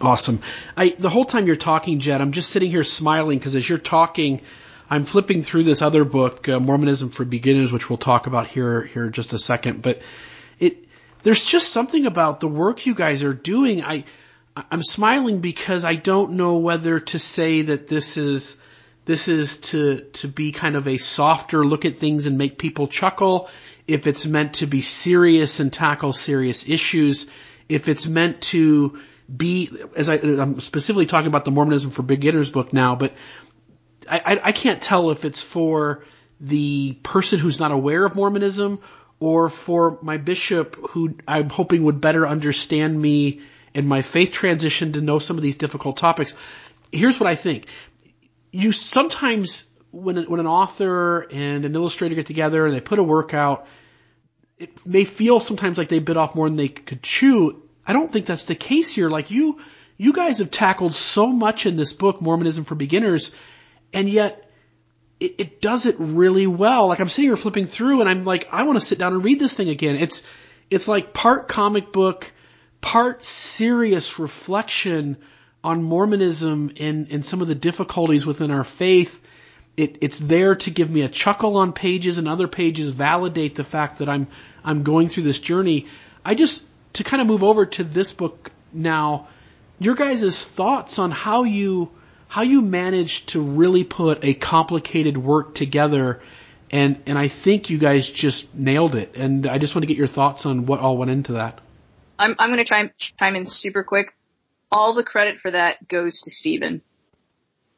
awesome. 0.00 0.40
I 0.76 0.90
the 0.90 1.08
whole 1.08 1.24
time 1.24 1.46
you're 1.46 1.56
talking, 1.56 2.00
Jett, 2.00 2.20
I'm 2.20 2.32
just 2.32 2.50
sitting 2.50 2.70
here 2.70 2.84
smiling 2.84 3.38
because 3.38 3.56
as 3.56 3.68
you're 3.68 3.78
talking, 3.78 4.42
I'm 4.90 5.04
flipping 5.04 5.42
through 5.42 5.64
this 5.64 5.82
other 5.82 6.04
book, 6.04 6.48
uh, 6.48 6.60
Mormonism 6.60 7.10
for 7.10 7.24
Beginners, 7.24 7.72
which 7.72 7.88
we'll 7.88 7.96
talk 7.96 8.26
about 8.26 8.46
here 8.46 8.82
here 8.82 9.08
just 9.08 9.32
a 9.32 9.38
second. 9.38 9.82
But 9.82 10.02
it 10.58 10.84
there's 11.22 11.44
just 11.44 11.70
something 11.70 12.06
about 12.06 12.40
the 12.40 12.48
work 12.48 12.84
you 12.84 12.94
guys 12.94 13.22
are 13.22 13.34
doing. 13.34 13.82
I 13.82 14.04
I'm 14.70 14.82
smiling 14.82 15.40
because 15.40 15.84
I 15.84 15.94
don't 15.94 16.32
know 16.32 16.58
whether 16.58 17.00
to 17.00 17.18
say 17.18 17.62
that 17.62 17.88
this 17.88 18.16
is 18.16 18.58
this 19.06 19.28
is 19.28 19.60
to, 19.60 20.00
to 20.14 20.28
be 20.28 20.50
kind 20.52 20.74
of 20.74 20.88
a 20.88 20.98
softer 20.98 21.64
look 21.64 21.84
at 21.84 21.96
things 21.96 22.26
and 22.26 22.36
make 22.36 22.58
people 22.58 22.88
chuckle. 22.88 23.48
If 23.86 24.06
it's 24.06 24.26
meant 24.26 24.54
to 24.54 24.66
be 24.66 24.80
serious 24.80 25.60
and 25.60 25.72
tackle 25.72 26.12
serious 26.12 26.68
issues. 26.68 27.28
If 27.68 27.88
it's 27.88 28.08
meant 28.08 28.40
to 28.42 29.00
be, 29.34 29.70
as 29.96 30.08
I, 30.08 30.14
I'm 30.16 30.60
specifically 30.60 31.06
talking 31.06 31.28
about 31.28 31.44
the 31.44 31.50
Mormonism 31.50 31.90
for 31.90 32.02
Beginners 32.02 32.50
book 32.50 32.72
now, 32.72 32.94
but 32.94 33.12
I, 34.08 34.18
I, 34.18 34.40
I 34.44 34.52
can't 34.52 34.80
tell 34.80 35.10
if 35.10 35.24
it's 35.24 35.42
for 35.42 36.04
the 36.40 36.92
person 37.02 37.38
who's 37.38 37.58
not 37.58 37.72
aware 37.72 38.04
of 38.04 38.14
Mormonism 38.14 38.80
or 39.18 39.48
for 39.48 39.98
my 40.02 40.16
bishop 40.16 40.76
who 40.90 41.16
I'm 41.26 41.48
hoping 41.48 41.84
would 41.84 42.00
better 42.00 42.26
understand 42.26 43.00
me 43.00 43.40
and 43.74 43.88
my 43.88 44.02
faith 44.02 44.32
transition 44.32 44.92
to 44.92 45.00
know 45.00 45.18
some 45.18 45.36
of 45.36 45.42
these 45.42 45.56
difficult 45.56 45.96
topics. 45.96 46.34
Here's 46.92 47.18
what 47.18 47.28
I 47.28 47.34
think 47.34 47.66
you 48.52 48.72
sometimes 48.72 49.68
when 49.96 50.24
when 50.24 50.40
an 50.40 50.46
author 50.46 51.26
and 51.30 51.64
an 51.64 51.74
illustrator 51.74 52.14
get 52.14 52.26
together 52.26 52.66
and 52.66 52.74
they 52.74 52.80
put 52.80 52.98
a 52.98 53.02
work 53.02 53.34
out, 53.34 53.66
it 54.58 54.86
may 54.86 55.04
feel 55.04 55.40
sometimes 55.40 55.78
like 55.78 55.88
they 55.88 55.98
bit 55.98 56.16
off 56.16 56.34
more 56.34 56.48
than 56.48 56.56
they 56.56 56.68
could 56.68 57.02
chew. 57.02 57.62
I 57.86 57.92
don't 57.92 58.10
think 58.10 58.26
that's 58.26 58.44
the 58.46 58.54
case 58.54 58.92
here. 58.92 59.08
Like 59.08 59.30
you, 59.30 59.60
you 59.96 60.12
guys 60.12 60.38
have 60.38 60.50
tackled 60.50 60.94
so 60.94 61.28
much 61.28 61.66
in 61.66 61.76
this 61.76 61.92
book, 61.92 62.20
Mormonism 62.20 62.64
for 62.64 62.74
Beginners, 62.74 63.32
and 63.92 64.08
yet 64.08 64.50
it, 65.20 65.34
it 65.38 65.60
does 65.60 65.86
it 65.86 65.96
really 65.98 66.46
well. 66.46 66.88
Like 66.88 67.00
I'm 67.00 67.08
sitting 67.08 67.28
here 67.28 67.36
flipping 67.36 67.66
through 67.66 68.00
and 68.00 68.08
I'm 68.08 68.24
like, 68.24 68.48
I 68.52 68.64
want 68.64 68.78
to 68.78 68.84
sit 68.84 68.98
down 68.98 69.14
and 69.14 69.24
read 69.24 69.38
this 69.38 69.54
thing 69.54 69.68
again. 69.68 69.96
It's, 69.96 70.24
it's 70.68 70.88
like 70.88 71.14
part 71.14 71.48
comic 71.48 71.92
book, 71.92 72.32
part 72.80 73.24
serious 73.24 74.18
reflection 74.18 75.16
on 75.64 75.82
Mormonism 75.82 76.72
and, 76.78 77.10
and 77.10 77.24
some 77.24 77.40
of 77.40 77.48
the 77.48 77.54
difficulties 77.54 78.26
within 78.26 78.50
our 78.50 78.64
faith. 78.64 79.22
It, 79.76 79.98
it's 80.00 80.18
there 80.18 80.54
to 80.54 80.70
give 80.70 80.90
me 80.90 81.02
a 81.02 81.08
chuckle 81.08 81.56
on 81.58 81.72
pages 81.72 82.18
and 82.18 82.26
other 82.26 82.48
pages 82.48 82.90
validate 82.90 83.54
the 83.54 83.64
fact 83.64 83.98
that 83.98 84.08
I'm, 84.08 84.26
I'm 84.64 84.82
going 84.82 85.08
through 85.08 85.24
this 85.24 85.38
journey. 85.38 85.86
I 86.24 86.34
just, 86.34 86.64
to 86.94 87.04
kind 87.04 87.20
of 87.20 87.26
move 87.26 87.42
over 87.42 87.66
to 87.66 87.84
this 87.84 88.12
book 88.14 88.50
now, 88.72 89.28
your 89.78 89.94
guys' 89.94 90.42
thoughts 90.42 90.98
on 90.98 91.10
how 91.10 91.44
you, 91.44 91.90
how 92.28 92.42
you 92.42 92.62
managed 92.62 93.30
to 93.30 93.42
really 93.42 93.84
put 93.84 94.24
a 94.24 94.34
complicated 94.34 95.18
work 95.18 95.54
together 95.54 96.20
and, 96.70 97.00
and 97.06 97.16
I 97.16 97.28
think 97.28 97.70
you 97.70 97.78
guys 97.78 98.10
just 98.10 98.52
nailed 98.54 98.96
it. 98.96 99.14
And 99.14 99.46
I 99.46 99.58
just 99.58 99.74
want 99.74 99.84
to 99.84 99.86
get 99.86 99.96
your 99.96 100.08
thoughts 100.08 100.46
on 100.46 100.66
what 100.66 100.80
all 100.80 100.96
went 100.96 101.12
into 101.12 101.34
that. 101.34 101.60
I'm, 102.18 102.34
I'm 102.38 102.48
going 102.48 102.58
to 102.58 102.64
try 102.64 102.90
chime 102.98 103.36
in 103.36 103.46
super 103.46 103.84
quick 103.84 104.16
all 104.70 104.92
the 104.92 105.04
credit 105.04 105.38
for 105.38 105.50
that 105.50 105.86
goes 105.88 106.22
to 106.22 106.30
Stephen. 106.30 106.82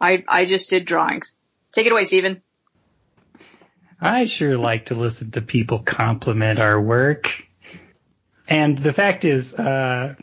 I, 0.00 0.24
I 0.28 0.44
just 0.44 0.70
did 0.70 0.84
drawings. 0.84 1.36
Take 1.72 1.86
it 1.86 1.92
away, 1.92 2.04
Stephen. 2.04 2.42
I 4.00 4.26
sure 4.26 4.56
like 4.56 4.86
to 4.86 4.94
listen 4.94 5.32
to 5.32 5.42
people 5.42 5.80
compliment 5.80 6.60
our 6.60 6.80
work. 6.80 7.44
And 8.48 8.78
the 8.78 8.92
fact 8.92 9.24
is, 9.24 9.52
uh, 9.52 10.14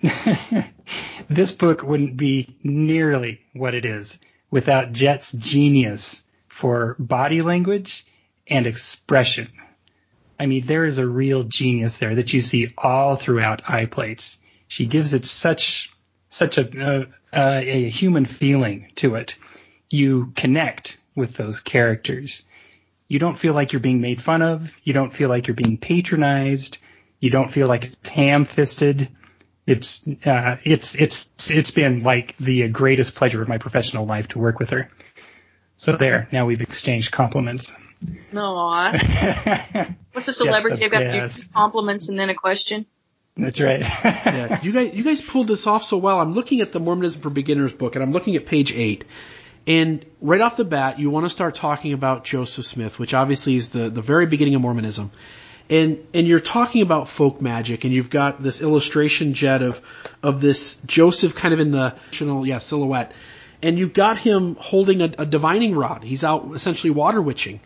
this 1.30 1.52
book 1.52 1.84
wouldn't 1.84 2.18
be 2.18 2.56
nearly 2.64 3.42
what 3.54 3.76
it 3.76 3.86
is 3.86 4.20
without 4.50 4.94
Jett's 4.94 5.32
genius 5.32 6.24
for 6.48 6.96
body 6.98 7.42
language 7.42 8.06
and 8.48 8.66
expression. 8.66 9.52
I 10.40 10.48
mean, 10.48 10.66
there 10.66 10.86
is 10.86 10.98
a 10.98 11.08
real 11.08 11.44
genius 11.44 11.98
there 11.98 12.16
that 12.16 12.34
you 12.34 12.42
see 12.42 12.74
all 12.78 13.16
throughout 13.16 13.64
iPlates. 13.64 14.38
She 14.68 14.86
gives 14.86 15.14
it 15.14 15.26
such 15.26 15.92
such 16.30 16.58
a, 16.58 17.08
uh, 17.32 17.62
a 17.62 17.90
human 17.90 18.26
feeling 18.26 18.92
to 18.96 19.16
it. 19.16 19.36
You 19.90 20.34
connect 20.36 20.98
with 21.16 21.36
those 21.36 21.60
characters. 21.60 22.44
You 23.08 23.20
don't 23.20 23.38
feel 23.38 23.54
like 23.54 23.72
you're 23.72 23.80
being 23.80 24.02
made 24.02 24.22
fun 24.22 24.42
of. 24.42 24.74
You 24.84 24.94
don't 24.94 25.14
feel 25.14 25.30
like 25.30 25.48
you're 25.48 25.56
being 25.56 25.78
patronized. 25.78 26.80
You 27.20 27.30
don't 27.30 27.52
feel 27.52 27.68
like 27.68 27.86
it's 27.86 28.10
ham-fisted. 28.10 29.10
It's 29.68 30.08
uh, 30.26 30.58
it's 30.64 30.94
it's 30.96 31.28
it's 31.50 31.72
been 31.72 32.02
like 32.02 32.38
the 32.38 32.68
greatest 32.68 33.16
pleasure 33.16 33.42
of 33.42 33.48
my 33.48 33.58
professional 33.58 34.06
life 34.06 34.28
to 34.30 34.40
work 34.40 34.60
with 34.60 34.72
her. 34.72 34.92
So 35.78 35.96
there, 35.96 36.28
now 36.32 36.46
we've 36.46 36.62
exchanged 36.62 37.12
compliments. 37.12 37.74
No, 38.32 38.56
what's 40.14 40.28
a 40.28 40.34
celebrity? 40.34 40.78
Yes, 40.80 40.92
They've 40.92 41.22
got 41.22 41.32
two 41.32 41.50
compliments 41.54 42.10
and 42.10 42.20
then 42.20 42.30
a 42.30 42.36
question. 42.36 42.86
That's 43.38 43.60
right. 43.60 43.82
yeah, 43.82 44.62
you 44.62 44.72
guys, 44.72 44.94
you 44.94 45.04
guys 45.04 45.22
pulled 45.22 45.48
this 45.48 45.68
off 45.68 45.84
so 45.84 45.98
well. 45.98 46.22
I'm 46.22 46.34
looking 46.34 46.62
at 46.62 46.72
the 46.72 46.80
Mormonism 46.80 47.22
for 47.22 47.30
Beginners 47.30 47.74
book, 47.74 47.96
and 47.96 48.04
I'm 48.04 48.12
looking 48.12 48.36
at 48.36 48.46
page 48.46 48.74
eight. 48.74 49.04
And 49.68 50.06
right 50.22 50.42
off 50.42 50.58
the 50.58 50.66
bat, 50.66 51.00
you 51.00 51.10
want 51.10 51.26
to 51.26 51.30
start 51.30 51.56
talking 51.56 51.94
about 51.94 52.24
Joseph 52.24 52.66
Smith, 52.66 53.00
which 53.00 53.14
obviously 53.14 53.56
is 53.56 53.70
the, 53.70 53.90
the 53.90 54.02
very 54.02 54.28
beginning 54.28 54.56
of 54.56 54.62
Mormonism. 54.62 55.12
And, 55.70 56.06
and 56.14 56.28
you're 56.28 56.40
talking 56.40 56.84
about 56.84 57.10
folk 57.10 57.42
magic, 57.42 57.84
and 57.84 57.94
you've 57.94 58.12
got 58.12 58.44
this 58.44 58.62
illustration 58.62 59.34
Jett 59.34 59.64
of, 59.64 59.82
of 60.22 60.40
this 60.40 60.76
Joseph 60.86 61.34
kind 61.36 61.54
of 61.54 61.60
in 61.60 61.72
the, 61.72 61.96
yeah, 62.46 62.60
silhouette. 62.60 63.14
And 63.64 63.80
you've 63.80 63.94
got 63.94 64.18
him 64.18 64.56
holding 64.60 65.02
a, 65.02 65.12
a 65.18 65.26
divining 65.26 65.74
rod. 65.74 66.04
He's 66.04 66.24
out 66.24 66.52
essentially 66.54 66.92
water 66.92 67.20
witching. 67.20 67.60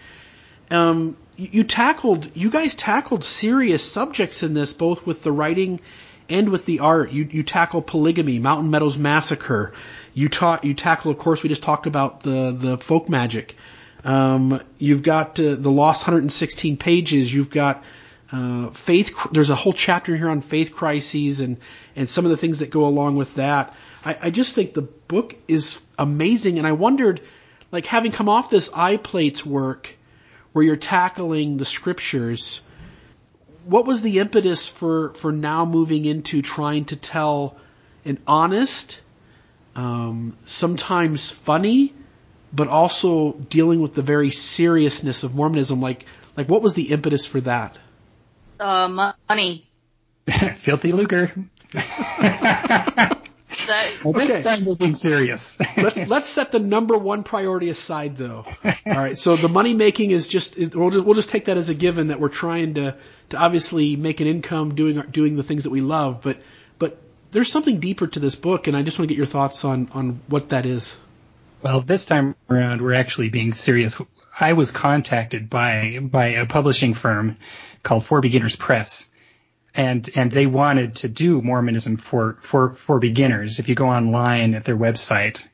Um, 0.72 1.18
you 1.36 1.66
tackled, 1.66 2.38
you 2.38 2.50
guys 2.50 2.76
tackled 2.76 3.26
serious 3.26 3.84
subjects 3.84 4.44
in 4.44 4.54
this, 4.54 4.72
both 4.72 5.06
with 5.06 5.24
the 5.24 5.32
writing 5.32 5.82
and 6.30 6.50
with 6.50 6.66
the 6.66 6.80
art. 6.80 7.12
You 7.12 7.28
you 7.30 7.44
tackle 7.44 7.82
polygamy, 7.82 8.40
Mountain 8.40 8.70
Meadows 8.70 8.98
Massacre. 8.98 9.74
You 10.14 10.30
taught 10.30 10.64
you 10.64 10.74
tackle, 10.74 11.12
of 11.12 11.18
course, 11.18 11.44
we 11.44 11.50
just 11.50 11.64
talked 11.64 11.88
about 11.88 12.22
the 12.22 12.52
the 12.52 12.78
folk 12.78 13.10
magic. 13.10 13.56
Um, 14.04 14.62
you've 14.78 15.04
got 15.04 15.40
uh, 15.40 15.56
the 15.56 15.72
lost 15.72 16.04
116 16.04 16.78
pages. 16.78 17.34
You've 17.34 17.50
got 17.50 17.84
uh, 18.32 18.70
faith. 18.70 19.28
There's 19.32 19.50
a 19.50 19.56
whole 19.56 19.74
chapter 19.74 20.16
here 20.16 20.30
on 20.30 20.42
faith 20.42 20.74
crises 20.74 21.42
and 21.42 21.58
and 21.96 22.10
some 22.10 22.26
of 22.26 22.32
the 22.32 22.38
things 22.38 22.60
that 22.60 22.70
go 22.70 22.86
along 22.86 23.18
with 23.18 23.36
that. 23.36 23.76
I, 24.06 24.18
I 24.24 24.30
just 24.30 24.56
think 24.56 24.74
the 24.74 24.84
book 24.84 25.36
is 25.48 25.82
amazing, 25.98 26.58
and 26.58 26.68
I 26.68 26.72
wondered, 26.74 27.22
like 27.72 27.86
having 27.86 28.12
come 28.12 28.30
off 28.30 28.50
this 28.50 28.70
iPlates 28.70 29.46
work, 29.46 29.96
where 30.54 30.64
you're 30.64 30.76
tackling 30.76 31.58
the 31.58 31.66
scriptures, 31.66 32.62
what 33.66 33.86
was 33.86 34.02
the 34.02 34.20
impetus 34.20 34.68
for 34.68 35.14
for 35.14 35.32
now 35.32 35.66
moving 35.66 36.06
into 36.06 36.42
trying 36.42 36.86
to 36.86 36.96
tell 36.96 37.58
an 38.06 38.20
honest, 38.26 39.02
um, 39.76 40.38
sometimes 40.46 41.32
funny, 41.32 41.94
but 42.54 42.68
also 42.68 43.34
dealing 43.34 43.82
with 43.82 43.94
the 43.94 44.02
very 44.02 44.30
seriousness 44.30 45.24
of 45.24 45.36
Mormonism? 45.36 45.82
Like 45.82 46.06
like 46.38 46.50
what 46.50 46.62
was 46.62 46.74
the 46.74 46.92
impetus 46.92 47.26
for 47.26 47.42
that? 47.42 47.78
Uh, 48.60 49.14
money. 49.30 49.66
Filthy 50.58 50.92
lucre. 50.92 51.32
Well, 54.04 54.14
this 54.14 54.32
Okay. 54.32 54.44
time 54.44 54.66
we're 54.66 54.76
being 54.76 54.96
serious. 54.96 55.58
let's 55.78 55.98
let's 56.08 56.30
set 56.30 56.52
the 56.52 56.60
number 56.60 56.98
one 56.98 57.24
priority 57.24 57.70
aside 57.70 58.16
though. 58.16 58.46
All 58.64 58.74
right, 58.86 59.18
so 59.18 59.36
the 59.36 59.50
money 59.50 59.74
making 59.74 60.12
is 60.12 60.28
just 60.28 60.58
is, 60.58 60.76
we'll 60.76 60.90
just 60.92 61.06
we'll 61.06 61.16
just 61.16 61.30
take 61.30 61.46
that 61.46 61.58
as 61.58 61.70
a 61.70 61.74
given 61.74 62.08
that 62.08 62.20
we're 62.20 62.30
trying 62.30 62.76
to 62.76 62.96
to 63.30 63.38
obviously 63.38 63.96
make 63.96 64.22
an 64.22 64.28
income 64.28 64.76
doing 64.76 65.02
doing 65.12 65.36
the 65.36 65.44
things 65.44 65.64
that 65.64 65.72
we 65.72 65.82
love, 65.82 66.22
but 66.22 66.38
but 66.78 67.00
there's 67.32 67.52
something 67.52 67.80
deeper 67.80 68.08
to 68.08 68.20
this 68.20 68.36
book, 68.36 68.68
and 68.68 68.76
I 68.76 68.82
just 68.82 68.98
want 68.98 69.08
to 69.08 69.14
get 69.14 69.18
your 69.18 69.26
thoughts 69.26 69.66
on 69.66 69.90
on 69.94 70.22
what 70.28 70.50
that 70.50 70.66
is. 70.66 70.98
Well, 71.62 71.82
this 71.82 72.06
time 72.06 72.36
around, 72.50 72.82
we're 72.82 72.94
actually 72.94 73.30
being 73.30 73.54
serious. 73.54 73.98
I 74.40 74.54
was 74.54 74.72
contacted 74.72 75.50
by 75.50 76.00
by 76.02 76.28
a 76.28 76.46
publishing 76.46 76.94
firm 76.94 77.38
called 77.84 78.06
For 78.06 78.22
Beginners 78.22 78.56
Press, 78.56 79.10
and 79.76 80.10
and 80.16 80.32
they 80.32 80.46
wanted 80.46 80.96
to 80.98 81.08
do 81.08 81.42
Mormonism 81.42 81.98
for 81.98 82.38
for 82.42 82.72
for 82.72 83.00
beginners. 83.00 83.60
If 83.60 83.70
you 83.70 83.76
go 83.76 83.88
online 83.88 84.54
at 84.56 84.66
their 84.66 84.78
website, 84.78 85.46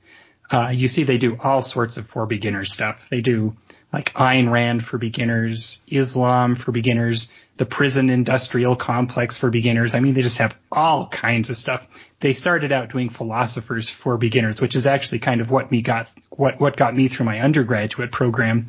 uh, 0.51 0.69
you 0.73 0.87
see 0.87 1.03
they 1.03 1.17
do 1.17 1.37
all 1.41 1.61
sorts 1.61 1.97
of 1.97 2.07
for 2.07 2.25
beginners 2.25 2.71
stuff. 2.71 3.09
They 3.09 3.21
do 3.21 3.55
like 3.91 4.13
Ayn 4.13 4.51
Rand 4.51 4.85
for 4.85 4.97
beginners, 4.97 5.81
Islam 5.87 6.55
for 6.55 6.71
beginners, 6.71 7.29
the 7.57 7.65
prison 7.65 8.09
industrial 8.09 8.75
complex 8.75 9.37
for 9.37 9.49
beginners. 9.49 9.95
I 9.95 9.99
mean, 9.99 10.13
they 10.13 10.21
just 10.21 10.39
have 10.39 10.55
all 10.71 11.07
kinds 11.07 11.49
of 11.49 11.57
stuff. 11.57 11.87
They 12.19 12.33
started 12.33 12.71
out 12.71 12.91
doing 12.91 13.09
philosophers 13.09 13.89
for 13.89 14.17
beginners, 14.17 14.59
which 14.59 14.75
is 14.75 14.85
actually 14.85 15.19
kind 15.19 15.41
of 15.41 15.49
what 15.49 15.71
me 15.71 15.81
got, 15.81 16.09
what, 16.29 16.59
what 16.59 16.75
got 16.75 16.95
me 16.95 17.07
through 17.07 17.25
my 17.25 17.39
undergraduate 17.39 18.11
program. 18.11 18.67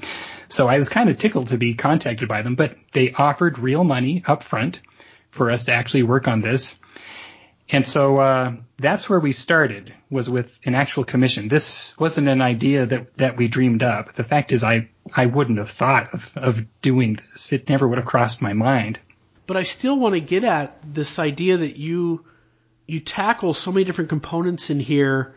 So 0.49 0.68
I 0.68 0.78
was 0.78 0.89
kind 0.89 1.11
of 1.11 1.18
tickled 1.18 1.49
to 1.49 1.59
be 1.59 1.74
contacted 1.74 2.28
by 2.28 2.43
them, 2.43 2.55
but 2.55 2.76
they 2.93 3.12
offered 3.12 3.59
real 3.59 3.82
money 3.82 4.22
up 4.26 4.45
front 4.45 4.80
for 5.30 5.51
us 5.51 5.64
to 5.64 5.72
actually 5.72 6.05
work 6.05 6.28
on 6.28 6.41
this. 6.41 6.78
And 7.70 7.87
so 7.87 8.18
uh, 8.18 8.53
that's 8.78 9.09
where 9.11 9.18
we 9.18 9.32
started 9.32 9.93
was 10.09 10.30
with 10.30 10.57
an 10.64 10.76
actual 10.76 11.03
commission. 11.03 11.49
This 11.49 11.99
wasn't 11.99 12.28
an 12.28 12.41
idea 12.41 12.87
that 12.87 13.16
that 13.16 13.37
we 13.37 13.49
dreamed 13.49 13.82
up. 13.82 14.14
The 14.14 14.22
fact 14.22 14.53
is, 14.53 14.62
I 14.62 14.89
I 15.14 15.26
wouldn't 15.26 15.59
have 15.59 15.70
thought 15.70 16.12
of 16.14 16.32
of 16.36 16.80
doing 16.82 17.18
this. 17.32 17.52
It 17.52 17.68
never 17.68 17.86
would 17.86 17.98
have 17.98 18.07
crossed 18.07 18.42
my 18.42 18.52
mind. 18.52 18.98
But 19.46 19.57
I 19.57 19.62
still 19.62 19.98
want 19.98 20.14
to 20.14 20.20
get 20.20 20.44
at 20.44 20.78
this 20.82 21.18
idea 21.18 21.59
that 21.59 21.76
you 21.76 22.24
you 22.86 23.00
tackle 23.00 23.54
so 23.54 23.72
many 23.72 23.84
different 23.84 24.11
components 24.11 24.70
in 24.70 24.80
here, 24.80 25.34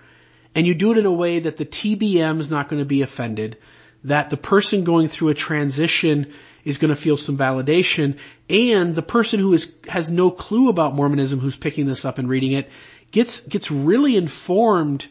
and 0.56 0.66
you 0.66 0.74
do 0.74 0.92
it 0.92 0.98
in 0.98 1.06
a 1.06 1.12
way 1.12 1.40
that 1.40 1.58
the 1.58 1.66
TBM 1.66 2.40
is 2.40 2.50
not 2.50 2.70
going 2.70 2.82
to 2.82 2.86
be 2.86 3.02
offended, 3.02 3.58
that 4.04 4.30
the 4.30 4.38
person 4.38 4.84
going 4.84 5.08
through 5.08 5.30
a 5.30 5.34
transition 5.34 6.32
is 6.64 6.78
going 6.78 6.90
to 6.90 6.96
feel 6.96 7.18
some 7.18 7.38
validation, 7.38 8.18
and 8.50 8.96
the 8.96 9.02
person 9.02 9.40
who 9.40 9.54
is 9.54 9.74
has 9.88 10.12
no 10.12 10.32
clue 10.32 10.70
about 10.70 10.96
Mormonism 10.96 11.40
who's 11.40 11.56
picking 11.56 11.86
this 11.86 12.06
up 12.06 12.18
and 12.18 12.30
reading 12.30 12.54
it 12.54 12.70
gets 13.12 13.42
gets 13.42 13.72
really 13.72 14.16
informed 14.16 15.08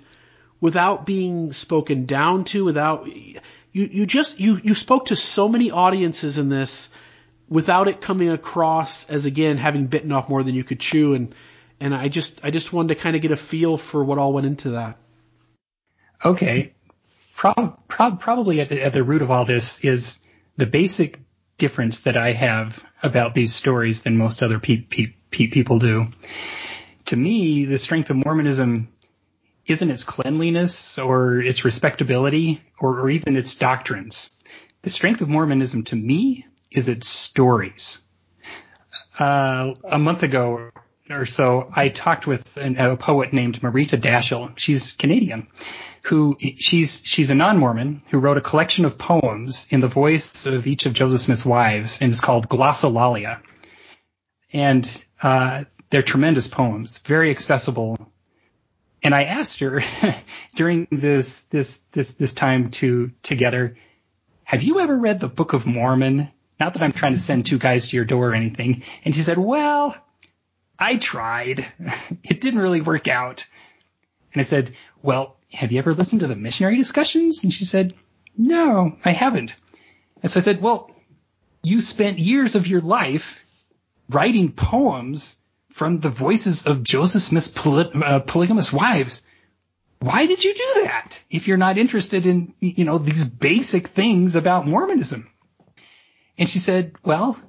without 0.61 1.06
being 1.06 1.52
spoken 1.52 2.06
down 2.06 2.44
to, 2.44 2.64
without 2.64 3.09
you 3.78 3.88
you 3.92 4.06
just 4.06 4.40
you 4.40 4.60
you 4.62 4.74
spoke 4.74 5.06
to 5.06 5.16
so 5.16 5.48
many 5.48 5.70
audiences 5.70 6.38
in 6.38 6.48
this 6.48 6.90
without 7.48 7.86
it 7.86 8.00
coming 8.00 8.30
across 8.30 9.08
as 9.08 9.24
again 9.24 9.56
having 9.56 9.86
bitten 9.86 10.10
off 10.10 10.28
more 10.28 10.42
than 10.42 10.54
you 10.54 10.64
could 10.64 10.80
chew 10.80 11.14
and 11.14 11.34
and 11.80 11.94
I 11.94 12.08
just 12.08 12.44
I 12.44 12.50
just 12.50 12.72
wanted 12.72 12.94
to 12.94 13.00
kind 13.00 13.14
of 13.14 13.22
get 13.22 13.30
a 13.30 13.36
feel 13.36 13.76
for 13.76 14.02
what 14.02 14.18
all 14.18 14.32
went 14.32 14.46
into 14.46 14.70
that. 14.70 14.98
Okay, 16.24 16.74
prob- 17.36 17.86
prob- 17.86 18.20
probably 18.20 18.60
at 18.60 18.68
the, 18.68 18.82
at 18.82 18.92
the 18.92 19.04
root 19.04 19.22
of 19.22 19.30
all 19.30 19.44
this 19.44 19.84
is 19.84 20.18
the 20.56 20.66
basic 20.66 21.20
difference 21.56 22.00
that 22.00 22.16
I 22.16 22.32
have 22.32 22.84
about 23.00 23.34
these 23.34 23.54
stories 23.54 24.02
than 24.02 24.18
most 24.18 24.42
other 24.42 24.58
pe- 24.58 24.80
pe- 24.80 25.14
pe- 25.30 25.46
people 25.46 25.78
do. 25.78 26.08
To 27.06 27.16
me, 27.16 27.64
the 27.64 27.78
strength 27.78 28.10
of 28.10 28.16
Mormonism 28.16 28.88
isn't 29.68 29.90
its 29.90 30.02
cleanliness 30.02 30.98
or 30.98 31.40
its 31.40 31.64
respectability 31.64 32.62
or, 32.80 33.00
or 33.00 33.10
even 33.10 33.36
its 33.36 33.54
doctrines. 33.54 34.30
The 34.82 34.90
strength 34.90 35.20
of 35.20 35.28
Mormonism 35.28 35.84
to 35.84 35.96
me 35.96 36.46
is 36.70 36.88
its 36.88 37.08
stories. 37.08 37.98
Uh, 39.18 39.74
a 39.84 39.98
month 39.98 40.22
ago 40.22 40.70
or 41.10 41.26
so, 41.26 41.70
I 41.74 41.88
talked 41.88 42.26
with 42.26 42.56
an, 42.56 42.76
a 42.76 42.96
poet 42.96 43.32
named 43.32 43.60
Marita 43.60 44.00
Dachsel. 44.00 44.50
She's 44.56 44.92
Canadian 44.92 45.48
who 46.08 46.38
she's 46.40 47.02
she's 47.04 47.28
a 47.28 47.34
non-Mormon 47.34 48.00
who 48.10 48.18
wrote 48.18 48.38
a 48.38 48.40
collection 48.40 48.86
of 48.86 48.96
poems 48.96 49.68
in 49.70 49.80
the 49.80 49.88
voice 49.88 50.46
of 50.46 50.66
each 50.66 50.86
of 50.86 50.94
Joseph 50.94 51.20
Smith's 51.20 51.44
wives, 51.44 52.00
and 52.00 52.10
it's 52.10 52.20
called 52.20 52.48
Glossolalia. 52.48 53.40
And 54.52 54.90
uh, 55.22 55.64
they're 55.90 56.02
tremendous 56.02 56.48
poems, 56.48 56.98
very 56.98 57.30
accessible. 57.30 58.10
And 59.03 59.14
I 59.14 59.24
asked 59.24 59.61
her 59.61 59.82
during 60.55 60.88
this 60.90 61.42
this 61.42 61.80
this 61.92 62.14
this 62.14 62.34
time 62.34 62.70
to 62.72 63.12
together, 63.22 63.76
have 64.44 64.62
you 64.62 64.80
ever 64.80 64.96
read 64.96 65.20
the 65.20 65.28
Book 65.28 65.53
of 65.53 65.66
Mormon? 65.66 66.30
Not 66.59 66.74
that 66.74 66.82
I'm 66.82 66.92
trying 66.92 67.12
to 67.12 67.18
send 67.18 67.46
two 67.46 67.59
guys 67.59 67.88
to 67.88 67.96
your 67.96 68.05
door 68.05 68.30
or 68.30 68.34
anything. 68.34 68.82
And 69.05 69.14
she 69.14 69.22
said, 69.22 69.38
well, 69.38 69.96
I 70.78 70.96
tried. 70.96 71.66
It 72.24 72.40
didn't 72.40 72.61
really 72.61 72.80
work 72.80 73.09
out. 73.09 73.46
And 74.32 74.40
I 74.40 74.44
said, 74.44 74.74
well, 75.03 75.36
have 75.53 75.72
you 75.72 75.78
ever 75.78 75.94
listened 75.94 76.20
to 76.20 76.26
the 76.26 76.36
missionary 76.36 76.76
discussions? 76.76 77.42
And 77.42 77.55
she 77.55 77.64
said, 77.64 77.94
no, 78.36 78.96
I 79.05 79.12
haven't. 79.12 79.55
And 80.22 80.30
so 80.30 80.38
I 80.38 80.42
said, 80.42 80.61
well, 80.61 80.90
you 81.62 81.80
spent 81.80 82.18
years 82.18 82.55
of 82.55 82.66
your 82.66 82.80
life 82.80 83.38
writing 84.09 84.53
poems 84.53 85.36
from 85.78 86.00
the 86.00 86.10
voices 86.10 86.66
of 86.66 86.82
Joseph 86.82 87.22
Smith's 87.22 87.46
poly- 87.46 87.90
uh, 87.94 88.18
polygamous 88.18 88.72
wives. 88.72 89.22
Why 90.00 90.26
did 90.26 90.44
you 90.44 90.52
do 90.52 90.82
that 90.82 91.18
if 91.30 91.46
you're 91.46 91.56
not 91.56 91.78
interested 91.78 92.26
in, 92.26 92.52
you 92.58 92.84
know, 92.84 92.98
these 92.98 93.24
basic 93.24 93.86
things 93.86 94.34
about 94.34 94.66
Mormonism? 94.66 95.30
And 96.36 96.50
she 96.50 96.58
said, 96.58 96.96
well, 97.04 97.40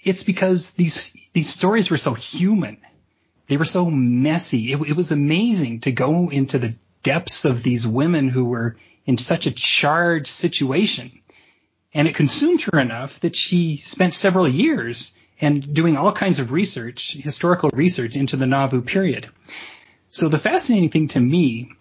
it's 0.00 0.24
because 0.24 0.72
these, 0.72 1.12
these 1.32 1.48
stories 1.48 1.88
were 1.88 1.96
so 1.96 2.14
human. 2.14 2.78
They 3.46 3.56
were 3.56 3.64
so 3.64 3.88
messy. 3.88 4.72
It, 4.72 4.80
it 4.88 4.96
was 4.96 5.12
amazing 5.12 5.80
to 5.80 5.92
go 5.92 6.28
into 6.28 6.58
the 6.58 6.74
depths 7.04 7.44
of 7.44 7.62
these 7.62 7.86
women 7.86 8.28
who 8.28 8.46
were 8.46 8.76
in 9.04 9.16
such 9.16 9.46
a 9.46 9.52
charged 9.52 10.26
situation. 10.26 11.20
And 11.94 12.08
it 12.08 12.16
consumed 12.16 12.62
her 12.62 12.80
enough 12.80 13.20
that 13.20 13.36
she 13.36 13.76
spent 13.76 14.14
several 14.14 14.48
years 14.48 15.14
and 15.40 15.74
doing 15.74 15.96
all 15.96 16.12
kinds 16.12 16.38
of 16.38 16.52
research, 16.52 17.12
historical 17.14 17.70
research 17.72 18.16
into 18.16 18.36
the 18.36 18.46
Nauvoo 18.46 18.82
period. 18.82 19.28
So 20.08 20.28
the 20.28 20.38
fascinating 20.38 20.90
thing 20.90 21.08
to 21.08 21.20
me 21.20 21.72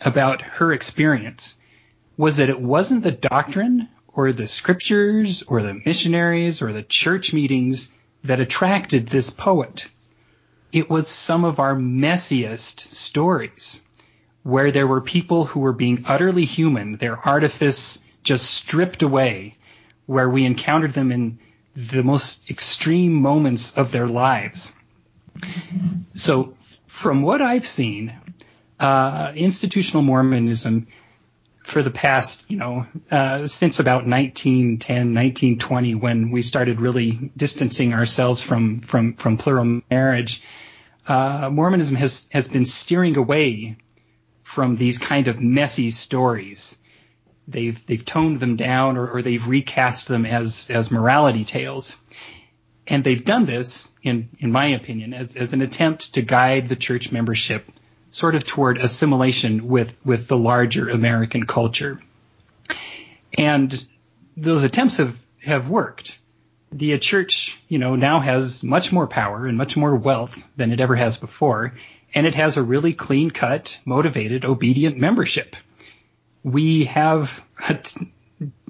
about 0.00 0.42
her 0.42 0.72
experience 0.72 1.56
was 2.16 2.36
that 2.36 2.50
it 2.50 2.60
wasn't 2.60 3.02
the 3.02 3.10
doctrine 3.10 3.88
or 4.08 4.32
the 4.32 4.46
scriptures 4.46 5.42
or 5.42 5.62
the 5.62 5.80
missionaries 5.84 6.62
or 6.62 6.72
the 6.72 6.82
church 6.82 7.32
meetings 7.32 7.88
that 8.22 8.40
attracted 8.40 9.08
this 9.08 9.30
poet. 9.30 9.86
It 10.72 10.88
was 10.88 11.08
some 11.08 11.44
of 11.44 11.58
our 11.58 11.74
messiest 11.74 12.80
stories 12.80 13.80
where 14.42 14.70
there 14.70 14.86
were 14.86 15.00
people 15.00 15.46
who 15.46 15.60
were 15.60 15.72
being 15.72 16.04
utterly 16.06 16.44
human, 16.44 16.96
their 16.98 17.18
artifice 17.18 17.98
just 18.22 18.50
stripped 18.50 19.02
away, 19.02 19.56
where 20.06 20.28
we 20.28 20.44
encountered 20.44 20.92
them 20.92 21.10
in 21.10 21.38
the 21.76 22.02
most 22.02 22.50
extreme 22.50 23.12
moments 23.12 23.76
of 23.76 23.90
their 23.90 24.06
lives. 24.06 24.72
So 26.14 26.56
from 26.86 27.22
what 27.22 27.42
I've 27.42 27.66
seen, 27.66 28.14
uh, 28.78 29.32
institutional 29.34 30.02
Mormonism 30.02 30.86
for 31.64 31.82
the 31.82 31.90
past, 31.90 32.44
you 32.48 32.58
know, 32.58 32.86
uh, 33.10 33.46
since 33.46 33.80
about 33.80 34.06
1910, 34.06 35.14
1920, 35.14 35.94
when 35.94 36.30
we 36.30 36.42
started 36.42 36.80
really 36.80 37.30
distancing 37.36 37.94
ourselves 37.94 38.40
from, 38.40 38.80
from, 38.80 39.14
from 39.14 39.38
plural 39.38 39.80
marriage, 39.90 40.42
uh, 41.06 41.50
Mormonism 41.50 41.96
has 41.96 42.28
has 42.32 42.48
been 42.48 42.64
steering 42.64 43.16
away 43.16 43.76
from 44.42 44.76
these 44.76 44.98
kind 44.98 45.28
of 45.28 45.40
messy 45.40 45.90
stories. 45.90 46.76
They've 47.46 47.84
they've 47.86 48.04
toned 48.04 48.40
them 48.40 48.56
down 48.56 48.96
or, 48.96 49.08
or 49.08 49.22
they've 49.22 49.46
recast 49.46 50.08
them 50.08 50.26
as 50.26 50.70
as 50.70 50.90
morality 50.90 51.44
tales. 51.44 51.96
And 52.86 53.02
they've 53.02 53.24
done 53.24 53.46
this, 53.46 53.90
in, 54.02 54.28
in 54.40 54.52
my 54.52 54.66
opinion, 54.66 55.14
as, 55.14 55.34
as 55.36 55.52
an 55.54 55.62
attempt 55.62 56.14
to 56.14 56.22
guide 56.22 56.68
the 56.68 56.76
church 56.76 57.10
membership 57.10 57.64
sort 58.10 58.34
of 58.34 58.44
toward 58.44 58.78
assimilation 58.78 59.68
with, 59.68 59.98
with 60.04 60.28
the 60.28 60.36
larger 60.36 60.88
American 60.88 61.46
culture. 61.46 62.00
And 63.36 63.84
those 64.36 64.62
attempts 64.62 64.98
have, 64.98 65.16
have 65.42 65.68
worked. 65.68 66.18
The 66.70 66.96
church, 66.98 67.58
you 67.68 67.78
know, 67.78 67.96
now 67.96 68.20
has 68.20 68.62
much 68.62 68.92
more 68.92 69.06
power 69.06 69.46
and 69.46 69.56
much 69.56 69.76
more 69.76 69.96
wealth 69.96 70.48
than 70.56 70.72
it 70.72 70.80
ever 70.80 70.94
has 70.94 71.16
before, 71.16 71.72
and 72.14 72.26
it 72.26 72.34
has 72.34 72.56
a 72.56 72.62
really 72.62 72.92
clean 72.92 73.30
cut, 73.30 73.78
motivated, 73.84 74.44
obedient 74.44 74.98
membership. 74.98 75.56
We 76.44 76.84
have 76.84 77.42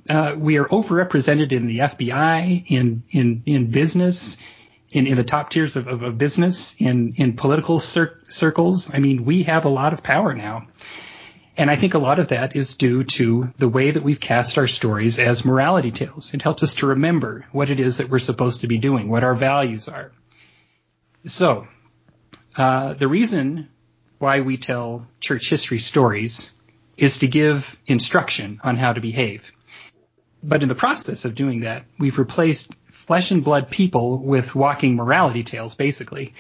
uh, 0.08 0.34
we 0.38 0.58
are 0.58 0.66
overrepresented 0.66 1.52
in 1.52 1.66
the 1.66 1.78
FBI, 1.80 2.64
in 2.68 3.02
in 3.10 3.42
in 3.46 3.70
business, 3.70 4.36
in, 4.90 5.06
in 5.06 5.16
the 5.16 5.24
top 5.24 5.50
tiers 5.50 5.76
of, 5.76 5.88
of, 5.88 6.02
of 6.02 6.18
business, 6.18 6.80
in 6.80 7.14
in 7.16 7.34
political 7.34 7.80
cir- 7.80 8.18
circles. 8.28 8.92
I 8.92 8.98
mean, 8.98 9.24
we 9.24 9.42
have 9.44 9.64
a 9.64 9.70
lot 9.70 9.92
of 9.92 10.02
power 10.02 10.34
now. 10.34 10.68
And 11.56 11.70
I 11.70 11.76
think 11.76 11.94
a 11.94 11.98
lot 11.98 12.18
of 12.18 12.28
that 12.28 12.56
is 12.56 12.74
due 12.74 13.04
to 13.04 13.52
the 13.58 13.68
way 13.68 13.92
that 13.92 14.02
we've 14.02 14.18
cast 14.18 14.58
our 14.58 14.66
stories 14.66 15.20
as 15.20 15.44
morality 15.44 15.92
tales. 15.92 16.34
It 16.34 16.42
helps 16.42 16.64
us 16.64 16.74
to 16.76 16.86
remember 16.86 17.46
what 17.52 17.70
it 17.70 17.78
is 17.78 17.98
that 17.98 18.10
we're 18.10 18.18
supposed 18.18 18.62
to 18.62 18.66
be 18.66 18.78
doing, 18.78 19.08
what 19.08 19.22
our 19.22 19.36
values 19.36 19.86
are. 19.86 20.10
So, 21.26 21.68
uh, 22.56 22.94
the 22.94 23.06
reason 23.06 23.68
why 24.18 24.40
we 24.40 24.56
tell 24.56 25.06
church 25.20 25.48
history 25.48 25.78
stories 25.78 26.50
is 26.97 27.18
to 27.18 27.28
give 27.28 27.80
instruction 27.86 28.61
on 28.62 28.76
how 28.76 28.92
to 28.92 29.01
behave. 29.01 29.53
But 30.42 30.62
in 30.62 30.68
the 30.68 30.74
process 30.74 31.24
of 31.24 31.34
doing 31.34 31.61
that, 31.61 31.84
we've 31.99 32.18
replaced 32.18 32.74
flesh 32.90 33.30
and 33.30 33.42
blood 33.42 33.70
people 33.70 34.18
with 34.18 34.55
walking 34.55 34.97
morality 34.97 35.42
tales, 35.42 35.74
basically. 35.74 36.34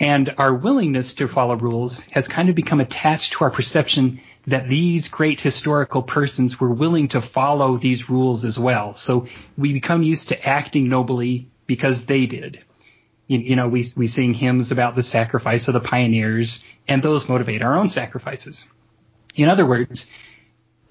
And 0.00 0.34
our 0.38 0.54
willingness 0.54 1.14
to 1.14 1.28
follow 1.28 1.56
rules 1.56 2.00
has 2.10 2.28
kind 2.28 2.48
of 2.48 2.54
become 2.54 2.80
attached 2.80 3.34
to 3.34 3.44
our 3.44 3.50
perception 3.50 4.20
that 4.46 4.68
these 4.68 5.08
great 5.08 5.40
historical 5.40 6.02
persons 6.02 6.60
were 6.60 6.70
willing 6.70 7.08
to 7.08 7.22
follow 7.22 7.76
these 7.76 8.10
rules 8.10 8.44
as 8.44 8.58
well. 8.58 8.94
So 8.94 9.28
we 9.56 9.72
become 9.72 10.02
used 10.02 10.28
to 10.28 10.46
acting 10.46 10.88
nobly 10.88 11.48
because 11.66 12.04
they 12.04 12.26
did. 12.26 12.60
You, 13.26 13.38
you 13.38 13.56
know, 13.56 13.68
we, 13.68 13.86
we 13.96 14.06
sing 14.06 14.34
hymns 14.34 14.70
about 14.70 14.96
the 14.96 15.02
sacrifice 15.02 15.68
of 15.68 15.74
the 15.74 15.80
pioneers 15.80 16.62
and 16.86 17.02
those 17.02 17.28
motivate 17.28 17.62
our 17.62 17.76
own 17.76 17.88
sacrifices. 17.88 18.68
In 19.34 19.48
other 19.48 19.66
words, 19.66 20.06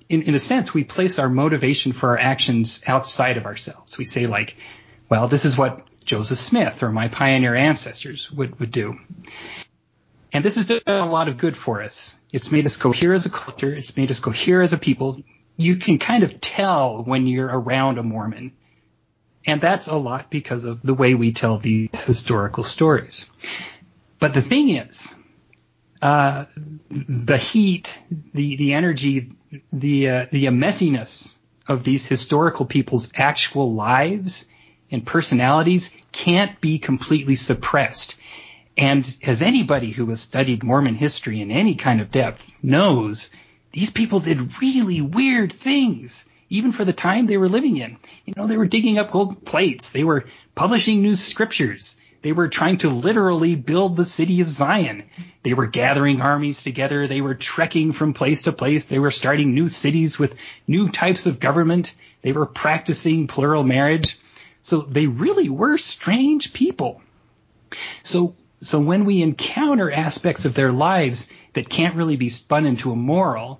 in, 0.09 0.23
in 0.23 0.35
a 0.35 0.39
sense, 0.39 0.73
we 0.73 0.83
place 0.83 1.19
our 1.19 1.29
motivation 1.29 1.93
for 1.93 2.09
our 2.09 2.17
actions 2.17 2.81
outside 2.85 3.37
of 3.37 3.45
ourselves. 3.45 3.97
We 3.97 4.05
say 4.05 4.27
like, 4.27 4.55
well, 5.09 5.27
this 5.27 5.45
is 5.45 5.57
what 5.57 5.83
Joseph 6.05 6.37
Smith 6.37 6.83
or 6.83 6.91
my 6.91 7.07
pioneer 7.07 7.55
ancestors 7.55 8.31
would, 8.31 8.59
would 8.59 8.71
do. 8.71 8.99
And 10.31 10.43
this 10.43 10.55
has 10.55 10.65
done 10.65 10.81
a 10.87 11.05
lot 11.05 11.29
of 11.29 11.37
good 11.37 11.55
for 11.55 11.81
us. 11.81 12.15
It's 12.31 12.51
made 12.51 12.65
us 12.65 12.77
cohere 12.77 13.13
as 13.13 13.25
a 13.25 13.29
culture. 13.29 13.73
It's 13.73 13.95
made 13.95 14.11
us 14.11 14.19
cohere 14.19 14.61
as 14.61 14.73
a 14.73 14.77
people. 14.77 15.21
You 15.55 15.75
can 15.75 15.99
kind 15.99 16.23
of 16.23 16.41
tell 16.41 17.03
when 17.03 17.27
you're 17.27 17.47
around 17.47 17.99
a 17.99 18.03
Mormon. 18.03 18.53
And 19.45 19.61
that's 19.61 19.87
a 19.87 19.95
lot 19.95 20.31
because 20.31 20.63
of 20.63 20.81
the 20.81 20.93
way 20.93 21.13
we 21.15 21.33
tell 21.33 21.59
these 21.59 21.89
historical 22.05 22.63
stories. 22.63 23.29
But 24.19 24.33
the 24.33 24.41
thing 24.41 24.69
is, 24.69 25.13
uh, 26.03 26.45
the 26.91 27.37
heat, 27.37 27.97
the 28.33 28.57
the 28.57 28.73
energy, 28.73 29.31
the 29.71 30.09
uh, 30.09 30.25
the 30.31 30.45
messiness 30.47 31.33
of 31.65 31.85
these 31.85 32.05
historical 32.05 32.65
people's 32.65 33.09
actual 33.15 33.73
lives 33.73 34.45
and 34.91 35.05
personalities 35.05 35.91
can't 36.11 36.59
be 36.59 36.77
completely 36.77 37.35
suppressed. 37.35 38.17
And 38.75 39.17
as 39.23 39.41
anybody 39.41 39.91
who 39.91 40.05
has 40.07 40.19
studied 40.19 40.65
Mormon 40.65 40.95
history 40.95 41.39
in 41.39 41.51
any 41.51 41.75
kind 41.75 42.01
of 42.01 42.11
depth 42.11 42.51
knows, 42.61 43.29
these 43.71 43.89
people 43.89 44.19
did 44.19 44.61
really 44.61 44.99
weird 44.99 45.53
things, 45.53 46.25
even 46.49 46.73
for 46.73 46.83
the 46.83 46.91
time 46.91 47.27
they 47.27 47.37
were 47.37 47.47
living 47.47 47.77
in. 47.77 47.95
You 48.25 48.33
know, 48.35 48.47
they 48.47 48.57
were 48.57 48.67
digging 48.67 48.97
up 48.97 49.11
gold 49.11 49.45
plates. 49.45 49.91
They 49.91 50.03
were 50.03 50.25
publishing 50.53 51.01
new 51.01 51.15
scriptures. 51.15 51.95
They 52.23 52.31
were 52.31 52.47
trying 52.47 52.77
to 52.79 52.89
literally 52.89 53.55
build 53.55 53.97
the 53.97 54.05
city 54.05 54.39
of 54.39 54.49
Zion. 54.49 55.03
They 55.43 55.53
were 55.53 55.67
gathering 55.67 56.21
armies 56.21 56.63
together. 56.63 57.05
They 57.05 57.19
were 57.19 57.35
trekking 57.35 57.91
from 57.91 58.13
place 58.13 58.43
to 58.43 58.53
place. 58.53 58.85
They 58.85 58.97
were 58.97 59.11
starting 59.11 59.53
new 59.53 59.67
cities 59.67 60.17
with 60.17 60.39
new 60.65 60.87
types 60.87 61.25
of 61.25 61.41
government. 61.41 61.93
They 62.21 62.31
were 62.31 62.45
practicing 62.45 63.27
plural 63.27 63.63
marriage. 63.63 64.17
So 64.61 64.79
they 64.79 65.05
really 65.05 65.49
were 65.49 65.77
strange 65.77 66.53
people. 66.53 67.01
So, 68.03 68.37
so 68.61 68.79
when 68.79 69.03
we 69.03 69.21
encounter 69.21 69.91
aspects 69.91 70.45
of 70.45 70.53
their 70.53 70.71
lives 70.71 71.27
that 71.51 71.67
can't 71.67 71.97
really 71.97 72.15
be 72.15 72.29
spun 72.29 72.65
into 72.65 72.93
a 72.93 72.95
moral, 72.95 73.59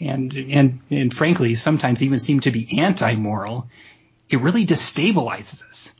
and, 0.00 0.34
and, 0.34 0.80
and 0.90 1.14
frankly, 1.14 1.54
sometimes 1.54 2.02
even 2.02 2.18
seem 2.18 2.40
to 2.40 2.50
be 2.50 2.80
anti-moral, 2.80 3.68
it 4.28 4.40
really 4.40 4.66
destabilizes 4.66 5.62
us. 5.68 5.92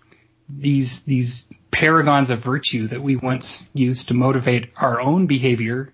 These, 0.49 1.03
these 1.03 1.49
paragons 1.71 2.31
of 2.31 2.41
virtue 2.41 2.89
that 2.89 3.03
we 3.03 3.16
once 3.16 3.68
used 3.73 4.09
to 4.09 4.14
motivate 4.14 4.73
our 4.77 5.01
own 5.01 5.27
behavior 5.27 5.93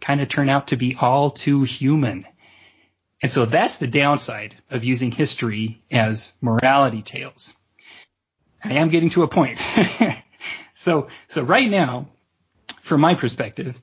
kind 0.00 0.20
of 0.20 0.28
turn 0.28 0.48
out 0.48 0.68
to 0.68 0.76
be 0.76 0.96
all 0.98 1.30
too 1.30 1.62
human. 1.62 2.26
And 3.22 3.30
so 3.30 3.44
that's 3.44 3.76
the 3.76 3.86
downside 3.86 4.56
of 4.70 4.82
using 4.82 5.10
history 5.10 5.82
as 5.90 6.32
morality 6.40 7.02
tales. 7.02 7.54
I 8.64 8.74
am 8.74 8.88
getting 8.88 9.10
to 9.10 9.22
a 9.22 9.28
point. 9.28 9.62
so, 10.74 11.08
so 11.28 11.42
right 11.42 11.70
now, 11.70 12.08
from 12.82 13.00
my 13.02 13.14
perspective, 13.14 13.80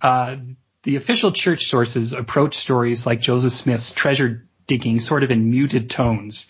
uh, 0.00 0.36
the 0.84 0.96
official 0.96 1.32
church 1.32 1.66
sources 1.66 2.12
approach 2.12 2.56
stories 2.56 3.06
like 3.06 3.20
Joseph 3.20 3.52
Smith's 3.52 3.92
treasure 3.92 4.48
digging 4.66 5.00
sort 5.00 5.22
of 5.22 5.30
in 5.30 5.50
muted 5.50 5.90
tones 5.90 6.48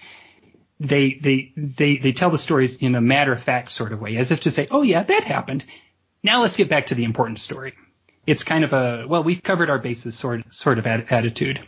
they 0.82 1.14
they 1.14 1.52
they 1.56 1.96
they 1.96 2.12
tell 2.12 2.30
the 2.30 2.38
stories 2.38 2.76
in 2.76 2.94
a 2.94 3.00
matter 3.00 3.32
of 3.32 3.42
fact 3.42 3.70
sort 3.70 3.92
of 3.92 4.00
way, 4.00 4.16
as 4.16 4.32
if 4.32 4.40
to 4.40 4.50
say, 4.50 4.66
"Oh 4.70 4.82
yeah, 4.82 5.02
that 5.02 5.24
happened. 5.24 5.64
Now 6.22 6.42
let's 6.42 6.56
get 6.56 6.68
back 6.68 6.88
to 6.88 6.94
the 6.94 7.04
important 7.04 7.38
story." 7.38 7.74
It's 8.26 8.44
kind 8.44 8.64
of 8.64 8.72
a 8.72 9.06
well, 9.06 9.22
we've 9.22 9.42
covered 9.42 9.70
our 9.70 9.78
bases 9.78 10.16
sort 10.16 10.52
sort 10.52 10.78
of 10.78 10.86
attitude, 10.86 11.60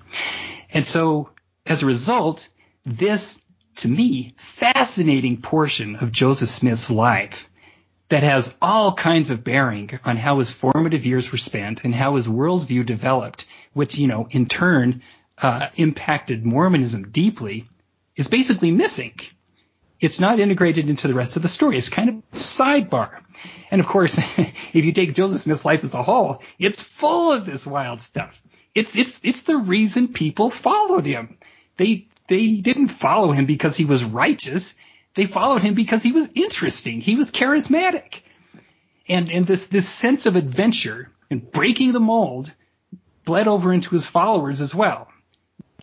and 0.70 0.86
so 0.86 1.30
as 1.66 1.82
a 1.82 1.86
result, 1.86 2.48
this 2.84 3.40
to 3.76 3.88
me 3.88 4.34
fascinating 4.38 5.40
portion 5.40 5.96
of 5.96 6.12
Joseph 6.12 6.48
Smith's 6.48 6.90
life 6.90 7.48
that 8.08 8.22
has 8.22 8.54
all 8.60 8.94
kinds 8.94 9.30
of 9.30 9.44
bearing 9.44 9.98
on 10.04 10.16
how 10.16 10.38
his 10.38 10.50
formative 10.50 11.06
years 11.06 11.32
were 11.32 11.38
spent 11.38 11.84
and 11.84 11.94
how 11.94 12.16
his 12.16 12.28
worldview 12.28 12.84
developed, 12.84 13.46
which 13.72 13.96
you 13.96 14.08
know 14.08 14.26
in 14.30 14.46
turn 14.46 15.02
uh, 15.38 15.68
impacted 15.76 16.44
Mormonism 16.44 17.10
deeply 17.10 17.68
is 18.16 18.28
basically 18.28 18.70
missing. 18.70 19.18
It's 20.00 20.20
not 20.20 20.40
integrated 20.40 20.88
into 20.88 21.08
the 21.08 21.14
rest 21.14 21.36
of 21.36 21.42
the 21.42 21.48
story. 21.48 21.78
It's 21.78 21.88
kind 21.88 22.08
of 22.08 22.30
sidebar. 22.32 23.20
And 23.70 23.80
of 23.80 23.86
course, 23.86 24.18
if 24.36 24.84
you 24.84 24.92
take 24.92 25.14
Joseph 25.14 25.40
Smith's 25.40 25.64
life 25.64 25.84
as 25.84 25.94
a 25.94 26.02
whole, 26.02 26.42
it's 26.58 26.82
full 26.82 27.32
of 27.32 27.46
this 27.46 27.66
wild 27.66 28.02
stuff. 28.02 28.40
It's, 28.74 28.96
it's, 28.96 29.20
it's 29.22 29.42
the 29.42 29.56
reason 29.56 30.08
people 30.08 30.50
followed 30.50 31.06
him. 31.06 31.38
They, 31.76 32.08
they 32.28 32.56
didn't 32.56 32.88
follow 32.88 33.32
him 33.32 33.46
because 33.46 33.76
he 33.76 33.84
was 33.84 34.04
righteous. 34.04 34.76
They 35.14 35.26
followed 35.26 35.62
him 35.62 35.74
because 35.74 36.02
he 36.02 36.12
was 36.12 36.30
interesting. 36.34 37.00
He 37.00 37.14
was 37.14 37.30
charismatic. 37.30 38.20
And, 39.08 39.30
and 39.30 39.46
this, 39.46 39.68
this 39.68 39.88
sense 39.88 40.26
of 40.26 40.34
adventure 40.34 41.12
and 41.30 41.50
breaking 41.50 41.92
the 41.92 42.00
mold 42.00 42.52
bled 43.24 43.48
over 43.48 43.72
into 43.72 43.94
his 43.94 44.06
followers 44.06 44.60
as 44.60 44.74
well 44.74 45.08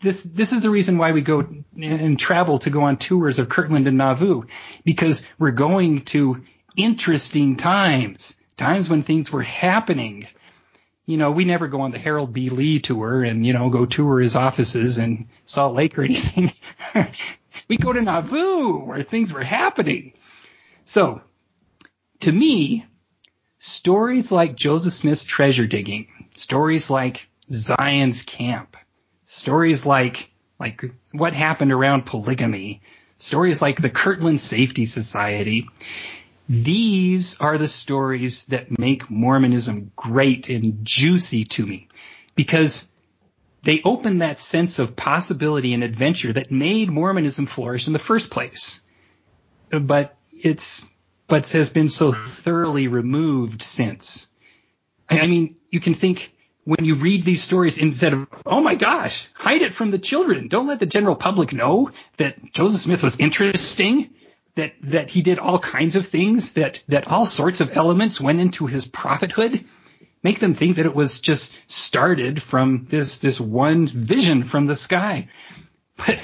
this 0.01 0.23
this 0.23 0.51
is 0.51 0.61
the 0.61 0.69
reason 0.69 0.97
why 0.97 1.11
we 1.11 1.21
go 1.21 1.47
and 1.81 2.19
travel 2.19 2.59
to 2.59 2.69
go 2.69 2.81
on 2.81 2.97
tours 2.97 3.39
of 3.39 3.49
Kirtland 3.49 3.87
and 3.87 3.97
Nauvoo 3.97 4.43
because 4.83 5.21
we're 5.37 5.51
going 5.51 6.01
to 6.05 6.43
interesting 6.75 7.57
times, 7.57 8.35
times 8.57 8.89
when 8.89 9.03
things 9.03 9.31
were 9.31 9.43
happening. 9.43 10.27
You 11.05 11.17
know, 11.17 11.31
we 11.31 11.45
never 11.45 11.67
go 11.67 11.81
on 11.81 11.91
the 11.91 11.99
Harold 11.99 12.31
B. 12.31 12.49
Lee 12.49 12.79
tour 12.79 13.23
and 13.23 13.45
you 13.45 13.53
know 13.53 13.69
go 13.69 13.85
tour 13.85 14.19
his 14.19 14.35
offices 14.35 14.97
in 14.97 15.29
Salt 15.45 15.75
Lake 15.75 15.97
or 15.97 16.03
anything. 16.03 16.51
we 17.67 17.77
go 17.77 17.93
to 17.93 18.01
Nauvoo 18.01 18.85
where 18.85 19.03
things 19.03 19.31
were 19.31 19.43
happening. 19.43 20.13
So, 20.85 21.21
to 22.21 22.31
me, 22.31 22.85
stories 23.59 24.31
like 24.31 24.55
Joseph 24.55 24.93
Smith's 24.93 25.25
treasure 25.25 25.67
digging, 25.67 26.07
stories 26.35 26.89
like 26.89 27.27
Zion's 27.51 28.23
camp, 28.23 28.77
stories 29.32 29.86
like 29.86 30.29
like 30.59 30.84
what 31.13 31.34
happened 31.34 31.71
around 31.71 32.05
polygamy, 32.05 32.82
stories 33.17 33.61
like 33.61 33.82
the 33.82 33.89
Kirtland 33.89 34.41
Safety 34.41 34.86
Society. 34.86 35.67
these 36.49 37.39
are 37.39 37.57
the 37.57 37.69
stories 37.69 38.43
that 38.45 38.77
make 38.77 39.09
Mormonism 39.09 39.91
great 39.95 40.49
and 40.49 40.84
juicy 40.84 41.45
to 41.45 41.65
me 41.65 41.88
because 42.36 42.86
they 43.63 43.82
open 43.86 44.17
that 44.17 44.39
sense 44.39 44.79
of 44.79 44.97
possibility 44.97 45.73
and 45.73 45.84
adventure 45.84 46.34
that 46.34 46.51
made 46.51 46.89
Mormonism 46.89 47.45
flourish 47.45 47.88
in 47.88 47.93
the 47.93 47.99
first 47.99 48.29
place. 48.32 48.82
But 49.69 50.17
it's, 50.43 50.89
but 51.27 51.49
has 51.51 51.69
been 51.69 51.89
so 51.89 52.11
thoroughly 52.11 52.89
removed 52.89 53.61
since. 53.61 54.27
I 55.09 55.25
mean, 55.27 55.55
you 55.69 55.79
can 55.79 55.93
think 55.93 56.34
when 56.64 56.86
you 56.86 56.95
read 56.95 57.24
these 57.24 57.43
stories 57.43 57.78
instead 57.78 58.14
of, 58.14 58.28
oh 58.45 58.62
my 58.62 58.76
gosh, 58.76 59.28
hide 59.34 59.62
it 59.62 59.74
from 59.74 59.91
the 59.91 59.99
children. 59.99 60.47
Don't 60.47 60.68
let 60.68 60.80
the 60.80 60.86
general 60.86 61.16
public 61.16 61.53
know 61.53 61.91
that 62.18 62.53
Joseph 62.53 62.82
Smith 62.82 63.03
was 63.03 63.20
interesting, 63.20 64.12
that, 64.55 64.74
that 64.84 65.09
he 65.09 65.22
did 65.22 65.39
all 65.39 65.59
kinds 65.59 65.95
of 65.95 66.07
things, 66.07 66.53
that, 66.53 66.84
that 66.88 67.07
all 67.07 67.26
sorts 67.26 67.62
of 67.62 67.76
elements 67.76 68.22
went 68.22 68.39
into 68.39 68.68
his 68.68 68.86
prophethood 68.86 69.66
make 70.24 70.39
them 70.39 70.53
think 70.53 70.78
that 70.78 70.86
it 70.86 70.95
was 70.95 71.20
just 71.20 71.53
started 71.68 72.41
from 72.41 72.86
this, 72.89 73.20
this 73.20 73.39
one 73.39 73.88
vision 73.88 74.43
from 74.43 74.68
the 74.68 74.76
sky. 74.76 75.30
But 75.97 76.20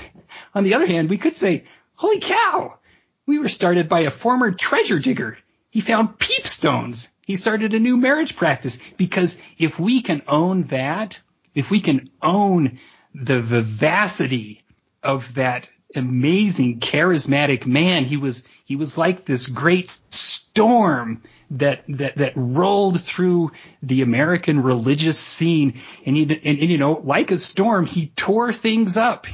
on 0.53 0.63
the 0.63 0.75
other 0.75 0.87
hand, 0.87 1.09
we 1.09 1.17
could 1.17 1.35
say, 1.35 1.65
holy 1.95 2.19
cow, 2.19 2.77
we 3.25 3.39
were 3.39 3.49
started 3.49 3.89
by 3.89 4.01
a 4.01 4.11
former 4.11 4.51
treasure 4.51 4.99
digger. 4.99 5.37
He 5.69 5.81
found 5.81 6.19
peepstones. 6.19 7.07
He 7.27 7.35
started 7.35 7.73
a 7.73 7.79
new 7.79 7.97
marriage 7.97 8.37
practice 8.37 8.79
because 8.95 9.37
if 9.57 9.77
we 9.77 10.01
can 10.01 10.21
own 10.29 10.63
that, 10.67 11.19
if 11.53 11.69
we 11.69 11.81
can 11.81 12.09
own 12.23 12.79
the 13.13 13.41
vivacity 13.41 14.63
of 15.03 15.33
that 15.33 15.67
amazing 15.93 16.79
charismatic 16.79 17.65
man, 17.65 18.05
he 18.05 18.15
was, 18.15 18.43
he 18.63 18.77
was 18.77 18.97
like 18.97 19.25
this 19.25 19.45
great 19.45 19.93
storm 20.09 21.21
that 21.51 21.83
that 21.89 22.15
that 22.15 22.33
rolled 22.37 23.01
through 23.01 23.51
the 23.83 24.03
American 24.03 24.63
religious 24.63 25.19
scene, 25.19 25.81
and 26.05 26.15
he 26.15 26.23
and, 26.23 26.59
and 26.59 26.69
you 26.69 26.77
know, 26.77 27.01
like 27.03 27.31
a 27.31 27.37
storm, 27.37 27.85
he 27.85 28.07
tore 28.07 28.53
things 28.53 28.95
up, 28.95 29.27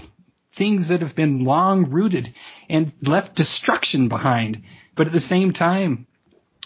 things 0.51 0.87
that 0.87 1.01
have 1.01 1.15
been 1.15 1.43
long 1.43 1.91
rooted, 1.91 2.33
and 2.69 2.91
left 3.01 3.35
destruction 3.35 4.07
behind. 4.07 4.63
But 4.95 5.07
at 5.07 5.13
the 5.13 5.19
same 5.19 5.53
time, 5.53 6.07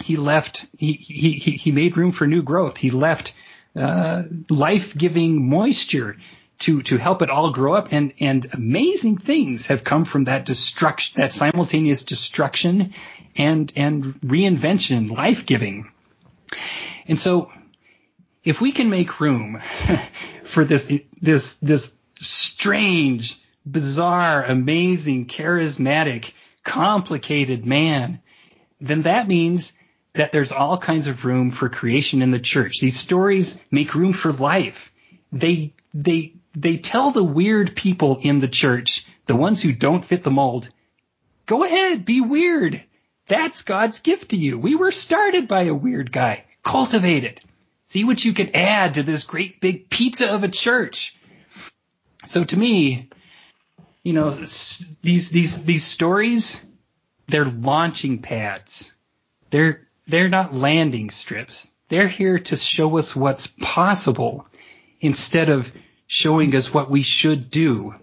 he 0.03 0.17
left 0.17 0.65
he 0.77 0.93
he 0.93 1.33
he 1.33 1.71
made 1.71 1.97
room 1.97 2.11
for 2.11 2.27
new 2.27 2.41
growth. 2.41 2.77
He 2.77 2.91
left 2.91 3.33
uh, 3.75 4.23
life-giving 4.49 5.49
moisture 5.49 6.17
to 6.59 6.81
to 6.83 6.97
help 6.97 7.21
it 7.21 7.29
all 7.29 7.51
grow 7.51 7.73
up 7.73 7.89
and 7.91 8.13
and 8.19 8.47
amazing 8.53 9.17
things 9.17 9.67
have 9.67 9.83
come 9.83 10.05
from 10.05 10.25
that 10.25 10.45
destruction 10.45 11.21
that 11.21 11.33
simultaneous 11.33 12.03
destruction 12.03 12.93
and 13.35 13.71
and 13.75 14.19
reinvention 14.21 15.11
life-giving 15.15 15.91
and 17.07 17.19
so 17.19 17.51
if 18.43 18.59
we 18.59 18.71
can 18.71 18.89
make 18.89 19.19
room 19.19 19.61
for 20.43 20.65
this 20.65 20.91
this 21.21 21.55
this 21.55 21.93
strange 22.17 23.39
bizarre 23.63 24.43
amazing 24.43 25.27
charismatic 25.27 26.31
complicated 26.63 27.65
man 27.65 28.19
then 28.81 29.03
that 29.03 29.27
means 29.27 29.73
that 30.17 30.31
there's 30.31 30.51
all 30.51 30.77
kinds 30.77 31.07
of 31.07 31.25
room 31.25 31.51
for 31.51 31.69
creation 31.69 32.21
in 32.21 32.31
the 32.31 32.39
church 32.39 32.79
these 32.79 32.99
stories 32.99 33.59
make 33.71 33.95
room 33.95 34.13
for 34.13 34.31
life 34.31 34.91
they 35.31 35.73
they 35.93 36.33
they 36.57 36.77
tell 36.77 37.11
the 37.11 37.23
weird 37.23 37.75
people 37.75 38.17
in 38.21 38.39
the 38.39 38.47
church, 38.47 39.05
the 39.27 39.35
ones 39.35 39.61
who 39.61 39.71
don't 39.71 40.03
fit 40.03 40.23
the 40.23 40.31
mold, 40.31 40.69
go 41.45 41.63
ahead, 41.63 42.03
be 42.03 42.19
weird. 42.19 42.83
That's 43.27 43.61
God's 43.61 43.99
gift 43.99 44.29
to 44.29 44.37
you. 44.37 44.57
We 44.57 44.73
were 44.73 44.91
started 44.91 45.47
by 45.47 45.63
a 45.63 45.75
weird 45.75 46.11
guy. 46.11 46.45
Cultivate 46.63 47.23
it. 47.23 47.41
See 47.85 48.03
what 48.03 48.25
you 48.25 48.33
can 48.33 48.55
add 48.55 48.95
to 48.95 49.03
this 49.03 49.23
great 49.23 49.61
big 49.61 49.89
pizza 49.89 50.33
of 50.33 50.43
a 50.43 50.47
church. 50.47 51.15
So 52.25 52.43
to 52.43 52.57
me, 52.57 53.09
you 54.03 54.13
know, 54.13 54.31
these, 54.31 55.29
these, 55.31 55.63
these 55.63 55.85
stories, 55.85 56.59
they're 57.27 57.45
launching 57.45 58.21
pads. 58.21 58.91
They're, 59.51 59.86
they're 60.07 60.29
not 60.29 60.53
landing 60.53 61.09
strips. 61.09 61.71
They're 61.89 62.07
here 62.07 62.39
to 62.39 62.55
show 62.55 62.97
us 62.97 63.15
what's 63.15 63.47
possible 63.47 64.47
instead 64.99 65.49
of 65.49 65.71
showing 66.07 66.55
us 66.55 66.73
what 66.73 66.89
we 66.89 67.03
should 67.03 67.51
do. 67.51 67.95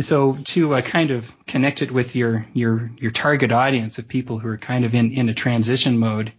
So 0.00 0.36
to 0.44 0.74
uh, 0.74 0.82
kind 0.82 1.10
of 1.10 1.32
connect 1.46 1.80
it 1.80 1.90
with 1.90 2.16
your, 2.16 2.46
your, 2.52 2.90
your 2.98 3.10
target 3.10 3.52
audience 3.52 3.98
of 3.98 4.08
people 4.08 4.38
who 4.38 4.48
are 4.48 4.58
kind 4.58 4.84
of 4.84 4.94
in, 4.94 5.12
in 5.12 5.28
a 5.28 5.34
transition 5.34 5.98
mode, 5.98 6.32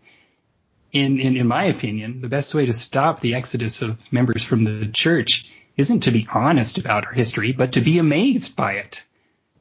in, 0.92 1.20
in, 1.20 1.36
in 1.36 1.48
my 1.48 1.66
opinion, 1.66 2.22
the 2.22 2.28
best 2.28 2.54
way 2.54 2.68
to 2.68 2.74
stop 2.74 3.20
the 3.20 3.36
exodus 3.36 3.82
of 3.82 3.98
members 4.12 4.44
from 4.44 4.64
the 4.64 4.88
church 4.88 5.52
isn't 5.76 6.02
to 6.02 6.12
be 6.12 6.28
honest 6.32 6.78
about 6.78 7.06
our 7.06 7.14
history, 7.14 7.52
but 7.52 7.74
to 7.74 7.82
be 7.82 8.00
amazed 8.00 8.56
by 8.56 8.74
it, 8.74 9.04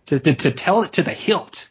to, 0.07 0.19
to, 0.19 0.35
to 0.35 0.51
tell 0.51 0.83
it 0.83 0.93
to 0.93 1.03
the 1.03 1.13
hilt, 1.13 1.69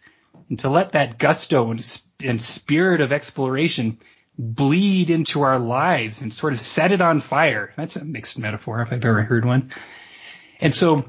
and 0.49 0.59
to 0.59 0.69
let 0.69 0.93
that 0.93 1.17
gusto 1.17 1.71
and, 1.71 2.01
and 2.21 2.41
spirit 2.41 3.01
of 3.01 3.11
exploration 3.11 3.99
bleed 4.37 5.09
into 5.09 5.41
our 5.41 5.59
lives 5.59 6.21
and 6.21 6.33
sort 6.33 6.53
of 6.53 6.59
set 6.59 6.91
it 6.91 7.01
on 7.01 7.21
fire. 7.21 7.73
That's 7.77 7.95
a 7.95 8.03
mixed 8.03 8.37
metaphor 8.37 8.81
if 8.81 8.91
I've 8.91 9.05
ever 9.05 9.23
heard 9.23 9.45
one. 9.45 9.71
And 10.59 10.75
so 10.75 11.05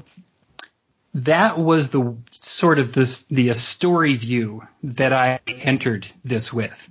that 1.13 1.57
was 1.57 1.89
the 1.89 2.15
sort 2.29 2.79
of 2.79 2.93
this, 2.93 3.23
the 3.23 3.51
uh, 3.51 3.53
story 3.53 4.15
view 4.15 4.63
that 4.83 5.13
I 5.13 5.39
entered 5.47 6.07
this 6.23 6.53
with. 6.53 6.89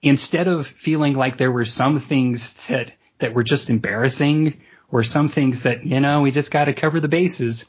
Instead 0.00 0.48
of 0.48 0.66
feeling 0.66 1.14
like 1.14 1.36
there 1.36 1.52
were 1.52 1.64
some 1.64 2.00
things 2.00 2.54
that, 2.66 2.92
that 3.18 3.34
were 3.34 3.44
just 3.44 3.70
embarrassing 3.70 4.60
or 4.90 5.04
some 5.04 5.28
things 5.28 5.60
that, 5.60 5.84
you 5.84 6.00
know, 6.00 6.22
we 6.22 6.32
just 6.32 6.50
got 6.50 6.64
to 6.64 6.72
cover 6.72 6.98
the 6.98 7.08
bases. 7.08 7.66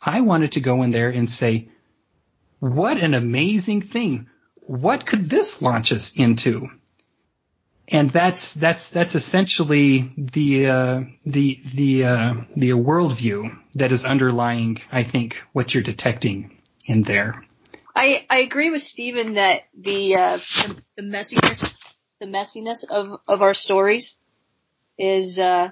I 0.00 0.22
wanted 0.22 0.52
to 0.52 0.60
go 0.60 0.82
in 0.82 0.90
there 0.90 1.10
and 1.10 1.30
say, 1.30 1.68
what 2.60 2.98
an 2.98 3.14
amazing 3.14 3.82
thing. 3.82 4.28
What 4.54 5.06
could 5.06 5.30
this 5.30 5.62
launch 5.62 5.92
us 5.92 6.12
into? 6.14 6.68
and 7.88 8.10
that's 8.10 8.54
that's 8.54 8.90
that's 8.90 9.14
essentially 9.14 10.12
the 10.16 10.66
uh, 10.66 11.00
the 11.24 11.58
the 11.74 12.04
uh, 12.04 12.34
the 12.56 12.70
worldview 12.70 13.56
that 13.74 13.92
is 13.92 14.04
underlying, 14.04 14.80
I 14.90 15.04
think, 15.04 15.42
what 15.52 15.72
you're 15.72 15.82
detecting 15.82 16.58
in 16.84 17.02
there. 17.02 17.42
I 17.94 18.26
I 18.28 18.38
agree 18.38 18.70
with 18.70 18.82
Stephen 18.82 19.34
that 19.34 19.62
the 19.78 20.16
uh, 20.16 20.36
the, 20.36 20.82
the, 20.96 21.02
messiness 21.02 21.76
the 22.20 22.26
messiness 22.26 22.84
of 22.88 23.20
of 23.28 23.42
our 23.42 23.54
stories 23.54 24.18
is 24.98 25.38
uh, 25.38 25.70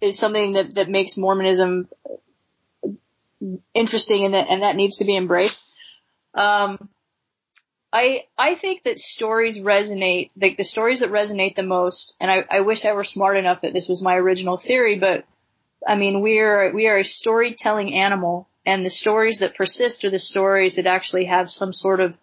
is 0.00 0.18
something 0.18 0.52
that 0.52 0.76
that 0.76 0.88
makes 0.88 1.16
Mormonism 1.16 1.88
interesting 3.74 4.24
and 4.24 4.34
that 4.34 4.48
and 4.48 4.62
that 4.62 4.76
needs 4.76 4.98
to 4.98 5.04
be 5.04 5.16
embraced. 5.16 5.74
Um, 6.34 6.88
I 7.92 8.24
I 8.36 8.54
think 8.54 8.82
that 8.82 8.98
stories 8.98 9.60
resonate, 9.60 10.30
like 10.40 10.56
the 10.56 10.64
stories 10.64 11.00
that 11.00 11.10
resonate 11.10 11.54
the 11.54 11.62
most, 11.62 12.16
and 12.20 12.30
I, 12.30 12.44
I 12.50 12.60
wish 12.60 12.84
I 12.84 12.92
were 12.92 13.04
smart 13.04 13.36
enough 13.36 13.62
that 13.62 13.72
this 13.72 13.88
was 13.88 14.02
my 14.02 14.14
original 14.16 14.56
theory, 14.56 14.98
but 14.98 15.24
I 15.86 15.94
mean 15.94 16.20
we 16.20 16.38
are 16.40 16.70
we 16.72 16.86
are 16.88 16.96
a 16.96 17.04
storytelling 17.04 17.94
animal, 17.94 18.48
and 18.66 18.84
the 18.84 18.90
stories 18.90 19.38
that 19.38 19.56
persist 19.56 20.04
are 20.04 20.10
the 20.10 20.18
stories 20.18 20.76
that 20.76 20.86
actually 20.86 21.26
have 21.26 21.48
some 21.48 21.72
sort 21.72 22.00
of 22.00 22.18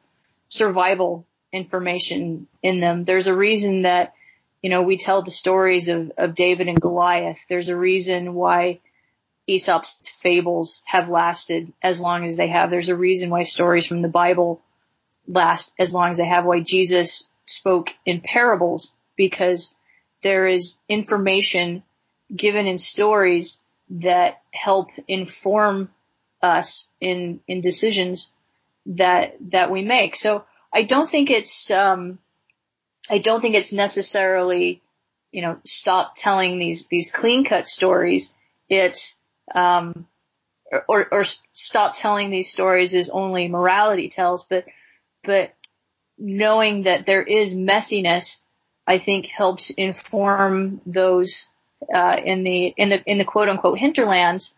survival 0.50 1.26
information 1.52 2.48
in 2.62 2.80
them. 2.80 3.04
There's 3.04 3.28
a 3.28 3.36
reason 3.36 3.84
that 3.84 4.14
you 4.62 4.70
know 4.70 4.84
we 4.84 4.98
tell 4.98 5.24
the 5.24 5.32
stories 5.32 5.90
of, 5.90 6.12
of 6.18 6.36
David 6.36 6.68
and 6.68 6.80
Goliath. 6.80 7.48
There's 7.50 7.70
a 7.70 7.78
reason 7.78 8.36
why 8.36 8.82
Aesop's 9.48 10.02
fables 10.22 10.82
have 10.86 11.10
lasted 11.10 11.72
as 11.82 12.02
long 12.02 12.26
as 12.26 12.36
they 12.36 12.48
have. 12.48 12.70
There's 12.70 12.90
a 12.90 12.98
reason 12.98 13.30
why 13.30 13.44
stories 13.44 13.86
from 13.86 14.02
the 14.02 14.08
Bible 14.08 14.62
last 15.28 15.74
as 15.78 15.94
long 15.94 16.10
as 16.10 16.18
they 16.18 16.26
have 16.28 16.46
why 16.46 16.62
Jesus 16.62 17.30
spoke 17.46 17.94
in 18.06 18.22
parables 18.22 18.96
because 19.16 19.76
there 20.22 20.48
is 20.48 20.80
information 20.90 21.84
given 22.36 22.66
in 22.66 22.78
stories 22.78 23.64
that 23.90 24.42
help 24.52 24.90
inform 25.08 25.90
us 26.42 26.92
in 27.00 27.40
in 27.48 27.62
decisions 27.62 28.34
that 28.88 29.36
that 29.52 29.70
we 29.70 29.84
make. 29.84 30.16
So 30.16 30.46
I 30.74 30.84
don't 30.84 31.10
think 31.10 31.30
it's 31.30 31.70
um 31.72 32.20
I 33.10 33.20
don't 33.20 33.42
think 33.42 33.56
it's 33.56 33.74
necessarily 33.74 34.82
you 35.32 35.44
know 35.44 35.60
stop 35.64 36.16
telling 36.16 36.58
these 36.58 36.88
these 36.88 37.12
clean 37.12 37.46
cut 37.46 37.68
stories. 37.68 38.34
It's 38.70 39.20
um 39.54 40.08
or 40.88 41.08
or 41.12 41.24
stop 41.24 41.96
telling 41.96 42.30
these 42.30 42.52
stories 42.52 42.94
as 42.94 43.10
only 43.10 43.48
morality 43.48 44.10
tells, 44.10 44.48
but 44.48 44.66
but 45.24 45.54
knowing 46.18 46.84
that 46.84 47.06
there 47.06 47.24
is 47.24 47.56
messiness, 47.56 48.42
I 48.88 48.98
think 48.98 49.28
helps 49.28 49.70
inform 49.70 50.82
those 50.86 51.48
uh, 51.94 52.20
in 52.24 52.44
the 52.44 52.74
in 52.78 52.90
the 52.90 53.04
in 53.06 53.18
the 53.18 53.26
quote 53.26 53.50
unquote 53.50 53.80
hinterlands 53.80 54.56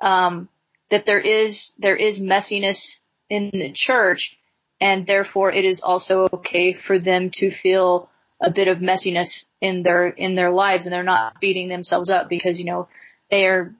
um, 0.00 0.48
that 0.90 1.06
there 1.06 1.20
is 1.20 1.74
there 1.78 1.96
is 1.96 2.20
messiness 2.20 3.00
in 3.28 3.50
the 3.52 3.72
church, 3.72 4.38
and 4.80 5.06
therefore 5.06 5.50
it 5.52 5.64
is 5.64 5.80
also 5.80 6.28
okay 6.32 6.72
for 6.72 6.98
them 6.98 7.30
to 7.30 7.50
feel 7.50 8.08
a 8.40 8.50
bit 8.50 8.68
of 8.68 8.78
messiness 8.78 9.44
in 9.60 9.82
their 9.82 10.08
in 10.08 10.34
their 10.34 10.50
lives 10.50 10.86
and 10.86 10.92
they're 10.92 11.04
not 11.04 11.40
beating 11.40 11.68
themselves 11.68 12.10
up 12.10 12.28
because 12.28 12.58
you 12.58 12.64
know 12.64 12.88
they 13.30 13.46
are 13.46 13.72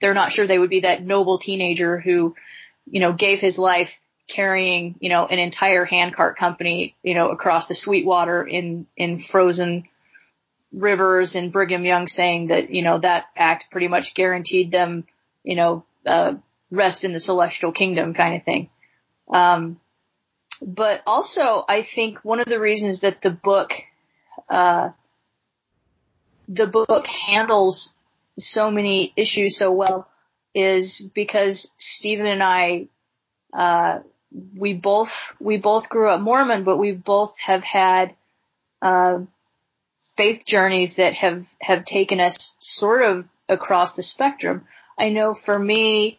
they're 0.00 0.14
not 0.14 0.32
sure 0.32 0.46
they 0.46 0.58
would 0.58 0.70
be 0.70 0.80
that 0.80 1.04
noble 1.04 1.38
teenager 1.38 1.98
who 1.98 2.34
you 2.90 3.00
know 3.00 3.12
gave 3.12 3.40
his 3.40 3.58
life 3.58 4.00
carrying 4.28 4.96
you 5.00 5.08
know 5.08 5.26
an 5.26 5.38
entire 5.38 5.84
handcart 5.84 6.36
company 6.36 6.96
you 7.02 7.14
know 7.14 7.30
across 7.30 7.68
the 7.68 7.74
Sweetwater 7.74 8.42
in 8.42 8.86
in 8.96 9.18
frozen 9.18 9.84
rivers 10.72 11.36
and 11.36 11.52
Brigham 11.52 11.84
Young 11.84 12.08
saying 12.08 12.48
that 12.48 12.70
you 12.70 12.82
know 12.82 12.98
that 12.98 13.26
act 13.36 13.70
pretty 13.70 13.88
much 13.88 14.14
guaranteed 14.14 14.70
them 14.70 15.04
you 15.44 15.56
know 15.56 15.84
uh, 16.04 16.34
rest 16.70 17.04
in 17.04 17.12
the 17.12 17.20
celestial 17.20 17.72
kingdom 17.72 18.14
kind 18.14 18.36
of 18.36 18.44
thing. 18.44 18.68
Um, 19.28 19.80
but 20.62 21.02
also 21.06 21.64
I 21.68 21.82
think 21.82 22.18
one 22.24 22.40
of 22.40 22.46
the 22.46 22.60
reasons 22.60 23.00
that 23.00 23.22
the 23.22 23.30
book 23.30 23.72
uh, 24.48 24.90
the 26.48 26.66
book 26.66 27.06
handles 27.06 27.95
so 28.38 28.70
many 28.70 29.12
issues 29.16 29.56
so 29.56 29.70
well 29.72 30.08
is 30.54 31.00
because 31.00 31.72
Stephen 31.76 32.26
and 32.26 32.42
I, 32.42 32.88
uh, 33.52 34.00
we 34.54 34.74
both 34.74 35.34
we 35.40 35.56
both 35.56 35.88
grew 35.88 36.10
up 36.10 36.20
Mormon, 36.20 36.64
but 36.64 36.78
we 36.78 36.92
both 36.92 37.38
have 37.40 37.64
had 37.64 38.14
uh, 38.82 39.20
faith 40.16 40.44
journeys 40.44 40.96
that 40.96 41.14
have 41.14 41.46
have 41.60 41.84
taken 41.84 42.20
us 42.20 42.56
sort 42.58 43.02
of 43.02 43.26
across 43.48 43.96
the 43.96 44.02
spectrum. 44.02 44.66
I 44.98 45.10
know 45.10 45.34
for 45.34 45.58
me, 45.58 46.18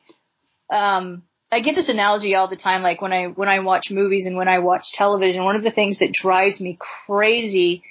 um, 0.71 1.23
I 1.51 1.59
get 1.59 1.75
this 1.75 1.89
analogy 1.89 2.35
all 2.35 2.47
the 2.47 2.55
time, 2.55 2.81
like 2.81 3.01
when 3.01 3.13
I 3.13 3.25
when 3.25 3.49
I 3.49 3.59
watch 3.59 3.91
movies 3.91 4.25
and 4.25 4.37
when 4.37 4.47
I 4.47 4.59
watch 4.59 4.93
television. 4.93 5.43
One 5.43 5.55
of 5.55 5.63
the 5.63 5.71
things 5.71 5.99
that 5.99 6.11
drives 6.11 6.61
me 6.61 6.77
crazy 6.79 7.83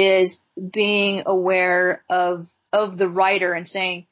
is 0.00 0.42
being 0.70 1.22
aware 1.26 2.04
of 2.08 2.48
of 2.72 2.96
the 2.96 3.08
writer 3.08 3.52
and 3.52 3.68
saying 3.68 4.06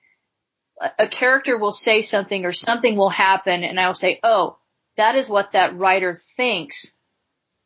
a, 0.98 1.08
character 1.08 1.56
will 1.56 1.72
say 1.72 2.02
something 2.02 2.44
or 2.44 2.52
something 2.52 2.96
will 2.96 3.08
happen 3.08 3.64
and 3.64 3.80
I'll 3.80 3.94
say, 3.94 4.20
"Oh, 4.22 4.58
that 4.96 5.14
is 5.16 5.28
what 5.28 5.52
that 5.52 5.76
writer 5.76 6.14
thinks 6.14 6.96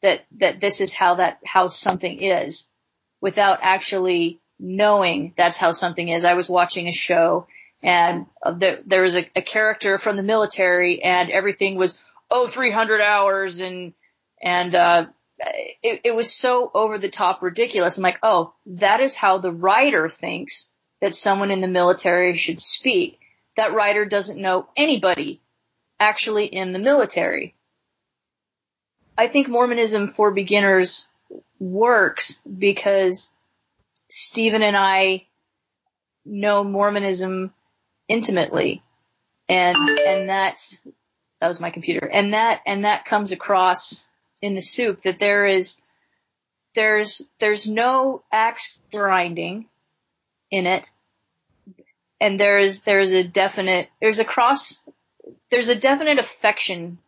that 0.03 0.25
that 0.39 0.61
this 0.61 0.81
is 0.81 0.95
how 0.95 1.16
that 1.16 1.39
how 1.45 1.68
something 1.68 2.20
is," 2.20 2.70
without 3.20 3.59
actually 3.62 4.41
knowing 4.59 5.35
that's 5.37 5.59
how 5.59 5.73
something 5.73 6.09
is. 6.09 6.25
I 6.25 6.35
was 6.35 6.49
watching 6.49 6.87
a 6.89 6.93
show 6.93 7.47
and 7.83 8.27
there, 8.57 8.79
there 8.87 9.03
was 9.03 9.16
a, 9.16 9.29
a 9.35 9.43
character 9.43 9.99
from 9.99 10.16
the 10.16 10.23
military 10.23 11.03
and 11.03 11.31
everything 11.31 11.75
was, 11.77 12.01
oh, 12.31 12.47
300 12.47 13.01
hours 13.01 13.59
and, 13.59 13.93
and, 14.41 14.75
uh, 14.75 15.07
Uh, 15.43 15.51
it, 15.82 16.01
it 16.05 16.14
was 16.14 16.32
so 16.32 16.70
over 16.72 16.99
the 16.99 17.09
top 17.09 17.43
ridiculous. 17.43 17.97
I'm 17.97 18.03
like, 18.03 18.18
oh, 18.22 18.53
that 18.66 19.01
is 19.01 19.14
how 19.14 19.38
the 19.38 19.53
writer 19.53 20.09
thinks 20.09 20.70
that 21.01 21.14
someone 21.14 21.51
in 21.51 21.61
the 21.61 21.68
military 21.68 22.36
should 22.36 22.61
speak. 22.61 23.18
That 23.57 23.74
writer 23.74 24.05
doesn't 24.05 24.40
know 24.40 24.68
anybody 24.76 25.40
actually 25.99 26.47
in 26.47 26.72
the 26.72 26.78
military. 26.78 27.55
I 29.18 29.26
think 29.26 29.49
Mormonism 29.49 30.07
for 30.07 30.30
beginners 30.30 31.09
works 31.59 32.40
because 32.43 33.30
Stephen 34.09 34.62
and 34.62 34.76
I 34.76 35.26
know 36.24 36.64
Mormonism 36.64 37.53
intimately. 38.09 38.82
And, 39.49 39.76
and 39.76 40.28
that's, 40.28 40.86
that 41.40 41.49
was 41.49 41.61
my 41.61 41.70
computer. 41.70 42.07
And 42.07 42.32
that, 42.32 42.62
and 42.64 42.84
that 42.84 43.05
comes 43.05 43.32
across 43.32 44.09
in 44.43 44.55
the 44.55 44.61
soup 44.61 45.03
that 45.03 45.18
there 45.18 45.47
is 45.47 45.80
there's 46.74 47.30
there's 47.38 47.66
no 47.66 48.22
axe 48.30 48.78
grinding 48.90 49.66
in 50.51 50.66
it 50.66 50.90
and 52.20 52.38
there's 52.38 52.82
there's 52.82 53.12
a 53.12 53.24
definite 53.24 53.88
there's 54.01 54.18
a 54.18 54.24
cross 54.24 54.82
there's 55.51 55.68
a 55.68 55.76
definite 55.76 56.18
affection 56.18 56.99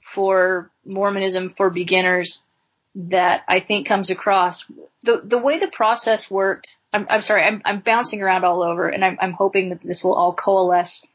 for 0.00 0.70
Mormonism 0.84 1.48
for 1.50 1.70
beginners 1.70 2.44
that 2.94 3.42
I 3.48 3.60
think 3.60 3.86
comes 3.86 4.10
across. 4.10 4.70
The 5.02 5.22
the 5.24 5.38
way 5.38 5.58
the 5.58 5.68
process 5.68 6.30
worked, 6.30 6.78
I'm, 6.92 7.06
I'm 7.08 7.22
sorry, 7.22 7.42
I'm, 7.44 7.62
I'm 7.64 7.80
bouncing 7.80 8.20
around 8.20 8.44
all 8.44 8.62
over, 8.62 8.88
and 8.88 9.02
I'm, 9.02 9.16
I'm 9.20 9.32
hoping 9.32 9.70
that 9.70 9.80
this 9.80 10.04
will 10.04 10.14
all 10.14 10.34
coalesce 10.34 11.06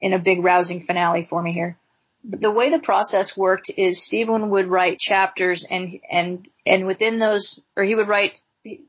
in 0.00 0.12
a 0.12 0.18
big 0.18 0.44
rousing 0.44 0.80
finale 0.80 1.22
for 1.22 1.42
me 1.42 1.52
here 1.52 1.78
the 2.24 2.50
way 2.50 2.70
the 2.70 2.78
process 2.78 3.36
worked 3.36 3.70
is 3.76 4.02
Stephen 4.02 4.50
would 4.50 4.66
write 4.66 4.98
chapters 4.98 5.66
and, 5.68 5.98
and, 6.10 6.46
and 6.64 6.86
within 6.86 7.18
those, 7.18 7.64
or 7.76 7.82
he 7.82 7.94
would 7.94 8.08
write, 8.08 8.40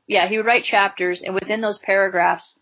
yeah, 0.08 0.28
he 0.28 0.38
would 0.38 0.46
write 0.46 0.64
chapters 0.64 1.24
and 1.24 1.34
within 1.34 1.62
those 1.62 1.80
paragraphs, 1.80 2.60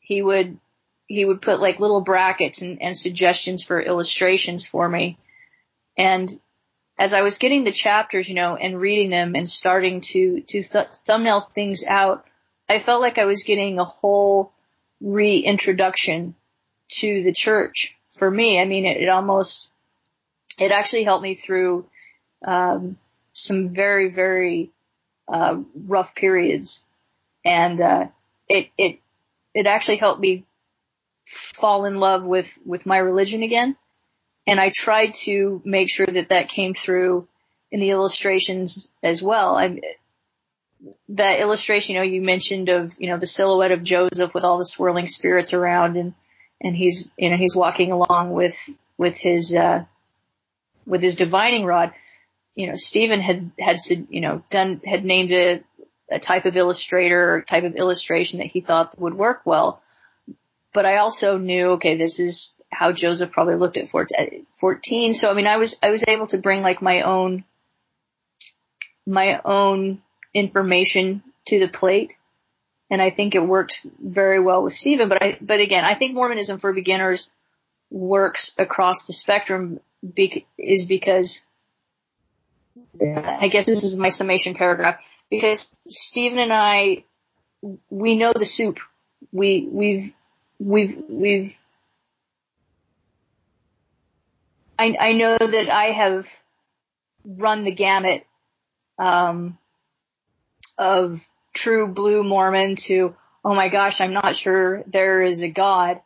he 0.00 0.20
would, 0.22 0.58
he 1.06 1.24
would 1.24 1.40
put 1.40 1.60
like 1.60 1.80
little 1.80 2.00
brackets 2.00 2.62
and, 2.62 2.82
and 2.82 2.96
suggestions 2.96 3.64
for 3.64 3.80
illustrations 3.80 4.66
for 4.66 4.88
me. 4.88 5.18
And 5.96 6.30
as 6.98 7.14
I 7.14 7.22
was 7.22 7.38
getting 7.38 7.62
the 7.62 7.72
chapters, 7.72 8.28
you 8.28 8.34
know, 8.34 8.56
and 8.56 8.80
reading 8.80 9.10
them 9.10 9.36
and 9.36 9.48
starting 9.48 10.00
to, 10.00 10.40
to 10.40 10.62
th- 10.62 10.88
thumbnail 11.06 11.40
things 11.40 11.84
out, 11.86 12.24
I 12.68 12.80
felt 12.80 13.00
like 13.00 13.18
I 13.18 13.24
was 13.24 13.44
getting 13.44 13.78
a 13.78 13.84
whole 13.84 14.52
reintroduction 15.00 16.34
to 16.88 17.22
the 17.22 17.32
church 17.32 17.96
for 18.08 18.28
me. 18.28 18.60
I 18.60 18.64
mean, 18.64 18.84
it, 18.84 19.02
it 19.02 19.08
almost, 19.08 19.72
it 20.58 20.72
actually 20.72 21.04
helped 21.04 21.22
me 21.22 21.34
through 21.34 21.86
um, 22.44 22.96
some 23.32 23.70
very 23.70 24.10
very 24.10 24.70
uh, 25.28 25.58
rough 25.74 26.14
periods, 26.14 26.86
and 27.44 27.80
uh, 27.80 28.06
it 28.48 28.68
it 28.76 29.00
it 29.54 29.66
actually 29.66 29.96
helped 29.96 30.20
me 30.20 30.44
fall 31.26 31.84
in 31.84 31.96
love 31.96 32.26
with 32.26 32.58
with 32.64 32.86
my 32.86 32.98
religion 32.98 33.42
again. 33.42 33.76
And 34.46 34.58
I 34.58 34.70
tried 34.74 35.12
to 35.26 35.60
make 35.64 35.90
sure 35.90 36.06
that 36.06 36.30
that 36.30 36.48
came 36.48 36.72
through 36.72 37.28
in 37.70 37.80
the 37.80 37.90
illustrations 37.90 38.90
as 39.02 39.22
well. 39.22 39.56
I, 39.56 39.80
that 41.10 41.40
illustration, 41.40 41.94
you 41.94 42.00
know, 42.00 42.06
you 42.06 42.22
mentioned 42.22 42.68
of, 42.68 42.96
you 42.98 43.08
know, 43.08 43.18
the 43.18 43.26
silhouette 43.26 43.72
of 43.72 43.82
Joseph 43.82 44.34
with 44.34 44.44
all 44.44 44.58
the 44.58 44.64
swirling 44.64 45.06
spirits 45.06 45.52
around 45.52 45.96
and, 45.96 46.14
and 46.62 46.74
he's, 46.74 47.10
you 47.18 47.30
know, 47.30 47.36
he's 47.36 47.56
walking 47.56 47.92
along 47.92 48.32
with, 48.32 48.58
with 48.96 49.18
his, 49.18 49.54
uh, 49.54 49.84
with 50.88 51.02
his 51.02 51.14
divining 51.14 51.64
rod, 51.64 51.92
you 52.54 52.66
know, 52.66 52.74
Stephen 52.74 53.20
had, 53.20 53.52
had, 53.60 53.76
you 54.08 54.20
know, 54.20 54.42
done, 54.50 54.80
had 54.84 55.04
named 55.04 55.30
a, 55.32 55.62
a 56.10 56.18
type 56.18 56.46
of 56.46 56.56
illustrator 56.56 57.34
or 57.34 57.42
type 57.42 57.64
of 57.64 57.76
illustration 57.76 58.38
that 58.38 58.48
he 58.48 58.60
thought 58.60 58.98
would 58.98 59.14
work 59.14 59.42
well. 59.44 59.80
But 60.72 60.86
I 60.86 60.96
also 60.96 61.38
knew, 61.38 61.72
okay, 61.72 61.96
this 61.96 62.18
is 62.18 62.56
how 62.70 62.92
Joseph 62.92 63.30
probably 63.30 63.54
looked 63.54 63.76
at 63.76 63.88
14. 63.88 65.14
So, 65.14 65.30
I 65.30 65.34
mean, 65.34 65.46
I 65.46 65.56
was, 65.56 65.78
I 65.82 65.90
was 65.90 66.04
able 66.08 66.26
to 66.28 66.38
bring 66.38 66.62
like 66.62 66.82
my 66.82 67.02
own, 67.02 67.44
my 69.06 69.40
own 69.44 70.02
information 70.34 71.22
to 71.46 71.58
the 71.58 71.68
plate. 71.68 72.12
And 72.90 73.02
I 73.02 73.10
think 73.10 73.34
it 73.34 73.40
worked 73.40 73.86
very 74.02 74.40
well 74.40 74.62
with 74.62 74.72
Stephen. 74.72 75.08
But 75.08 75.22
I, 75.22 75.38
but 75.40 75.60
again, 75.60 75.84
I 75.84 75.94
think 75.94 76.14
Mormonism 76.14 76.58
for 76.58 76.72
beginners 76.72 77.30
works 77.90 78.54
across 78.58 79.04
the 79.04 79.12
spectrum 79.12 79.80
be- 80.14 80.46
is 80.56 80.86
because 80.86 81.46
I 83.00 83.48
guess 83.48 83.64
this 83.64 83.84
is 83.84 83.98
my 83.98 84.08
summation 84.08 84.54
paragraph 84.54 85.02
because 85.30 85.74
Stephen 85.88 86.38
and 86.38 86.52
I 86.52 87.04
we 87.90 88.16
know 88.16 88.32
the 88.32 88.44
soup. 88.44 88.78
We 89.32 89.68
we've 89.70 90.12
we've 90.58 91.02
we've 91.08 91.58
I 94.78 94.96
I 94.98 95.12
know 95.12 95.36
that 95.36 95.68
I 95.68 95.86
have 95.86 96.28
run 97.24 97.64
the 97.64 97.72
gamut 97.72 98.24
um, 98.98 99.58
of 100.76 101.26
true 101.52 101.88
blue 101.88 102.22
Mormon 102.22 102.76
to 102.76 103.16
oh 103.44 103.54
my 103.54 103.68
gosh 103.68 104.00
I'm 104.00 104.12
not 104.12 104.36
sure 104.36 104.82
there 104.86 105.22
is 105.22 105.42
a 105.42 105.48
God 105.48 106.00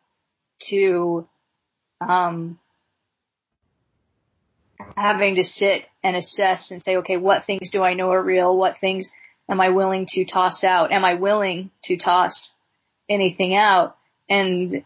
to 0.65 1.27
um, 2.01 2.59
having 4.97 5.37
to 5.37 5.45
sit 5.45 5.87
and 6.03 6.17
assess 6.17 6.71
and 6.71 6.83
say, 6.83 6.99
okay, 6.99 7.17
what 7.17 7.45
things 7.45 7.71
do 7.71 7.83
I 7.83 7.95
know 7.95 8.11
are 8.11 8.23
real? 8.23 8.57
What 8.57 8.77
things 8.77 9.13
am 9.49 9.61
I 9.61 9.71
willing 9.71 10.07
to 10.11 10.25
toss 10.25 10.65
out? 10.65 10.93
Am 10.93 11.05
I 11.05 11.15
willing 11.15 11.71
to 11.85 11.97
toss 11.97 12.57
anything 13.09 13.55
out? 13.55 13.97
And 14.29 14.85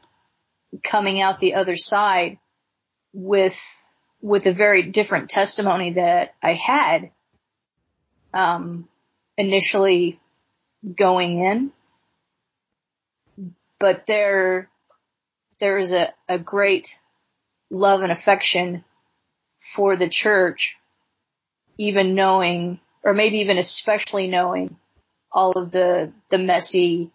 coming 0.82 1.20
out 1.20 1.38
the 1.38 1.54
other 1.54 1.76
side 1.76 2.38
with, 3.12 3.58
with 4.20 4.46
a 4.46 4.52
very 4.52 4.82
different 4.82 5.30
testimony 5.30 5.92
that 5.92 6.34
I 6.42 6.54
had, 6.54 7.10
um, 8.34 8.88
initially 9.38 10.20
going 10.94 11.38
in. 11.38 11.72
But 13.78 14.06
there, 14.06 14.68
there 15.60 15.78
is 15.78 15.92
a, 15.92 16.12
a 16.28 16.38
great 16.38 16.98
love 17.70 18.02
and 18.02 18.12
affection 18.12 18.84
for 19.76 19.94
the 19.94 20.08
church 20.08 20.78
even 21.76 22.14
knowing, 22.14 22.80
or 23.04 23.12
maybe 23.12 23.40
even 23.40 23.58
especially 23.58 24.26
knowing 24.26 24.74
all 25.30 25.52
of 25.52 25.70
the, 25.70 26.10
the 26.30 26.38
messy, 26.38 27.10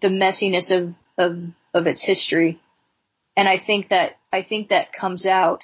the 0.00 0.08
messiness 0.08 0.76
of, 0.76 0.94
of, 1.16 1.38
of 1.72 1.86
its 1.86 2.02
history. 2.02 2.58
And 3.36 3.48
I 3.48 3.58
think 3.58 3.90
that, 3.90 4.18
I 4.32 4.42
think 4.42 4.70
that 4.70 4.92
comes 4.92 5.26
out 5.26 5.62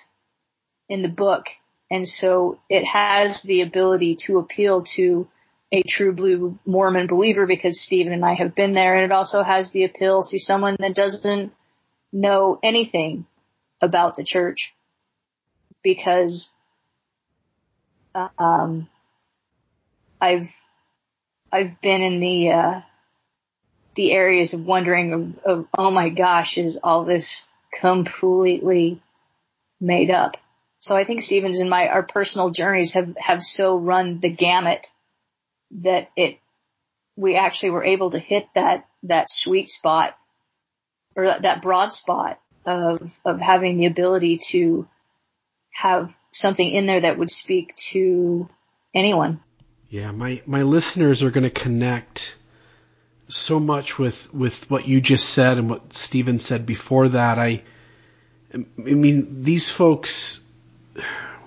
in 0.88 1.03
the 1.03 1.09
book. 1.09 1.49
And 1.91 2.07
so 2.07 2.61
it 2.68 2.84
has 2.84 3.43
the 3.43 3.62
ability 3.62 4.14
to 4.26 4.38
appeal 4.38 4.82
to 4.82 5.26
a 5.72 5.82
true 5.82 6.12
blue 6.12 6.57
Mormon 6.64 7.09
believer 7.09 7.49
because 7.49 7.80
Stephen 7.80 8.12
and 8.12 8.24
I 8.24 8.34
have 8.34 8.55
been 8.55 8.74
there. 8.74 8.95
And 8.95 9.11
it 9.11 9.12
also 9.12 9.43
has 9.43 9.72
the 9.72 9.82
appeal 9.82 10.22
to 10.24 10.38
someone 10.38 10.76
that 10.78 10.95
doesn't 10.95 11.53
know 12.12 12.61
anything 12.62 13.26
about 13.80 14.14
the 14.14 14.24
church 14.24 14.72
because, 15.83 16.55
um, 18.39 18.89
I've, 20.20 20.55
I've 21.53 21.81
been 21.81 22.03
in 22.03 22.20
the, 22.20 22.51
uh, 22.53 22.81
the 23.95 24.12
areas 24.12 24.55
of 24.55 24.64
wondering 24.64 25.12
of, 25.12 25.39
of, 25.45 25.66
oh 25.76 25.91
my 25.91 26.09
gosh, 26.09 26.59
is 26.59 26.78
all 26.83 27.05
this 27.05 27.47
completely 27.72 29.01
made 29.81 30.11
up? 30.11 30.37
So 30.78 30.97
I 30.97 31.05
think 31.05 31.20
Stevens 31.20 31.61
and 31.61 31.68
my, 31.68 31.89
our 31.89 32.03
personal 32.03 32.51
journeys 32.51 32.95
have, 32.95 33.14
have 33.18 33.43
so 33.43 33.76
run 33.76 34.20
the 34.20 34.31
gamut 34.31 34.91
that 35.83 36.11
it, 36.16 36.39
we 37.16 37.37
actually 37.37 37.70
were 37.70 37.85
able 37.85 38.11
to 38.11 38.18
hit 38.18 38.49
that, 38.55 38.89
that 39.03 39.31
sweet 39.31 39.68
spot 39.68 40.16
or 41.16 41.26
that, 41.26 41.43
that 41.43 41.62
broad 41.62 41.93
spot 41.93 42.41
of, 42.64 43.18
of 43.24 43.41
having 43.41 43.76
the 43.76 43.87
ability 43.87 44.39
to 44.39 44.89
have 45.70 46.14
something 46.32 46.68
in 46.68 46.86
there 46.86 47.00
that 47.00 47.18
would 47.18 47.30
speak 47.30 47.74
to 47.76 48.48
anyone. 48.94 49.40
Yeah, 49.88 50.12
my, 50.12 50.42
my 50.46 50.62
listeners 50.62 51.22
are 51.22 51.30
going 51.30 51.44
to 51.44 51.50
connect 51.50 52.36
so 53.28 53.58
much 53.58 53.98
with, 53.98 54.32
with 54.32 54.70
what 54.70 54.86
you 54.86 55.00
just 55.00 55.28
said 55.30 55.58
and 55.58 55.70
what 55.70 55.92
Stephen 55.92 56.38
said 56.38 56.66
before 56.66 57.08
that. 57.08 57.38
I, 57.38 57.62
I 58.54 58.58
mean, 58.76 59.42
these 59.42 59.70
folks, 59.70 60.40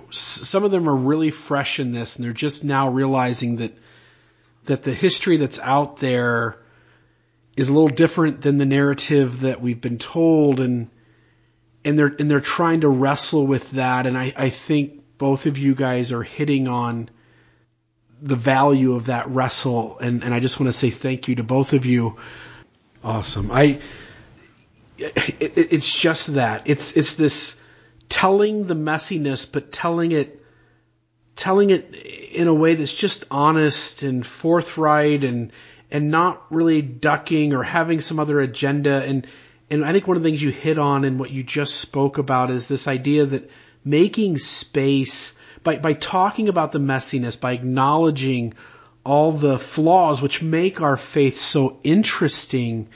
some 0.09 0.63
of 0.63 0.71
them 0.71 0.89
are 0.89 0.95
really 0.95 1.31
fresh 1.31 1.79
in 1.79 1.91
this 1.91 2.15
and 2.15 2.25
they're 2.25 2.33
just 2.33 2.63
now 2.63 2.89
realizing 2.89 3.57
that, 3.57 3.77
that 4.65 4.83
the 4.83 4.93
history 4.93 5.37
that's 5.37 5.59
out 5.59 5.97
there 5.97 6.57
is 7.55 7.69
a 7.69 7.73
little 7.73 7.87
different 7.87 8.41
than 8.41 8.57
the 8.57 8.65
narrative 8.65 9.41
that 9.41 9.61
we've 9.61 9.81
been 9.81 9.99
told 9.99 10.59
and, 10.59 10.89
and 11.85 11.97
they're, 11.97 12.13
and 12.19 12.29
they're 12.29 12.39
trying 12.39 12.81
to 12.81 12.89
wrestle 12.89 13.45
with 13.45 13.71
that. 13.71 14.05
And 14.07 14.17
I, 14.17 14.33
I 14.35 14.49
think 14.49 15.03
both 15.17 15.45
of 15.45 15.57
you 15.57 15.75
guys 15.75 16.11
are 16.11 16.23
hitting 16.23 16.67
on 16.67 17.09
the 18.21 18.35
value 18.35 18.93
of 18.93 19.07
that 19.07 19.29
wrestle. 19.29 19.99
And, 19.99 20.23
and 20.23 20.33
I 20.33 20.39
just 20.39 20.59
want 20.59 20.71
to 20.71 20.77
say 20.77 20.89
thank 20.89 21.27
you 21.27 21.35
to 21.35 21.43
both 21.43 21.73
of 21.73 21.85
you. 21.85 22.17
Awesome. 23.03 23.51
I, 23.51 23.79
it, 24.97 25.57
it's 25.57 25.93
just 25.93 26.35
that 26.35 26.63
it's, 26.65 26.95
it's 26.95 27.15
this 27.15 27.59
telling 28.07 28.65
the 28.65 28.75
messiness, 28.75 29.51
but 29.51 29.71
telling 29.71 30.13
it, 30.13 30.41
telling 31.35 31.69
it 31.69 31.93
in 31.93 32.47
a 32.47 32.53
way 32.53 32.75
that's 32.75 32.93
just 32.93 33.25
honest 33.29 34.03
and 34.03 34.25
forthright 34.25 35.23
and, 35.23 35.51
and 35.91 36.11
not 36.11 36.45
really 36.49 36.81
ducking 36.81 37.53
or 37.53 37.63
having 37.63 37.99
some 37.99 38.19
other 38.19 38.39
agenda. 38.39 39.03
And, 39.03 39.27
and 39.69 39.85
I 39.85 39.91
think 39.91 40.07
one 40.07 40.17
of 40.17 40.23
the 40.23 40.29
things 40.29 40.41
you 40.41 40.51
hit 40.51 40.77
on 40.77 41.05
and 41.05 41.19
what 41.19 41.31
you 41.31 41.43
just 41.43 41.75
spoke 41.75 42.17
about 42.17 42.51
is 42.51 42.67
this 42.67 42.87
idea 42.87 43.25
that 43.25 43.49
making 43.83 44.37
space 44.37 45.35
by, 45.63 45.77
by 45.77 45.93
talking 45.93 46.49
about 46.49 46.71
the 46.71 46.79
messiness, 46.79 47.39
by 47.39 47.53
acknowledging 47.53 48.53
all 49.05 49.31
the 49.31 49.57
flaws 49.57 50.21
which 50.21 50.41
make 50.41 50.81
our 50.81 50.97
faith 50.97 51.37
so 51.37 51.79
interesting, 51.83 52.87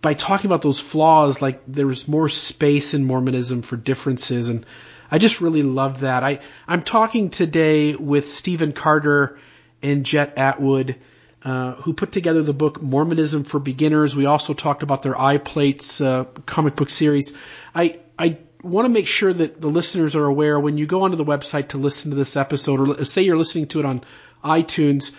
by 0.00 0.14
talking 0.14 0.46
about 0.46 0.62
those 0.62 0.80
flaws, 0.80 1.42
like 1.42 1.62
there's 1.66 2.08
more 2.08 2.28
space 2.28 2.94
in 2.94 3.04
Mormonism 3.04 3.62
for 3.62 3.76
differences. 3.76 4.48
And 4.48 4.64
I 5.10 5.18
just 5.18 5.40
really 5.40 5.62
love 5.62 6.00
that. 6.00 6.24
I, 6.24 6.40
I'm 6.66 6.82
talking 6.82 7.30
today 7.30 7.94
with 7.94 8.30
Stephen 8.30 8.72
Carter 8.72 9.38
and 9.82 10.04
Jett 10.06 10.38
Atwood. 10.38 10.96
Uh, 11.44 11.72
who 11.74 11.92
put 11.92 12.12
together 12.12 12.40
the 12.40 12.52
book 12.52 12.80
Mormonism 12.80 13.42
for 13.42 13.58
Beginners. 13.58 14.14
We 14.14 14.26
also 14.26 14.54
talked 14.54 14.84
about 14.84 15.02
their 15.02 15.14
iPlates 15.14 16.04
uh, 16.04 16.24
comic 16.46 16.76
book 16.76 16.88
series. 16.88 17.34
I 17.74 17.98
I 18.16 18.38
want 18.62 18.84
to 18.84 18.90
make 18.90 19.08
sure 19.08 19.32
that 19.32 19.60
the 19.60 19.66
listeners 19.68 20.14
are 20.14 20.24
aware 20.24 20.60
when 20.60 20.78
you 20.78 20.86
go 20.86 21.02
onto 21.02 21.16
the 21.16 21.24
website 21.24 21.70
to 21.70 21.78
listen 21.78 22.12
to 22.12 22.16
this 22.16 22.36
episode, 22.36 23.00
or 23.00 23.04
say 23.04 23.22
you're 23.22 23.36
listening 23.36 23.66
to 23.68 23.80
it 23.80 23.84
on 23.84 24.04
iTunes. 24.44 25.10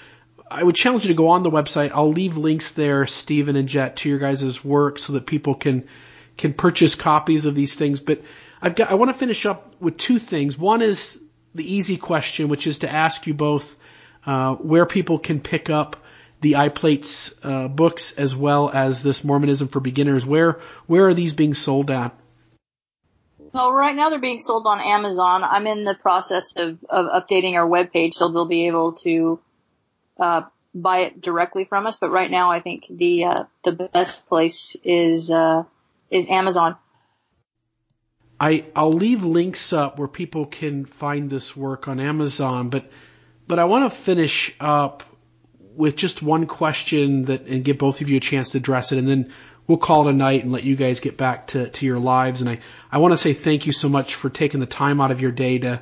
I 0.50 0.64
would 0.64 0.76
challenge 0.76 1.04
you 1.04 1.10
to 1.10 1.14
go 1.14 1.28
on 1.28 1.44
the 1.44 1.52
website. 1.52 1.92
I'll 1.94 2.12
leave 2.12 2.38
links 2.38 2.72
there, 2.72 3.06
Stephen 3.06 3.58
and 3.58 3.68
Jett, 3.68 3.98
to 3.98 4.10
your 4.10 4.20
guys' 4.20 4.64
work 4.64 5.00
so 5.00 5.14
that 5.14 5.26
people 5.26 5.56
can 5.56 5.88
can 6.38 6.54
purchase 6.54 6.96
copies 6.96 7.46
of 7.46 7.54
these 7.54 7.76
things. 7.76 8.00
But 8.00 8.22
I've 8.62 8.76
got 8.76 8.90
I 8.90 8.94
want 8.94 9.12
to 9.12 9.18
finish 9.18 9.46
up 9.46 9.76
with 9.82 9.98
two 9.98 10.20
things. 10.20 10.58
One 10.58 10.82
is 10.82 11.22
the 11.54 11.70
easy 11.70 11.98
question, 11.98 12.48
which 12.48 12.66
is 12.66 12.80
to 12.80 12.90
ask 12.90 13.28
you 13.28 13.34
both 13.34 13.76
uh, 14.26 14.56
where 14.56 14.86
people 14.86 15.20
can 15.20 15.42
pick 15.42 15.70
up 15.70 15.98
the 16.44 16.54
iPlates 16.54 17.34
uh, 17.42 17.70
books 17.70 18.14
as 18.14 18.36
well 18.36 18.70
as 18.70 19.02
this 19.02 19.24
Mormonism 19.24 19.70
for 19.70 19.80
Beginners. 19.80 20.26
Where 20.26 20.60
where 20.86 21.08
are 21.08 21.14
these 21.14 21.34
being 21.34 21.54
sold 21.54 21.90
at? 21.90 22.14
Well, 23.54 23.72
right 23.72 23.96
now 23.96 24.10
they're 24.10 24.20
being 24.20 24.42
sold 24.42 24.68
on 24.68 24.82
Amazon. 24.82 25.44
I'm 25.44 25.68
in 25.68 25.86
the 25.86 25.94
process 25.94 26.54
of, 26.56 26.80
of 26.90 27.06
updating 27.06 27.54
our 27.54 27.68
webpage 27.68 28.14
so 28.16 28.30
they'll 28.30 28.46
be 28.46 28.68
able 28.68 28.94
to 29.04 29.40
uh, 30.20 30.42
buy 30.76 31.00
it 31.02 31.22
directly 31.22 31.64
from 31.64 31.88
us. 31.88 31.98
But 31.98 32.10
right 32.10 32.30
now, 32.30 32.52
I 32.52 32.60
think 32.60 32.86
the 32.90 33.24
uh, 33.24 33.44
the 33.64 33.72
best 33.72 34.28
place 34.28 34.76
is 34.84 35.32
uh, 35.32 35.64
is 36.12 36.30
Amazon. 36.30 36.76
I 38.38 38.66
I'll 38.76 38.92
leave 38.92 39.24
links 39.24 39.72
up 39.72 39.98
where 39.98 40.10
people 40.10 40.46
can 40.46 40.84
find 40.86 41.30
this 41.30 41.56
work 41.56 41.88
on 41.88 42.02
Amazon, 42.02 42.70
but 42.70 42.92
but 43.48 43.60
I 43.60 43.64
want 43.64 43.90
to 43.90 43.98
finish 43.98 44.54
up 44.60 45.04
with 45.76 45.96
just 45.96 46.22
one 46.22 46.46
question 46.46 47.26
that 47.26 47.48
and 47.48 47.64
give 47.64 47.78
both 47.78 48.02
of 48.02 48.10
you 48.10 48.18
a 48.18 48.20
chance 48.22 48.52
to 48.52 48.58
address 48.58 48.92
it, 48.92 48.98
and 48.98 49.08
then 49.08 49.32
we'll 49.68 49.78
call 49.78 50.08
it 50.08 50.12
a 50.12 50.18
night 50.18 50.44
and 50.44 50.52
let 50.52 50.64
you 50.64 50.76
guys 50.76 51.00
get 51.00 51.18
back 51.18 51.48
to, 51.48 51.70
to 51.70 51.86
your 51.86 52.00
lives. 52.00 52.42
And 52.42 52.50
I, 52.50 52.60
I 52.92 52.98
want 52.98 53.14
to 53.14 53.18
say 53.18 53.34
thank 53.34 53.66
you 53.66 53.72
so 53.72 53.90
much 53.90 54.16
for 54.16 54.30
taking 54.30 54.60
the 54.60 54.66
time 54.66 55.02
out 55.02 55.12
of 55.12 55.22
your 55.22 55.32
day 55.32 55.60
to 55.60 55.82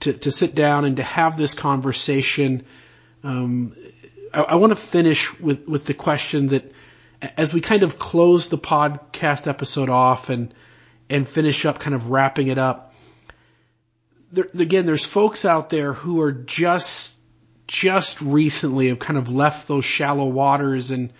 to, 0.00 0.12
to 0.12 0.32
sit 0.32 0.56
down 0.56 0.84
and 0.84 0.96
to 0.96 1.02
have 1.04 1.36
this 1.36 1.54
conversation. 1.54 2.64
Um, 3.22 3.76
I, 4.34 4.40
I 4.40 4.54
want 4.56 4.70
to 4.70 4.76
finish 4.76 5.38
with 5.38 5.68
with 5.68 5.84
the 5.86 5.94
question 5.94 6.48
that 6.48 6.72
as 7.36 7.54
we 7.54 7.60
kind 7.60 7.84
of 7.84 7.98
close 7.98 8.48
the 8.48 8.58
podcast 8.58 9.46
episode 9.46 9.88
off 9.88 10.28
and 10.28 10.52
and 11.08 11.28
finish 11.28 11.64
up, 11.66 11.78
kind 11.78 11.94
of 11.94 12.10
wrapping 12.10 12.48
it 12.48 12.58
up. 12.58 12.94
There, 14.32 14.48
again, 14.58 14.86
there's 14.86 15.04
folks 15.04 15.44
out 15.44 15.68
there 15.68 15.92
who 15.92 16.22
are 16.22 16.32
just 16.32 17.14
just 17.66 18.20
recently 18.20 18.88
have 18.88 18.98
kind 18.98 19.18
of 19.18 19.30
left 19.30 19.68
those 19.68 19.84
shallow 19.84 20.26
waters 20.26 20.90
and 20.90 21.12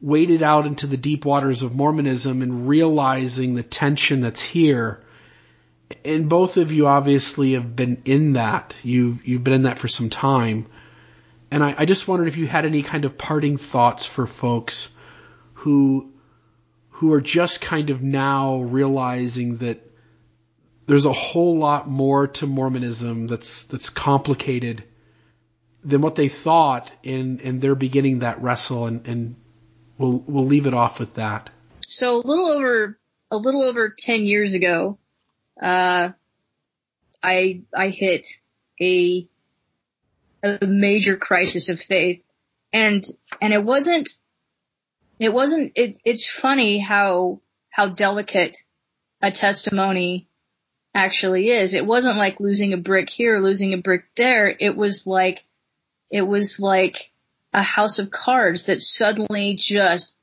waded 0.00 0.42
out 0.42 0.66
into 0.66 0.86
the 0.86 0.96
deep 0.96 1.24
waters 1.24 1.62
of 1.62 1.74
Mormonism 1.74 2.42
and 2.42 2.68
realizing 2.68 3.54
the 3.54 3.62
tension 3.62 4.20
that's 4.20 4.42
here. 4.42 5.02
And 6.04 6.28
both 6.28 6.56
of 6.56 6.72
you 6.72 6.86
obviously 6.86 7.52
have 7.52 7.76
been 7.76 8.02
in 8.04 8.34
that. 8.34 8.74
You've, 8.82 9.26
you've 9.26 9.44
been 9.44 9.54
in 9.54 9.62
that 9.62 9.78
for 9.78 9.88
some 9.88 10.10
time. 10.10 10.66
And 11.50 11.62
I, 11.62 11.74
I 11.78 11.84
just 11.84 12.08
wondered 12.08 12.28
if 12.28 12.36
you 12.36 12.46
had 12.46 12.66
any 12.66 12.82
kind 12.82 13.04
of 13.04 13.16
parting 13.16 13.56
thoughts 13.56 14.04
for 14.04 14.26
folks 14.26 14.88
who, 15.54 16.12
who 16.90 17.12
are 17.12 17.20
just 17.20 17.60
kind 17.60 17.90
of 17.90 18.02
now 18.02 18.56
realizing 18.56 19.58
that 19.58 19.80
there's 20.86 21.06
a 21.06 21.12
whole 21.12 21.58
lot 21.58 21.88
more 21.88 22.26
to 22.28 22.46
Mormonism 22.46 23.26
that's, 23.28 23.64
that's 23.64 23.90
complicated 23.90 24.84
than 25.86 26.00
what 26.00 26.16
they 26.16 26.28
thought 26.28 26.90
and, 27.04 27.40
and 27.40 27.60
they're 27.60 27.76
beginning 27.76 28.18
that 28.18 28.42
wrestle 28.42 28.86
and, 28.86 29.06
and 29.06 29.36
we'll 29.96 30.18
we'll 30.26 30.44
leave 30.44 30.66
it 30.66 30.74
off 30.74 30.98
with 30.98 31.14
that. 31.14 31.48
So 31.80 32.16
a 32.16 32.26
little 32.26 32.48
over 32.48 32.98
a 33.30 33.36
little 33.36 33.62
over 33.62 33.94
ten 33.96 34.26
years 34.26 34.54
ago, 34.54 34.98
uh, 35.62 36.10
I 37.22 37.62
I 37.74 37.88
hit 37.88 38.26
a 38.80 39.26
a 40.42 40.66
major 40.66 41.16
crisis 41.16 41.68
of 41.68 41.80
faith, 41.80 42.22
and 42.72 43.04
and 43.40 43.54
it 43.54 43.62
wasn't 43.62 44.08
it 45.18 45.32
wasn't 45.32 45.72
it, 45.76 45.96
it's 46.04 46.28
funny 46.28 46.78
how 46.78 47.40
how 47.70 47.86
delicate 47.86 48.56
a 49.22 49.30
testimony 49.30 50.28
actually 50.94 51.50
is. 51.50 51.74
It 51.74 51.86
wasn't 51.86 52.18
like 52.18 52.40
losing 52.40 52.72
a 52.72 52.78
brick 52.78 53.08
here, 53.08 53.38
losing 53.38 53.72
a 53.72 53.78
brick 53.78 54.06
there. 54.16 54.54
It 54.58 54.76
was 54.76 55.06
like 55.06 55.45
it 56.10 56.22
was 56.22 56.60
like 56.60 57.10
a 57.52 57.62
house 57.62 57.98
of 57.98 58.10
cards 58.10 58.64
that 58.64 58.80
suddenly 58.80 59.54
just 59.54 60.14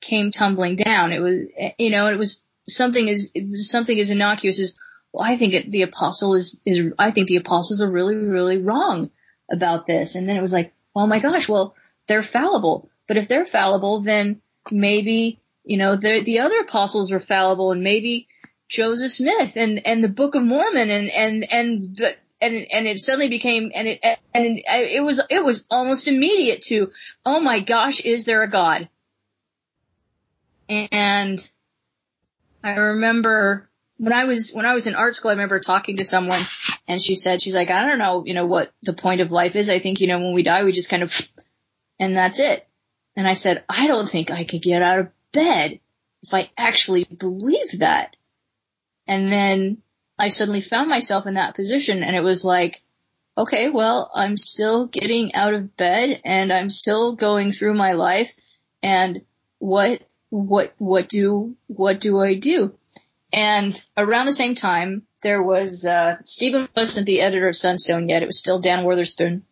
came 0.00 0.30
tumbling 0.30 0.76
down. 0.76 1.12
It 1.12 1.20
was, 1.20 1.46
you 1.78 1.90
know, 1.90 2.06
it 2.08 2.18
was 2.18 2.42
something 2.68 3.08
as, 3.08 3.32
something 3.54 3.98
as 3.98 4.10
innocuous 4.10 4.60
as 4.60 4.78
well, 5.12 5.24
I 5.24 5.36
think 5.36 5.54
it, 5.54 5.70
the 5.70 5.82
apostle 5.82 6.34
is, 6.34 6.60
is, 6.64 6.92
I 6.98 7.12
think 7.12 7.28
the 7.28 7.36
apostles 7.36 7.80
are 7.80 7.90
really, 7.90 8.16
really 8.16 8.58
wrong 8.58 9.10
about 9.50 9.86
this. 9.86 10.16
And 10.16 10.28
then 10.28 10.36
it 10.36 10.42
was 10.42 10.52
like, 10.52 10.72
oh 10.94 11.06
my 11.06 11.20
gosh, 11.20 11.48
well, 11.48 11.74
they're 12.08 12.22
fallible. 12.22 12.90
But 13.06 13.16
if 13.16 13.28
they're 13.28 13.46
fallible, 13.46 14.00
then 14.00 14.40
maybe, 14.70 15.38
you 15.64 15.76
know, 15.76 15.96
the, 15.96 16.22
the 16.22 16.40
other 16.40 16.60
apostles 16.60 17.12
were 17.12 17.18
fallible 17.18 17.70
and 17.70 17.82
maybe 17.82 18.26
Joseph 18.68 19.12
Smith 19.12 19.56
and, 19.56 19.86
and 19.86 20.02
the 20.02 20.08
Book 20.08 20.34
of 20.34 20.42
Mormon 20.42 20.90
and, 20.90 21.10
and, 21.10 21.52
and 21.52 21.96
the, 21.96 22.16
and, 22.44 22.66
and 22.70 22.86
it 22.86 22.98
suddenly 22.98 23.28
became, 23.28 23.72
and 23.74 23.88
it, 23.88 24.04
and 24.32 24.60
it, 24.66 25.02
was, 25.02 25.20
it 25.30 25.44
was 25.44 25.66
almost 25.70 26.08
immediate 26.08 26.62
to, 26.62 26.92
oh 27.24 27.40
my 27.40 27.60
gosh, 27.60 28.00
is 28.00 28.24
there 28.24 28.42
a 28.42 28.50
God? 28.50 28.88
And 30.68 31.50
I 32.62 32.70
remember 32.70 33.68
when 33.96 34.12
I 34.12 34.24
was, 34.24 34.52
when 34.52 34.66
I 34.66 34.74
was 34.74 34.86
in 34.86 34.94
art 34.94 35.14
school, 35.14 35.30
I 35.30 35.34
remember 35.34 35.60
talking 35.60 35.98
to 35.98 36.04
someone 36.04 36.40
and 36.88 37.00
she 37.00 37.14
said, 37.14 37.40
she's 37.40 37.54
like, 37.54 37.70
I 37.70 37.86
don't 37.86 37.98
know, 37.98 38.24
you 38.24 38.34
know, 38.34 38.46
what 38.46 38.72
the 38.82 38.92
point 38.92 39.20
of 39.20 39.30
life 39.30 39.56
is. 39.56 39.68
I 39.68 39.78
think, 39.78 40.00
you 40.00 40.06
know, 40.06 40.18
when 40.18 40.34
we 40.34 40.42
die, 40.42 40.64
we 40.64 40.72
just 40.72 40.90
kind 40.90 41.02
of, 41.02 41.28
and 41.98 42.16
that's 42.16 42.38
it. 42.38 42.66
And 43.16 43.28
I 43.28 43.34
said, 43.34 43.64
I 43.68 43.86
don't 43.86 44.08
think 44.08 44.30
I 44.30 44.44
could 44.44 44.62
get 44.62 44.82
out 44.82 44.98
of 44.98 45.08
bed 45.32 45.80
if 46.22 46.34
I 46.34 46.50
actually 46.56 47.04
believed 47.04 47.80
that. 47.80 48.16
And 49.06 49.30
then 49.30 49.78
I 50.18 50.28
suddenly 50.28 50.60
found 50.60 50.88
myself 50.88 51.26
in 51.26 51.34
that 51.34 51.54
position 51.54 52.02
and 52.02 52.14
it 52.14 52.22
was 52.22 52.44
like, 52.44 52.82
okay, 53.36 53.68
well, 53.68 54.10
I'm 54.14 54.36
still 54.36 54.86
getting 54.86 55.34
out 55.34 55.54
of 55.54 55.76
bed 55.76 56.20
and 56.24 56.52
I'm 56.52 56.70
still 56.70 57.16
going 57.16 57.52
through 57.52 57.74
my 57.74 57.92
life 57.92 58.32
and 58.82 59.22
what, 59.58 60.02
what, 60.30 60.74
what 60.78 61.08
do, 61.08 61.56
what 61.66 62.00
do 62.00 62.20
I 62.20 62.34
do? 62.34 62.74
And 63.32 63.82
around 63.96 64.26
the 64.26 64.32
same 64.32 64.54
time, 64.54 65.02
there 65.22 65.42
was, 65.42 65.84
uh, 65.84 66.18
Stephen 66.24 66.68
wasn't 66.76 67.06
the 67.06 67.22
editor 67.22 67.48
of 67.48 67.56
Sunstone 67.56 68.08
yet. 68.08 68.22
It 68.22 68.26
was 68.26 68.38
still 68.38 68.60
Dan 68.60 68.84
Wotherspoon. 68.84 69.42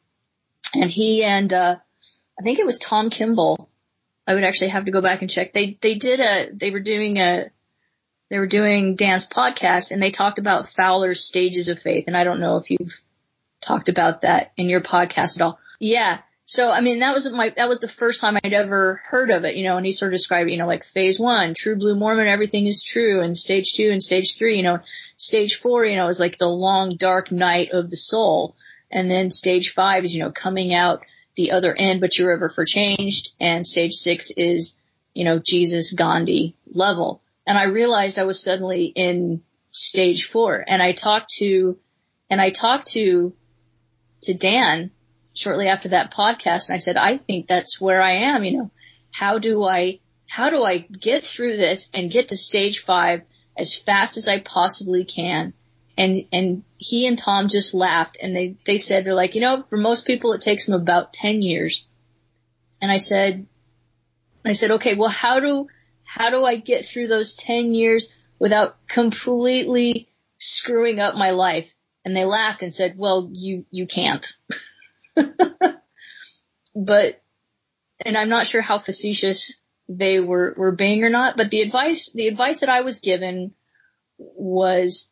And 0.74 0.90
he 0.90 1.24
and, 1.24 1.52
uh, 1.52 1.76
I 2.38 2.42
think 2.42 2.58
it 2.60 2.66
was 2.66 2.78
Tom 2.78 3.10
Kimball. 3.10 3.68
I 4.26 4.34
would 4.34 4.44
actually 4.44 4.68
have 4.68 4.84
to 4.84 4.92
go 4.92 5.00
back 5.00 5.22
and 5.22 5.30
check. 5.30 5.52
They, 5.52 5.76
they 5.80 5.94
did 5.94 6.20
a, 6.20 6.50
they 6.52 6.70
were 6.70 6.80
doing 6.80 7.18
a, 7.18 7.50
they 8.32 8.38
were 8.38 8.46
doing 8.46 8.96
Dan's 8.96 9.28
podcast 9.28 9.90
and 9.90 10.02
they 10.02 10.10
talked 10.10 10.38
about 10.38 10.66
Fowler's 10.66 11.22
stages 11.22 11.68
of 11.68 11.78
faith. 11.78 12.04
And 12.06 12.16
I 12.16 12.24
don't 12.24 12.40
know 12.40 12.56
if 12.56 12.70
you've 12.70 12.98
talked 13.60 13.90
about 13.90 14.22
that 14.22 14.52
in 14.56 14.70
your 14.70 14.80
podcast 14.80 15.36
at 15.36 15.42
all. 15.42 15.58
Yeah. 15.78 16.20
So, 16.46 16.70
I 16.70 16.80
mean, 16.80 17.00
that 17.00 17.12
was 17.12 17.30
my, 17.30 17.52
that 17.58 17.68
was 17.68 17.80
the 17.80 17.88
first 17.88 18.22
time 18.22 18.38
I'd 18.42 18.54
ever 18.54 19.02
heard 19.04 19.28
of 19.28 19.44
it, 19.44 19.56
you 19.56 19.64
know, 19.64 19.76
and 19.76 19.84
he 19.84 19.92
sort 19.92 20.14
of 20.14 20.18
described, 20.18 20.48
you 20.48 20.56
know, 20.56 20.66
like 20.66 20.82
phase 20.82 21.20
one, 21.20 21.52
true 21.52 21.76
blue 21.76 21.94
Mormon, 21.94 22.26
everything 22.26 22.66
is 22.66 22.82
true, 22.82 23.20
and 23.20 23.36
stage 23.36 23.74
two 23.74 23.90
and 23.90 24.02
stage 24.02 24.38
three, 24.38 24.56
you 24.56 24.62
know, 24.62 24.78
stage 25.18 25.56
four, 25.56 25.84
you 25.84 25.96
know, 25.96 26.06
is 26.06 26.18
like 26.18 26.38
the 26.38 26.48
long 26.48 26.96
dark 26.96 27.30
night 27.30 27.72
of 27.72 27.90
the 27.90 27.98
soul. 27.98 28.56
And 28.90 29.10
then 29.10 29.30
stage 29.30 29.74
five 29.74 30.04
is, 30.04 30.14
you 30.14 30.22
know, 30.22 30.32
coming 30.32 30.72
out 30.72 31.04
the 31.36 31.52
other 31.52 31.74
end, 31.76 32.00
but 32.00 32.18
you're 32.18 32.32
ever 32.32 32.48
for 32.48 32.64
changed. 32.64 33.34
And 33.38 33.66
stage 33.66 33.92
six 33.92 34.30
is, 34.30 34.80
you 35.12 35.24
know, 35.24 35.38
Jesus 35.38 35.92
Gandhi 35.92 36.54
level 36.72 37.21
and 37.46 37.58
I 37.58 37.64
realized 37.64 38.18
I 38.18 38.24
was 38.24 38.42
suddenly 38.42 38.84
in 38.84 39.42
stage 39.70 40.24
four. 40.24 40.64
And 40.66 40.80
I 40.80 40.92
talked 40.92 41.30
to, 41.38 41.78
and 42.30 42.40
I 42.40 42.50
talked 42.50 42.88
to, 42.92 43.34
to 44.22 44.34
Dan 44.34 44.90
shortly 45.34 45.68
after 45.68 45.88
that 45.88 46.12
podcast, 46.12 46.68
and 46.68 46.76
I 46.76 46.78
said, 46.78 46.96
I 46.96 47.16
think 47.16 47.48
that's 47.48 47.80
where 47.80 48.00
I 48.00 48.12
am. 48.12 48.44
You 48.44 48.58
know, 48.58 48.70
how 49.10 49.38
do 49.38 49.64
I, 49.64 50.00
how 50.28 50.50
do 50.50 50.62
I 50.62 50.78
get 50.78 51.24
through 51.24 51.56
this 51.56 51.90
and 51.94 52.10
get 52.10 52.28
to 52.28 52.36
stage 52.36 52.80
five 52.80 53.22
as 53.56 53.76
fast 53.76 54.16
as 54.16 54.28
I 54.28 54.38
possibly 54.38 55.04
can? 55.04 55.52
And, 55.98 56.24
and 56.32 56.62
he 56.78 57.06
and 57.06 57.18
Tom 57.18 57.48
just 57.48 57.74
laughed 57.74 58.16
and 58.20 58.34
they, 58.34 58.56
they 58.64 58.78
said, 58.78 59.04
they're 59.04 59.14
like, 59.14 59.34
you 59.34 59.42
know, 59.42 59.64
for 59.68 59.76
most 59.76 60.06
people 60.06 60.32
it 60.32 60.40
takes 60.40 60.64
them 60.64 60.74
about 60.74 61.12
10 61.12 61.42
years. 61.42 61.86
And 62.80 62.90
I 62.90 62.96
said, 62.96 63.46
I 64.44 64.54
said, 64.54 64.72
okay, 64.72 64.94
well, 64.94 65.10
how 65.10 65.38
do, 65.38 65.68
how 66.14 66.28
do 66.28 66.44
I 66.44 66.56
get 66.56 66.84
through 66.84 67.08
those 67.08 67.36
10 67.36 67.72
years 67.72 68.12
without 68.38 68.76
completely 68.86 70.10
screwing 70.36 71.00
up 71.00 71.14
my 71.14 71.30
life? 71.30 71.72
And 72.04 72.14
they 72.14 72.26
laughed 72.26 72.62
and 72.62 72.74
said, 72.74 72.98
well, 72.98 73.30
you, 73.32 73.64
you 73.70 73.86
can't. 73.86 74.30
but, 76.74 77.22
and 78.04 78.18
I'm 78.18 78.28
not 78.28 78.46
sure 78.46 78.60
how 78.60 78.76
facetious 78.76 79.58
they 79.88 80.20
were, 80.20 80.52
were 80.54 80.72
being 80.72 81.02
or 81.02 81.08
not, 81.08 81.38
but 81.38 81.50
the 81.50 81.62
advice, 81.62 82.12
the 82.12 82.28
advice 82.28 82.60
that 82.60 82.68
I 82.68 82.82
was 82.82 83.00
given 83.00 83.54
was 84.18 85.10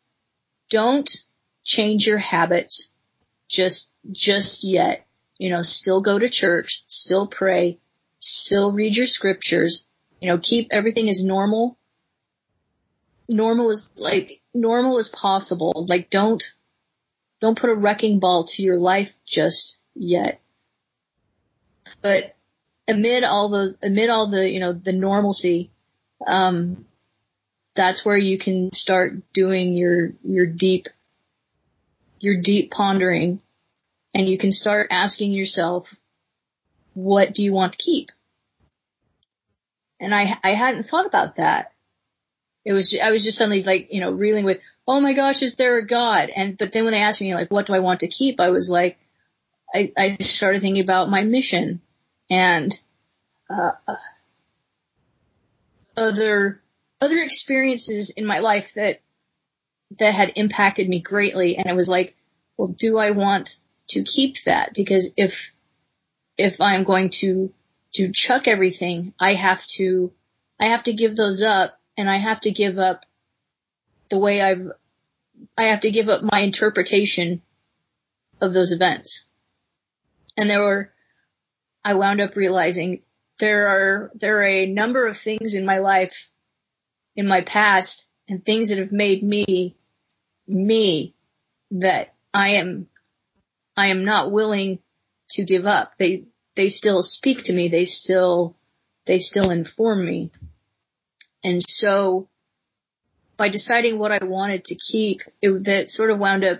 don't 0.69 1.09
change 1.63 2.05
your 2.05 2.19
habits 2.19 2.91
just, 3.49 3.91
just 4.11 4.63
yet. 4.63 5.07
You 5.39 5.49
know, 5.49 5.63
still 5.63 6.01
go 6.01 6.19
to 6.19 6.29
church, 6.29 6.83
still 6.85 7.25
pray, 7.25 7.79
still 8.19 8.71
read 8.71 8.95
your 8.95 9.07
scriptures, 9.07 9.87
you 10.21 10.27
know, 10.29 10.37
keep 10.37 10.67
everything 10.71 11.09
as 11.09 11.25
normal, 11.25 11.77
normal 13.27 13.71
as 13.71 13.91
like 13.97 14.39
normal 14.53 14.99
as 14.99 15.09
possible. 15.09 15.85
Like 15.89 16.09
don't, 16.09 16.43
don't 17.41 17.59
put 17.59 17.71
a 17.71 17.75
wrecking 17.75 18.19
ball 18.19 18.45
to 18.45 18.61
your 18.61 18.77
life 18.77 19.17
just 19.25 19.79
yet. 19.95 20.39
But 22.01 22.35
amid 22.87 23.23
all 23.23 23.49
the, 23.49 23.75
amid 23.81 24.09
all 24.11 24.29
the, 24.29 24.47
you 24.47 24.59
know, 24.59 24.73
the 24.73 24.93
normalcy, 24.93 25.71
um, 26.25 26.85
that's 27.73 28.05
where 28.05 28.17
you 28.17 28.37
can 28.37 28.71
start 28.73 29.33
doing 29.33 29.73
your, 29.73 30.11
your 30.23 30.45
deep, 30.45 30.87
your 32.19 32.39
deep 32.39 32.69
pondering 32.69 33.41
and 34.13 34.29
you 34.29 34.37
can 34.37 34.51
start 34.51 34.87
asking 34.91 35.31
yourself, 35.31 35.95
what 36.93 37.33
do 37.33 37.43
you 37.43 37.53
want 37.53 37.73
to 37.73 37.77
keep? 37.79 38.11
And 40.01 40.13
I, 40.15 40.35
I 40.43 40.55
hadn't 40.55 40.83
thought 40.83 41.05
about 41.05 41.35
that. 41.35 41.73
It 42.65 42.73
was, 42.73 42.97
I 43.01 43.11
was 43.11 43.23
just 43.23 43.37
suddenly 43.37 43.63
like, 43.63 43.93
you 43.93 44.01
know, 44.01 44.11
reeling 44.11 44.45
with, 44.45 44.59
oh 44.87 44.99
my 44.99 45.13
gosh, 45.13 45.43
is 45.43 45.55
there 45.55 45.77
a 45.77 45.85
God? 45.85 46.31
And, 46.35 46.57
but 46.57 46.73
then 46.73 46.83
when 46.83 46.93
they 46.93 47.01
asked 47.01 47.21
me 47.21 47.35
like, 47.35 47.51
what 47.51 47.67
do 47.67 47.73
I 47.73 47.79
want 47.79 48.01
to 48.01 48.07
keep? 48.07 48.39
I 48.39 48.49
was 48.49 48.69
like, 48.69 48.97
I, 49.73 49.93
I 49.97 50.17
started 50.21 50.61
thinking 50.61 50.83
about 50.83 51.09
my 51.09 51.23
mission 51.23 51.81
and, 52.29 52.77
uh, 53.49 53.71
other, 55.95 56.61
other 56.99 57.19
experiences 57.19 58.09
in 58.09 58.25
my 58.25 58.39
life 58.39 58.73
that, 58.73 59.01
that 59.99 60.15
had 60.15 60.33
impacted 60.35 60.89
me 60.89 60.99
greatly. 60.99 61.57
And 61.57 61.67
it 61.67 61.75
was 61.75 61.89
like, 61.89 62.15
well, 62.57 62.69
do 62.69 62.97
I 62.97 63.11
want 63.11 63.59
to 63.89 64.03
keep 64.03 64.43
that? 64.45 64.73
Because 64.73 65.13
if, 65.15 65.53
if 66.37 66.59
I'm 66.59 66.85
going 66.85 67.11
to 67.11 67.53
to 67.93 68.11
chuck 68.11 68.47
everything, 68.47 69.13
I 69.19 69.33
have 69.33 69.65
to, 69.67 70.11
I 70.59 70.67
have 70.67 70.83
to 70.83 70.93
give 70.93 71.15
those 71.15 71.43
up 71.43 71.79
and 71.97 72.09
I 72.09 72.17
have 72.17 72.41
to 72.41 72.51
give 72.51 72.77
up 72.79 73.05
the 74.09 74.17
way 74.17 74.41
I've, 74.41 74.71
I 75.57 75.63
have 75.65 75.81
to 75.81 75.91
give 75.91 76.09
up 76.09 76.23
my 76.23 76.39
interpretation 76.39 77.41
of 78.39 78.53
those 78.53 78.71
events. 78.71 79.25
And 80.37 80.49
there 80.49 80.61
were, 80.61 80.91
I 81.83 81.95
wound 81.95 82.21
up 82.21 82.35
realizing 82.35 83.01
there 83.39 83.67
are, 83.67 84.11
there 84.15 84.37
are 84.37 84.43
a 84.43 84.65
number 84.65 85.07
of 85.07 85.17
things 85.17 85.53
in 85.53 85.65
my 85.65 85.79
life, 85.79 86.29
in 87.15 87.27
my 87.27 87.41
past, 87.41 88.09
and 88.27 88.43
things 88.43 88.69
that 88.69 88.77
have 88.77 88.91
made 88.91 89.23
me, 89.23 89.75
me, 90.47 91.13
that 91.71 92.13
I 92.33 92.49
am, 92.49 92.87
I 93.75 93.87
am 93.87 94.05
not 94.05 94.31
willing 94.31 94.79
to 95.31 95.43
give 95.43 95.65
up. 95.65 95.97
They, 95.97 96.25
they 96.55 96.69
still 96.69 97.03
speak 97.03 97.43
to 97.43 97.53
me. 97.53 97.67
They 97.67 97.85
still, 97.85 98.55
they 99.05 99.19
still 99.19 99.51
inform 99.51 100.05
me. 100.05 100.31
And 101.43 101.61
so 101.61 102.27
by 103.37 103.49
deciding 103.49 103.97
what 103.97 104.11
I 104.11 104.23
wanted 104.23 104.65
to 104.65 104.75
keep, 104.75 105.21
it, 105.41 105.63
that 105.65 105.89
sort 105.89 106.11
of 106.11 106.19
wound 106.19 106.43
up 106.43 106.59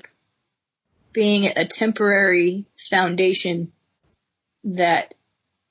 being 1.14 1.46
a 1.46 1.68
temporary 1.68 2.66
foundation 2.90 3.72
that 4.64 5.14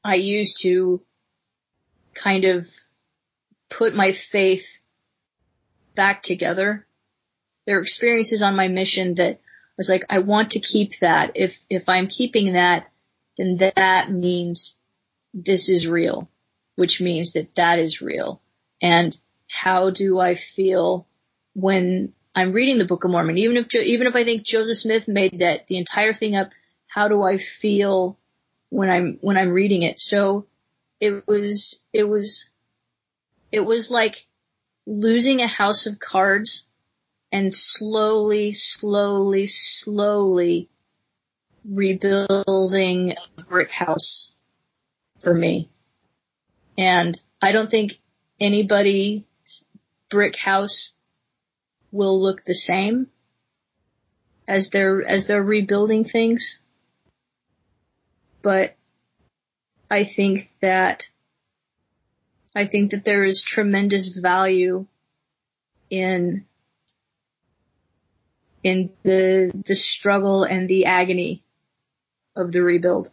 I 0.04 0.16
used 0.16 0.62
to 0.62 1.02
kind 2.14 2.44
of 2.44 2.68
put 3.68 3.94
my 3.94 4.12
faith 4.12 4.80
back 5.94 6.22
together. 6.22 6.86
There 7.66 7.78
are 7.78 7.82
experiences 7.82 8.42
on 8.42 8.56
my 8.56 8.68
mission 8.68 9.14
that 9.14 9.34
I 9.34 9.74
was 9.76 9.88
like, 9.88 10.04
I 10.10 10.18
want 10.18 10.52
to 10.52 10.60
keep 10.60 10.98
that. 11.00 11.32
If, 11.34 11.58
if 11.70 11.88
I'm 11.88 12.06
keeping 12.06 12.54
that, 12.54 12.89
then 13.40 13.72
that 13.74 14.10
means 14.10 14.78
this 15.32 15.68
is 15.70 15.88
real, 15.88 16.28
which 16.76 17.00
means 17.00 17.32
that 17.32 17.54
that 17.54 17.78
is 17.78 18.02
real. 18.02 18.40
And 18.82 19.18
how 19.48 19.90
do 19.90 20.18
I 20.18 20.34
feel 20.34 21.06
when 21.54 22.12
I'm 22.34 22.52
reading 22.52 22.78
the 22.78 22.84
Book 22.84 23.04
of 23.04 23.10
Mormon? 23.10 23.38
Even 23.38 23.56
if, 23.56 23.74
even 23.74 24.06
if 24.06 24.14
I 24.14 24.24
think 24.24 24.42
Joseph 24.42 24.76
Smith 24.76 25.08
made 25.08 25.38
that, 25.40 25.66
the 25.68 25.78
entire 25.78 26.12
thing 26.12 26.36
up, 26.36 26.50
how 26.86 27.08
do 27.08 27.22
I 27.22 27.38
feel 27.38 28.18
when 28.68 28.90
I'm, 28.90 29.18
when 29.22 29.38
I'm 29.38 29.50
reading 29.50 29.82
it? 29.82 29.98
So 29.98 30.46
it 31.00 31.26
was, 31.26 31.84
it 31.92 32.04
was, 32.04 32.50
it 33.50 33.60
was 33.60 33.90
like 33.90 34.26
losing 34.86 35.40
a 35.40 35.46
house 35.46 35.86
of 35.86 35.98
cards 35.98 36.66
and 37.32 37.54
slowly, 37.54 38.52
slowly, 38.52 39.46
slowly 39.46 40.68
rebuilding 41.64 43.16
a 43.38 43.42
brick 43.42 43.70
house 43.70 44.30
for 45.20 45.34
me. 45.34 45.68
And 46.78 47.20
I 47.42 47.52
don't 47.52 47.70
think 47.70 47.98
anybody's 48.40 49.22
brick 50.08 50.36
house 50.36 50.94
will 51.92 52.20
look 52.20 52.44
the 52.44 52.54
same 52.54 53.08
as 54.48 54.70
they're, 54.70 55.02
as 55.02 55.26
they're 55.26 55.42
rebuilding 55.42 56.04
things. 56.04 56.60
But 58.42 58.76
I 59.90 60.04
think 60.04 60.50
that, 60.60 61.08
I 62.54 62.66
think 62.66 62.92
that 62.92 63.04
there 63.04 63.24
is 63.24 63.42
tremendous 63.42 64.18
value 64.18 64.86
in 65.90 66.46
in 68.62 68.90
the 69.02 69.50
the 69.64 69.74
struggle 69.74 70.44
and 70.44 70.68
the 70.68 70.84
agony 70.84 71.42
of 72.40 72.52
the 72.52 72.62
rebuild 72.62 73.10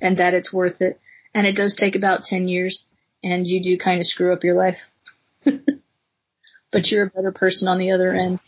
and 0.00 0.18
that 0.18 0.34
it's 0.34 0.52
worth 0.52 0.82
it. 0.82 1.00
And 1.32 1.46
it 1.46 1.56
does 1.56 1.76
take 1.76 1.96
about 1.96 2.24
10 2.24 2.48
years 2.48 2.86
and 3.22 3.46
you 3.46 3.60
do 3.60 3.78
kind 3.78 3.98
of 3.98 4.06
screw 4.06 4.32
up 4.32 4.44
your 4.44 4.54
life. 4.54 4.80
But 6.74 6.90
you're 6.90 7.04
a 7.06 7.08
better 7.08 7.30
person 7.30 7.68
on 7.68 7.78
the 7.78 7.92
other 7.92 8.12
end. 8.12 8.40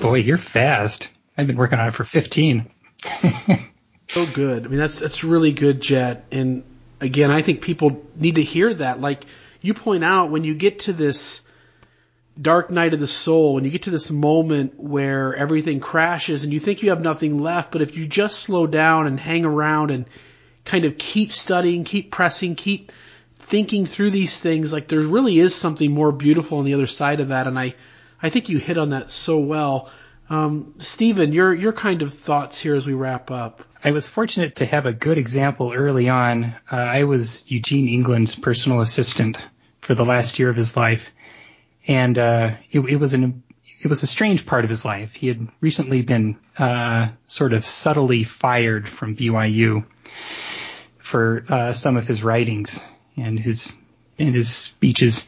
Boy 0.00 0.20
you're 0.20 0.38
fast. 0.38 1.10
I've 1.36 1.48
been 1.48 1.56
working 1.56 1.80
on 1.80 1.88
it 1.88 1.94
for 1.94 2.04
15 2.04 2.70
so 4.08 4.26
good. 4.26 4.64
I 4.64 4.68
mean 4.68 4.78
that's 4.78 5.00
that's 5.00 5.24
really 5.24 5.50
good 5.50 5.80
Jett. 5.80 6.24
And 6.30 6.62
again 7.00 7.32
i 7.32 7.42
think 7.42 7.60
people 7.60 8.06
need 8.14 8.36
to 8.36 8.44
hear 8.44 8.72
that. 8.74 9.00
Like 9.00 9.24
you 9.60 9.74
point 9.74 10.04
out 10.04 10.30
when 10.30 10.44
you 10.44 10.54
get 10.54 10.78
to 10.80 10.92
this 10.92 11.40
dark 12.40 12.70
night 12.70 12.94
of 12.94 13.00
the 13.00 13.06
soul, 13.06 13.54
when 13.54 13.64
you 13.64 13.70
get 13.70 13.82
to 13.82 13.90
this 13.90 14.10
moment 14.10 14.78
where 14.78 15.34
everything 15.34 15.80
crashes 15.80 16.44
and 16.44 16.52
you 16.52 16.60
think 16.60 16.82
you 16.82 16.90
have 16.90 17.02
nothing 17.02 17.40
left, 17.40 17.72
but 17.72 17.82
if 17.82 17.96
you 17.96 18.06
just 18.06 18.38
slow 18.38 18.66
down 18.66 19.06
and 19.06 19.18
hang 19.18 19.44
around 19.44 19.90
and 19.90 20.06
kind 20.64 20.84
of 20.84 20.98
keep 20.98 21.32
studying, 21.32 21.84
keep 21.84 22.10
pressing, 22.10 22.54
keep 22.54 22.92
thinking 23.34 23.86
through 23.86 24.10
these 24.10 24.38
things, 24.40 24.72
like 24.72 24.88
there 24.88 25.00
really 25.00 25.38
is 25.38 25.54
something 25.54 25.90
more 25.90 26.12
beautiful 26.12 26.58
on 26.58 26.64
the 26.64 26.74
other 26.74 26.86
side 26.86 27.20
of 27.20 27.28
that. 27.28 27.46
And 27.46 27.58
I, 27.58 27.74
I 28.22 28.30
think 28.30 28.48
you 28.48 28.58
hit 28.58 28.78
on 28.78 28.90
that 28.90 29.10
so 29.10 29.38
well. 29.38 29.90
Um, 30.30 30.74
Stephen, 30.78 31.32
your 31.32 31.52
your 31.52 31.72
kind 31.72 32.02
of 32.02 32.14
thoughts 32.14 32.60
here 32.60 32.76
as 32.76 32.86
we 32.86 32.94
wrap 32.94 33.32
up. 33.32 33.62
I 33.82 33.90
was 33.90 34.06
fortunate 34.06 34.56
to 34.56 34.66
have 34.66 34.86
a 34.86 34.92
good 34.92 35.18
example 35.18 35.72
early 35.72 36.08
on. 36.08 36.54
Uh, 36.70 36.76
I 36.76 37.04
was 37.04 37.50
Eugene 37.50 37.88
England's 37.88 38.36
personal 38.36 38.80
assistant 38.80 39.38
for 39.80 39.96
the 39.96 40.04
last 40.04 40.38
year 40.38 40.48
of 40.48 40.54
his 40.54 40.76
life, 40.76 41.10
and 41.86 42.18
uh, 42.18 42.52
it, 42.70 42.80
it, 42.80 42.96
was 42.96 43.14
an 43.14 43.42
it 43.80 43.88
was 43.88 44.02
a 44.02 44.06
strange 44.06 44.46
part 44.46 44.64
of 44.64 44.70
his 44.70 44.84
life. 44.84 45.14
He 45.14 45.28
had 45.28 45.48
recently 45.60 46.02
been 46.02 46.38
uh, 46.58 47.08
sort 47.26 47.52
of 47.52 47.64
subtly 47.64 48.24
fired 48.24 48.88
from 48.88 49.16
BYU 49.16 49.84
for 50.98 51.44
uh, 51.48 51.72
some 51.72 51.96
of 51.96 52.06
his 52.06 52.22
writings 52.22 52.84
and 53.16 53.38
his 53.38 53.74
and 54.18 54.34
his 54.34 54.52
speeches, 54.52 55.26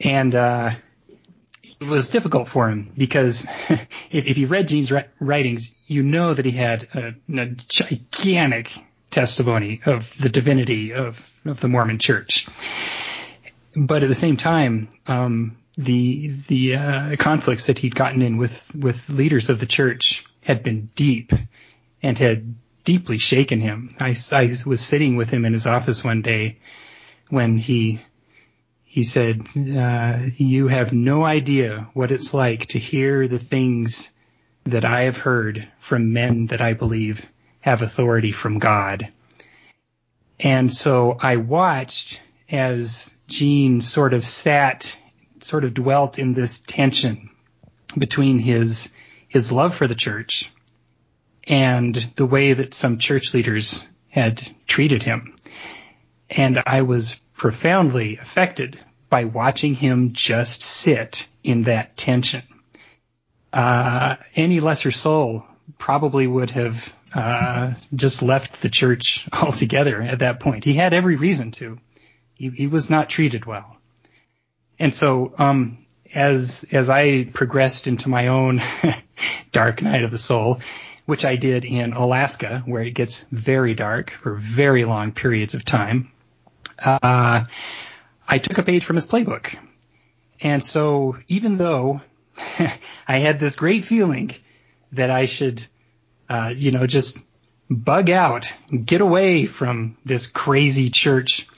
and 0.00 0.34
uh, 0.34 0.70
it 1.80 1.84
was 1.84 2.08
difficult 2.08 2.48
for 2.48 2.70
him 2.70 2.92
because 2.96 3.46
if, 3.68 4.26
if 4.26 4.38
you 4.38 4.46
read 4.46 4.68
Gene's 4.68 4.92
writings, 5.20 5.72
you 5.86 6.02
know 6.02 6.32
that 6.32 6.44
he 6.44 6.52
had 6.52 6.88
a, 6.94 7.14
a 7.38 7.46
gigantic 7.68 8.72
testimony 9.10 9.80
of 9.84 10.12
the 10.18 10.28
divinity 10.28 10.92
of 10.92 11.30
of 11.44 11.60
the 11.60 11.68
Mormon 11.68 11.98
Church. 11.98 12.46
But 13.74 14.02
at 14.02 14.08
the 14.08 14.14
same 14.14 14.38
time, 14.38 14.88
um, 15.06 15.58
the 15.76 16.28
the 16.48 16.76
uh, 16.76 17.16
conflicts 17.16 17.66
that 17.66 17.78
he'd 17.78 17.94
gotten 17.94 18.22
in 18.22 18.36
with 18.36 18.74
with 18.74 19.08
leaders 19.08 19.50
of 19.50 19.60
the 19.60 19.66
church 19.66 20.24
had 20.42 20.62
been 20.62 20.90
deep 20.94 21.32
and 22.02 22.18
had 22.18 22.54
deeply 22.84 23.18
shaken 23.18 23.60
him. 23.60 23.94
I, 24.00 24.16
I 24.32 24.56
was 24.64 24.80
sitting 24.80 25.16
with 25.16 25.28
him 25.28 25.44
in 25.44 25.52
his 25.52 25.66
office 25.66 26.02
one 26.02 26.22
day 26.22 26.58
when 27.28 27.58
he 27.58 28.00
he 28.84 29.04
said, 29.04 29.42
uh, 29.56 30.20
"You 30.36 30.68
have 30.68 30.92
no 30.92 31.24
idea 31.24 31.88
what 31.92 32.10
it's 32.10 32.32
like 32.32 32.66
to 32.68 32.78
hear 32.78 33.28
the 33.28 33.38
things 33.38 34.10
that 34.64 34.84
I 34.84 35.02
have 35.02 35.18
heard 35.18 35.68
from 35.78 36.12
men 36.12 36.46
that 36.46 36.62
I 36.62 36.72
believe 36.72 37.26
have 37.60 37.82
authority 37.82 38.32
from 38.32 38.58
God." 38.58 39.08
And 40.40 40.72
so 40.72 41.18
I 41.20 41.36
watched 41.36 42.22
as 42.50 43.14
Gene 43.26 43.80
sort 43.82 44.14
of 44.14 44.24
sat 44.24 44.96
sort 45.46 45.64
of 45.64 45.74
dwelt 45.74 46.18
in 46.18 46.34
this 46.34 46.58
tension 46.58 47.30
between 47.96 48.38
his 48.38 48.90
his 49.28 49.52
love 49.52 49.74
for 49.74 49.86
the 49.86 49.94
church 49.94 50.52
and 51.46 51.94
the 52.16 52.26
way 52.26 52.52
that 52.52 52.74
some 52.74 52.98
church 52.98 53.32
leaders 53.32 53.86
had 54.08 54.46
treated 54.66 55.02
him. 55.02 55.36
And 56.30 56.62
I 56.66 56.82
was 56.82 57.16
profoundly 57.36 58.18
affected 58.18 58.78
by 59.08 59.24
watching 59.24 59.74
him 59.74 60.12
just 60.12 60.62
sit 60.62 61.26
in 61.44 61.64
that 61.64 61.96
tension. 61.96 62.42
Uh, 63.52 64.16
any 64.34 64.60
lesser 64.60 64.90
soul 64.90 65.44
probably 65.78 66.26
would 66.26 66.50
have 66.50 66.92
uh, 67.14 67.74
just 67.94 68.22
left 68.22 68.60
the 68.60 68.68
church 68.68 69.28
altogether 69.32 70.02
at 70.02 70.20
that 70.20 70.40
point. 70.40 70.64
He 70.64 70.74
had 70.74 70.92
every 70.92 71.16
reason 71.16 71.52
to. 71.52 71.78
He, 72.34 72.50
he 72.50 72.66
was 72.66 72.90
not 72.90 73.08
treated 73.08 73.46
well. 73.46 73.75
And 74.78 74.94
so, 74.94 75.32
um, 75.38 75.78
as 76.14 76.64
as 76.72 76.88
I 76.88 77.24
progressed 77.24 77.86
into 77.86 78.08
my 78.08 78.28
own 78.28 78.62
dark 79.52 79.82
night 79.82 80.04
of 80.04 80.10
the 80.10 80.18
soul, 80.18 80.60
which 81.06 81.24
I 81.24 81.36
did 81.36 81.64
in 81.64 81.92
Alaska, 81.92 82.62
where 82.66 82.82
it 82.82 82.92
gets 82.92 83.24
very 83.30 83.74
dark 83.74 84.10
for 84.10 84.34
very 84.34 84.84
long 84.84 85.12
periods 85.12 85.54
of 85.54 85.64
time, 85.64 86.12
uh, 86.78 87.44
I 88.28 88.38
took 88.38 88.58
a 88.58 88.62
page 88.62 88.84
from 88.84 88.96
his 88.96 89.06
playbook. 89.06 89.56
And 90.42 90.64
so, 90.64 91.16
even 91.28 91.56
though 91.56 92.02
I 93.08 93.18
had 93.18 93.40
this 93.40 93.56
great 93.56 93.84
feeling 93.84 94.34
that 94.92 95.10
I 95.10 95.26
should, 95.26 95.64
uh, 96.28 96.52
you 96.54 96.70
know, 96.70 96.86
just 96.86 97.18
bug 97.70 98.10
out, 98.10 98.52
get 98.84 99.00
away 99.00 99.46
from 99.46 99.96
this 100.04 100.26
crazy 100.26 100.90
church, 100.90 101.48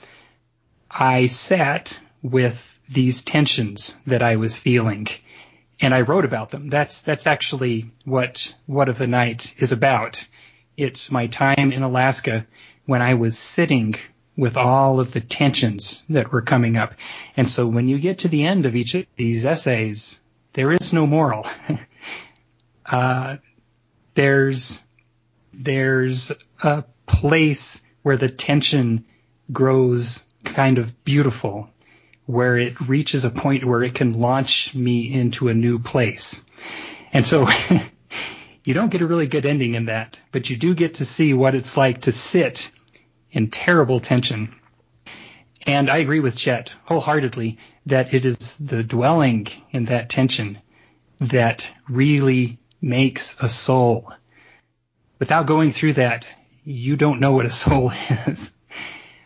I 0.89 1.27
sat 1.27 1.99
with 2.21 2.68
these 2.89 3.23
tensions 3.23 3.95
that 4.07 4.21
I 4.21 4.37
was 4.37 4.57
feeling 4.57 5.07
and 5.81 5.93
I 5.93 6.01
wrote 6.01 6.25
about 6.25 6.51
them. 6.51 6.69
That's 6.69 7.01
that's 7.01 7.27
actually 7.27 7.91
what 8.05 8.53
what 8.65 8.89
of 8.89 8.97
the 8.97 9.07
night 9.07 9.53
is 9.57 9.71
about. 9.71 10.25
It's 10.75 11.11
my 11.11 11.27
time 11.27 11.71
in 11.71 11.83
Alaska 11.83 12.45
when 12.85 13.01
I 13.01 13.13
was 13.13 13.37
sitting 13.37 13.95
with 14.35 14.55
all 14.57 14.99
of 14.99 15.11
the 15.11 15.19
tensions 15.19 16.05
that 16.09 16.31
were 16.31 16.41
coming 16.41 16.77
up. 16.77 16.93
And 17.35 17.51
so 17.51 17.67
when 17.67 17.87
you 17.87 17.99
get 17.99 18.19
to 18.19 18.29
the 18.29 18.45
end 18.45 18.65
of 18.65 18.75
each 18.75 18.95
of 18.95 19.05
these 19.17 19.45
essays, 19.45 20.19
there 20.53 20.71
is 20.71 20.93
no 20.93 21.05
moral. 21.05 21.45
uh, 22.85 23.37
there's 24.15 24.79
there's 25.53 26.31
a 26.63 26.83
place 27.05 27.81
where 28.01 28.17
the 28.17 28.29
tension 28.29 29.05
grows 29.51 30.23
kind 30.43 30.77
of 30.77 31.03
beautiful 31.03 31.69
where 32.29 32.57
it 32.57 32.79
reaches 32.79 33.25
a 33.25 33.29
point 33.31 33.65
where 33.65 33.81
it 33.81 33.95
can 33.95 34.13
launch 34.13 34.75
me 34.75 35.11
into 35.11 35.47
a 35.47 35.53
new 35.55 35.79
place. 35.79 36.45
And 37.11 37.25
so 37.25 37.49
you 38.63 38.75
don't 38.75 38.91
get 38.91 39.01
a 39.01 39.07
really 39.07 39.25
good 39.25 39.47
ending 39.47 39.73
in 39.73 39.85
that, 39.85 40.19
but 40.31 40.47
you 40.47 40.55
do 40.55 40.75
get 40.75 40.93
to 40.95 41.05
see 41.05 41.33
what 41.33 41.55
it's 41.55 41.75
like 41.75 42.01
to 42.01 42.11
sit 42.11 42.69
in 43.31 43.49
terrible 43.49 43.99
tension. 43.99 44.55
And 45.65 45.89
I 45.89 45.97
agree 45.97 46.19
with 46.19 46.35
Jett 46.35 46.71
wholeheartedly 46.85 47.57
that 47.87 48.13
it 48.13 48.25
is 48.25 48.57
the 48.57 48.83
dwelling 48.83 49.47
in 49.71 49.85
that 49.85 50.11
tension 50.11 50.59
that 51.19 51.65
really 51.89 52.59
makes 52.79 53.37
a 53.39 53.49
soul. 53.49 54.13
Without 55.17 55.47
going 55.47 55.71
through 55.71 55.93
that, 55.93 56.27
you 56.63 56.95
don't 56.95 57.21
know 57.21 57.31
what 57.31 57.47
a 57.47 57.51
soul 57.51 57.91
is. 58.27 58.53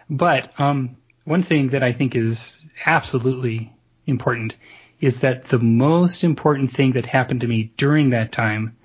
But 0.10 0.58
um, 0.58 0.96
one 1.24 1.44
thing 1.44 1.70
that 1.70 1.84
I 1.84 1.91
think 1.94 2.16
is 2.16 2.58
absolutely 2.86 3.74
important 4.06 4.56
is 5.00 5.22
that 5.22 5.45
the 5.45 5.60
most 5.60 6.24
important 6.24 6.72
thing 6.72 6.94
that 6.94 7.06
happened 7.06 7.41
to 7.41 7.48
me 7.48 7.74
during 7.78 8.12
that 8.12 8.32
time 8.32 8.78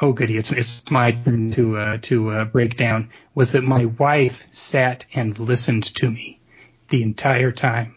oh 0.00 0.12
goody 0.12 0.36
it's 0.36 0.50
it's 0.50 0.90
my 0.90 1.12
turn 1.12 1.50
to 1.52 1.76
uh, 1.76 1.98
to 2.02 2.30
uh, 2.30 2.44
break 2.44 2.76
down 2.76 3.10
was 3.34 3.52
that 3.52 3.62
my 3.62 3.84
wife 3.84 4.44
sat 4.50 5.04
and 5.14 5.38
listened 5.38 5.84
to 5.94 6.10
me 6.10 6.40
the 6.88 7.02
entire 7.02 7.52
time. 7.52 7.94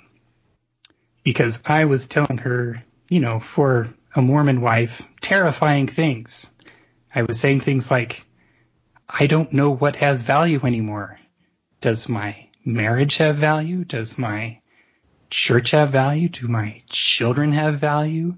Because 1.23 1.61
I 1.65 1.85
was 1.85 2.07
telling 2.07 2.39
her 2.39 2.84
you 3.10 3.19
know 3.19 3.39
for 3.39 3.93
a 4.15 4.22
Mormon 4.22 4.61
wife 4.61 5.01
terrifying 5.22 5.88
things. 5.88 6.45
I 7.15 7.23
was 7.23 7.39
saying 7.39 7.61
things 7.61 7.89
like 7.89 8.26
I 9.07 9.27
don't 9.27 9.53
know 9.53 9.72
what 9.72 9.95
has 9.97 10.23
value 10.23 10.60
anymore. 10.64 11.19
Does 11.81 12.10
my 12.10 12.47
marriage 12.65 13.18
have 13.18 13.38
value 13.38 13.84
does 13.84 14.18
my 14.18 14.60
church 15.30 15.72
have 15.72 15.91
value? 15.91 16.30
Do 16.30 16.48
my 16.48 16.84
children 16.88 17.53
have 17.53 17.80
value? 17.80 18.35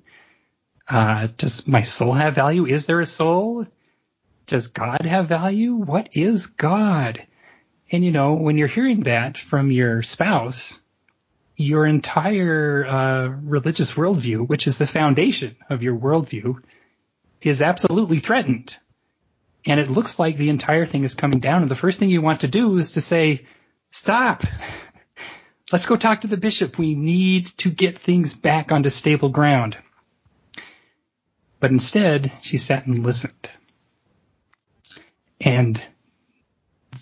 Uh, 0.88 1.28
does 1.38 1.68
my 1.68 1.82
soul 1.82 2.14
have 2.14 2.36
value? 2.36 2.66
Is 2.66 2.86
there 2.86 3.02
a 3.02 3.06
soul? 3.06 3.68
Does 4.48 4.68
God 4.68 5.02
have 5.02 5.28
value? 5.28 5.74
What 5.76 6.10
is 6.14 6.46
God? 6.46 7.26
And 7.92 8.04
you 8.04 8.12
know, 8.12 8.34
when 8.34 8.58
you're 8.58 8.68
hearing 8.68 9.02
that 9.02 9.38
from 9.38 9.72
your 9.72 10.04
spouse, 10.04 10.80
your 11.56 11.86
entire 11.86 12.86
uh, 12.86 13.28
religious 13.28 13.94
worldview, 13.94 14.48
which 14.48 14.68
is 14.68 14.78
the 14.78 14.88
foundation 14.88 15.56
of 15.70 15.84
your 15.84 15.96
worldview, 15.96 16.58
is 17.42 17.62
absolutely 17.62 18.20
threatened. 18.20 18.78
And 19.66 19.80
it 19.80 19.90
looks 19.90 20.20
like 20.20 20.38
the 20.38 20.50
entire 20.50 20.86
thing 20.86 21.04
is 21.04 21.16
coming 21.16 21.40
down. 21.40 21.62
And 21.62 21.72
the 21.72 21.76
first 21.76 21.98
thing 21.98 22.10
you 22.10 22.22
want 22.22 22.42
to 22.42 22.48
do 22.48 22.78
is 22.78 22.94
to 22.94 23.02
say, 23.02 23.46
stop. 23.96 24.44
Let's 25.72 25.86
go 25.86 25.96
talk 25.96 26.22
to 26.22 26.28
the 26.28 26.38
bishop. 26.38 26.78
We 26.78 26.96
need 26.96 27.48
to 27.58 27.72
get 27.72 27.98
things 27.98 28.34
back 28.34 28.72
onto 28.72 28.90
stable 28.90 29.30
ground. 29.30 29.78
But 31.62 31.72
instead, 31.72 32.32
she 32.42 32.58
sat 32.58 32.86
and 32.86 33.04
listened. 33.04 33.50
And 35.40 35.82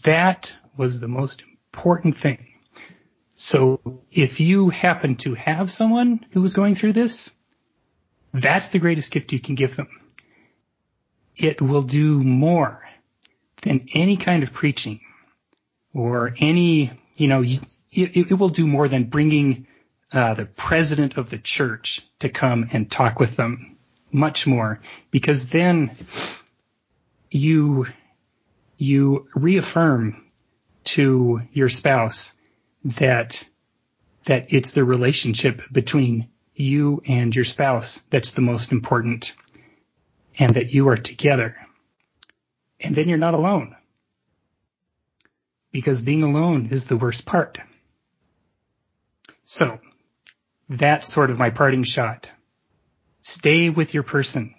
that 0.03 0.53
was 0.77 0.99
the 0.99 1.07
most 1.07 1.41
important 1.73 2.17
thing. 2.17 2.47
So 3.35 4.03
if 4.11 4.39
you 4.39 4.69
happen 4.69 5.15
to 5.17 5.33
have 5.33 5.71
someone 5.71 6.23
who 6.31 6.45
is 6.45 6.53
going 6.53 6.75
through 6.75 6.93
this, 6.93 7.29
that's 8.33 8.69
the 8.69 8.79
greatest 8.79 9.11
gift 9.11 9.33
you 9.33 9.39
can 9.39 9.55
give 9.55 9.75
them. 9.75 9.89
It 11.35 11.59
will 11.59 11.81
do 11.81 12.23
more 12.23 12.87
than 13.63 13.87
any 13.95 14.15
kind 14.15 14.43
of 14.43 14.53
preaching 14.53 15.01
or 15.93 16.33
any, 16.37 16.91
you 17.15 17.27
know, 17.27 17.43
it, 17.43 17.61
it 17.91 18.39
will 18.39 18.49
do 18.49 18.67
more 18.67 18.87
than 18.87 19.05
bringing 19.05 19.67
uh, 20.11 20.33
the 20.33 20.45
president 20.45 21.17
of 21.17 21.29
the 21.29 21.37
church 21.37 22.01
to 22.19 22.29
come 22.29 22.67
and 22.71 22.89
talk 22.89 23.19
with 23.19 23.35
them. 23.35 23.77
Much 24.11 24.45
more, 24.45 24.79
because 25.09 25.49
then 25.49 25.89
you 27.31 27.87
you 28.77 29.27
reaffirm 29.33 30.23
to 30.83 31.41
your 31.51 31.69
spouse 31.69 32.33
that 32.85 33.43
that 34.25 34.53
it's 34.53 34.71
the 34.71 34.83
relationship 34.83 35.61
between 35.71 36.29
you 36.53 37.01
and 37.07 37.35
your 37.35 37.45
spouse 37.45 38.01
that's 38.09 38.31
the 38.31 38.41
most 38.41 38.71
important 38.71 39.33
and 40.37 40.55
that 40.55 40.73
you 40.73 40.87
are 40.89 40.97
together. 40.97 41.55
And 42.79 42.95
then 42.95 43.09
you're 43.09 43.17
not 43.17 43.33
alone. 43.33 43.75
Because 45.73 46.01
being 46.01 46.23
alone 46.23 46.69
is 46.71 46.85
the 46.85 46.95
worst 46.95 47.25
part. 47.25 47.59
So 49.43 49.79
that's 50.69 51.11
sort 51.11 51.31
of 51.31 51.37
my 51.37 51.49
parting 51.49 51.83
shot. 51.83 52.29
Stay 53.21 53.69
with 53.69 53.93
your 53.93 54.03
person. 54.03 54.55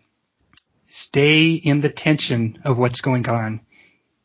Stay 0.86 1.52
in 1.52 1.80
the 1.80 1.88
tension 1.88 2.58
of 2.64 2.76
what's 2.78 3.00
going 3.00 3.28
on. 3.28 3.60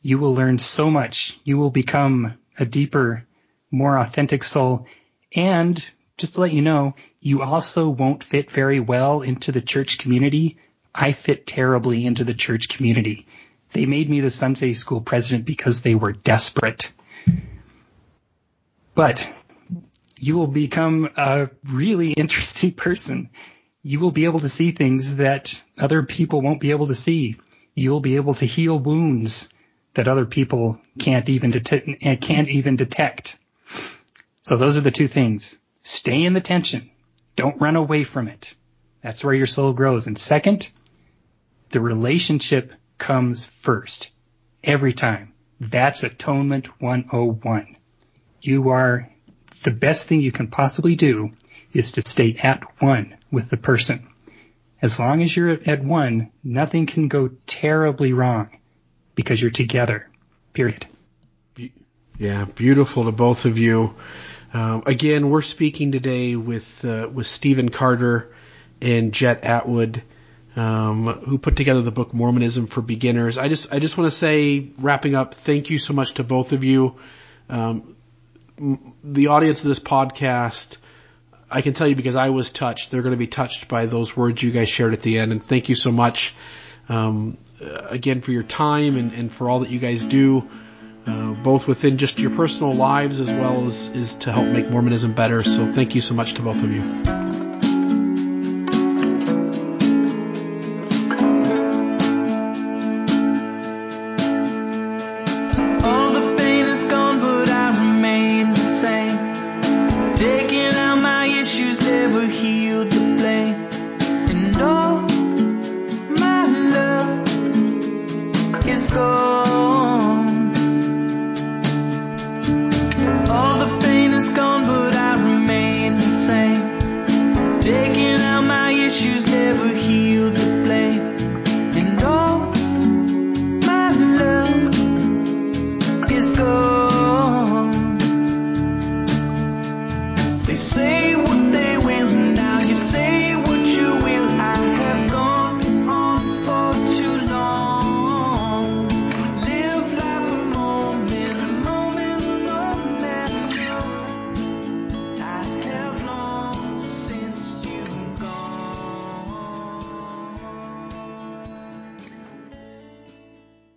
You 0.01 0.17
will 0.17 0.35
learn 0.35 0.57
so 0.57 0.89
much. 0.89 1.39
You 1.43 1.57
will 1.57 1.71
become 1.71 2.37
a 2.57 2.65
deeper 2.65 3.25
more 3.71 3.97
authentic 3.97 4.43
soul. 4.43 4.87
And 5.35 5.83
just 6.17 6.35
to 6.35 6.41
let 6.41 6.53
you 6.53 6.61
know, 6.61 6.95
you 7.19 7.41
also 7.41 7.89
won't 7.89 8.23
fit 8.23 8.51
very 8.51 8.79
well 8.79 9.21
into 9.21 9.51
the 9.51 9.61
church 9.61 9.97
community. 9.97 10.57
I 10.93 11.11
fit 11.11 11.45
terribly 11.45 12.05
into 12.05 12.23
the 12.23 12.33
church 12.33 12.69
community. 12.69 13.27
They 13.71 13.85
made 13.85 14.09
me 14.09 14.21
the 14.21 14.31
Sunday 14.31 14.73
school 14.73 15.01
president 15.01 15.45
because 15.45 15.81
they 15.81 15.95
were 15.95 16.11
desperate. 16.11 16.91
But 18.95 19.33
you 20.17 20.37
will 20.37 20.47
become 20.47 21.09
a 21.15 21.49
really 21.63 22.13
interesting 22.13 22.71
person. 22.71 23.29
You 23.83 23.99
will 23.99 24.11
be 24.11 24.25
able 24.25 24.41
to 24.41 24.49
see 24.49 24.71
things 24.71 25.17
that 25.17 25.61
other 25.77 26.03
people 26.03 26.41
won't 26.41 26.59
be 26.59 26.71
able 26.71 26.87
to 26.87 26.95
see. 26.95 27.37
You'll 27.75 28.01
be 28.01 28.17
able 28.17 28.33
to 28.35 28.45
heal 28.45 28.77
wounds 28.77 29.47
that 29.93 30.07
other 30.07 30.25
people 30.25 30.79
can't 30.97 31.29
even 31.29 31.51
det- 31.51 31.97
eh, 32.01 32.15
can't 32.15 32.49
even 32.49 32.75
detect. 32.75 33.37
So 34.41 34.57
those 34.57 34.77
are 34.77 34.81
the 34.81 34.91
two 34.91 35.07
things. 35.07 35.57
Stay 35.81 36.25
in 36.25 36.33
the 36.33 36.41
tension. 36.41 36.89
Don't 37.35 37.61
run 37.61 37.75
away 37.75 38.03
from 38.03 38.27
it. 38.27 38.53
That's 39.01 39.23
where 39.23 39.33
your 39.33 39.47
soul 39.47 39.73
grows. 39.73 40.07
And 40.07 40.17
second, 40.17 40.69
the 41.71 41.79
relationship 41.79 42.73
comes 42.99 43.45
first. 43.45 44.11
Every 44.63 44.93
time. 44.93 45.33
That's 45.59 46.03
atonement 46.03 46.81
101. 46.81 47.75
You 48.41 48.69
are, 48.69 49.09
the 49.63 49.71
best 49.71 50.07
thing 50.07 50.21
you 50.21 50.31
can 50.31 50.47
possibly 50.47 50.95
do 50.95 51.31
is 51.73 51.93
to 51.93 52.01
stay 52.01 52.35
at 52.41 52.63
one 52.81 53.15
with 53.31 53.49
the 53.49 53.57
person. 53.57 54.07
As 54.81 54.99
long 54.99 55.21
as 55.21 55.35
you're 55.35 55.59
at 55.65 55.83
one, 55.83 56.31
nothing 56.43 56.85
can 56.85 57.09
go 57.09 57.29
terribly 57.45 58.13
wrong 58.13 58.49
because 59.15 59.41
you're 59.41 59.51
together. 59.51 60.07
Period. 60.53 60.87
Yeah, 62.17 62.45
beautiful 62.45 63.05
to 63.05 63.11
both 63.11 63.45
of 63.45 63.57
you. 63.57 63.95
Um, 64.53 64.83
again, 64.85 65.29
we're 65.29 65.41
speaking 65.41 65.91
today 65.91 66.35
with 66.35 66.83
uh, 66.83 67.07
with 67.11 67.27
Stephen 67.27 67.69
Carter 67.69 68.33
and 68.81 69.13
Jett 69.13 69.43
Atwood, 69.43 70.01
um, 70.55 71.07
who 71.07 71.37
put 71.37 71.55
together 71.55 71.81
the 71.81 71.91
book 71.91 72.13
Mormonism 72.13 72.67
for 72.67 72.81
Beginners. 72.81 73.37
I 73.37 73.47
just 73.47 73.71
I 73.73 73.79
just 73.79 73.97
want 73.97 74.11
to 74.11 74.17
say, 74.17 74.71
wrapping 74.77 75.15
up, 75.15 75.33
thank 75.33 75.69
you 75.69 75.79
so 75.79 75.93
much 75.93 76.15
to 76.15 76.23
both 76.23 76.53
of 76.53 76.63
you. 76.63 76.95
Um, 77.49 77.95
the 79.03 79.27
audience 79.27 79.61
of 79.63 79.69
this 79.69 79.79
podcast, 79.79 80.77
I 81.49 81.61
can 81.61 81.73
tell 81.73 81.87
you 81.87 81.95
because 81.95 82.15
I 82.15 82.29
was 82.29 82.51
touched, 82.51 82.91
they're 82.91 83.01
going 83.01 83.13
to 83.13 83.17
be 83.17 83.27
touched 83.27 83.67
by 83.67 83.85
those 83.85 84.15
words 84.15 84.43
you 84.43 84.51
guys 84.51 84.69
shared 84.69 84.93
at 84.93 85.01
the 85.01 85.19
end, 85.19 85.31
and 85.31 85.41
thank 85.41 85.69
you 85.69 85.75
so 85.75 85.91
much 85.91 86.35
um, 86.89 87.37
again 87.89 88.21
for 88.21 88.31
your 88.31 88.43
time 88.43 88.97
and, 88.97 89.13
and 89.13 89.31
for 89.31 89.49
all 89.49 89.61
that 89.61 89.69
you 89.69 89.79
guys 89.79 90.03
do 90.03 90.49
uh, 91.07 91.31
both 91.33 91.67
within 91.67 91.97
just 91.97 92.19
your 92.19 92.31
personal 92.31 92.73
lives 92.73 93.19
as 93.19 93.31
well 93.31 93.65
as 93.65 93.89
is 93.89 94.15
to 94.15 94.31
help 94.31 94.47
make 94.47 94.69
Mormonism 94.69 95.13
better. 95.13 95.43
So 95.43 95.65
thank 95.65 95.95
you 95.95 96.01
so 96.01 96.13
much 96.13 96.33
to 96.35 96.41
both 96.41 96.61
of 96.61 96.71
you. 96.71 97.48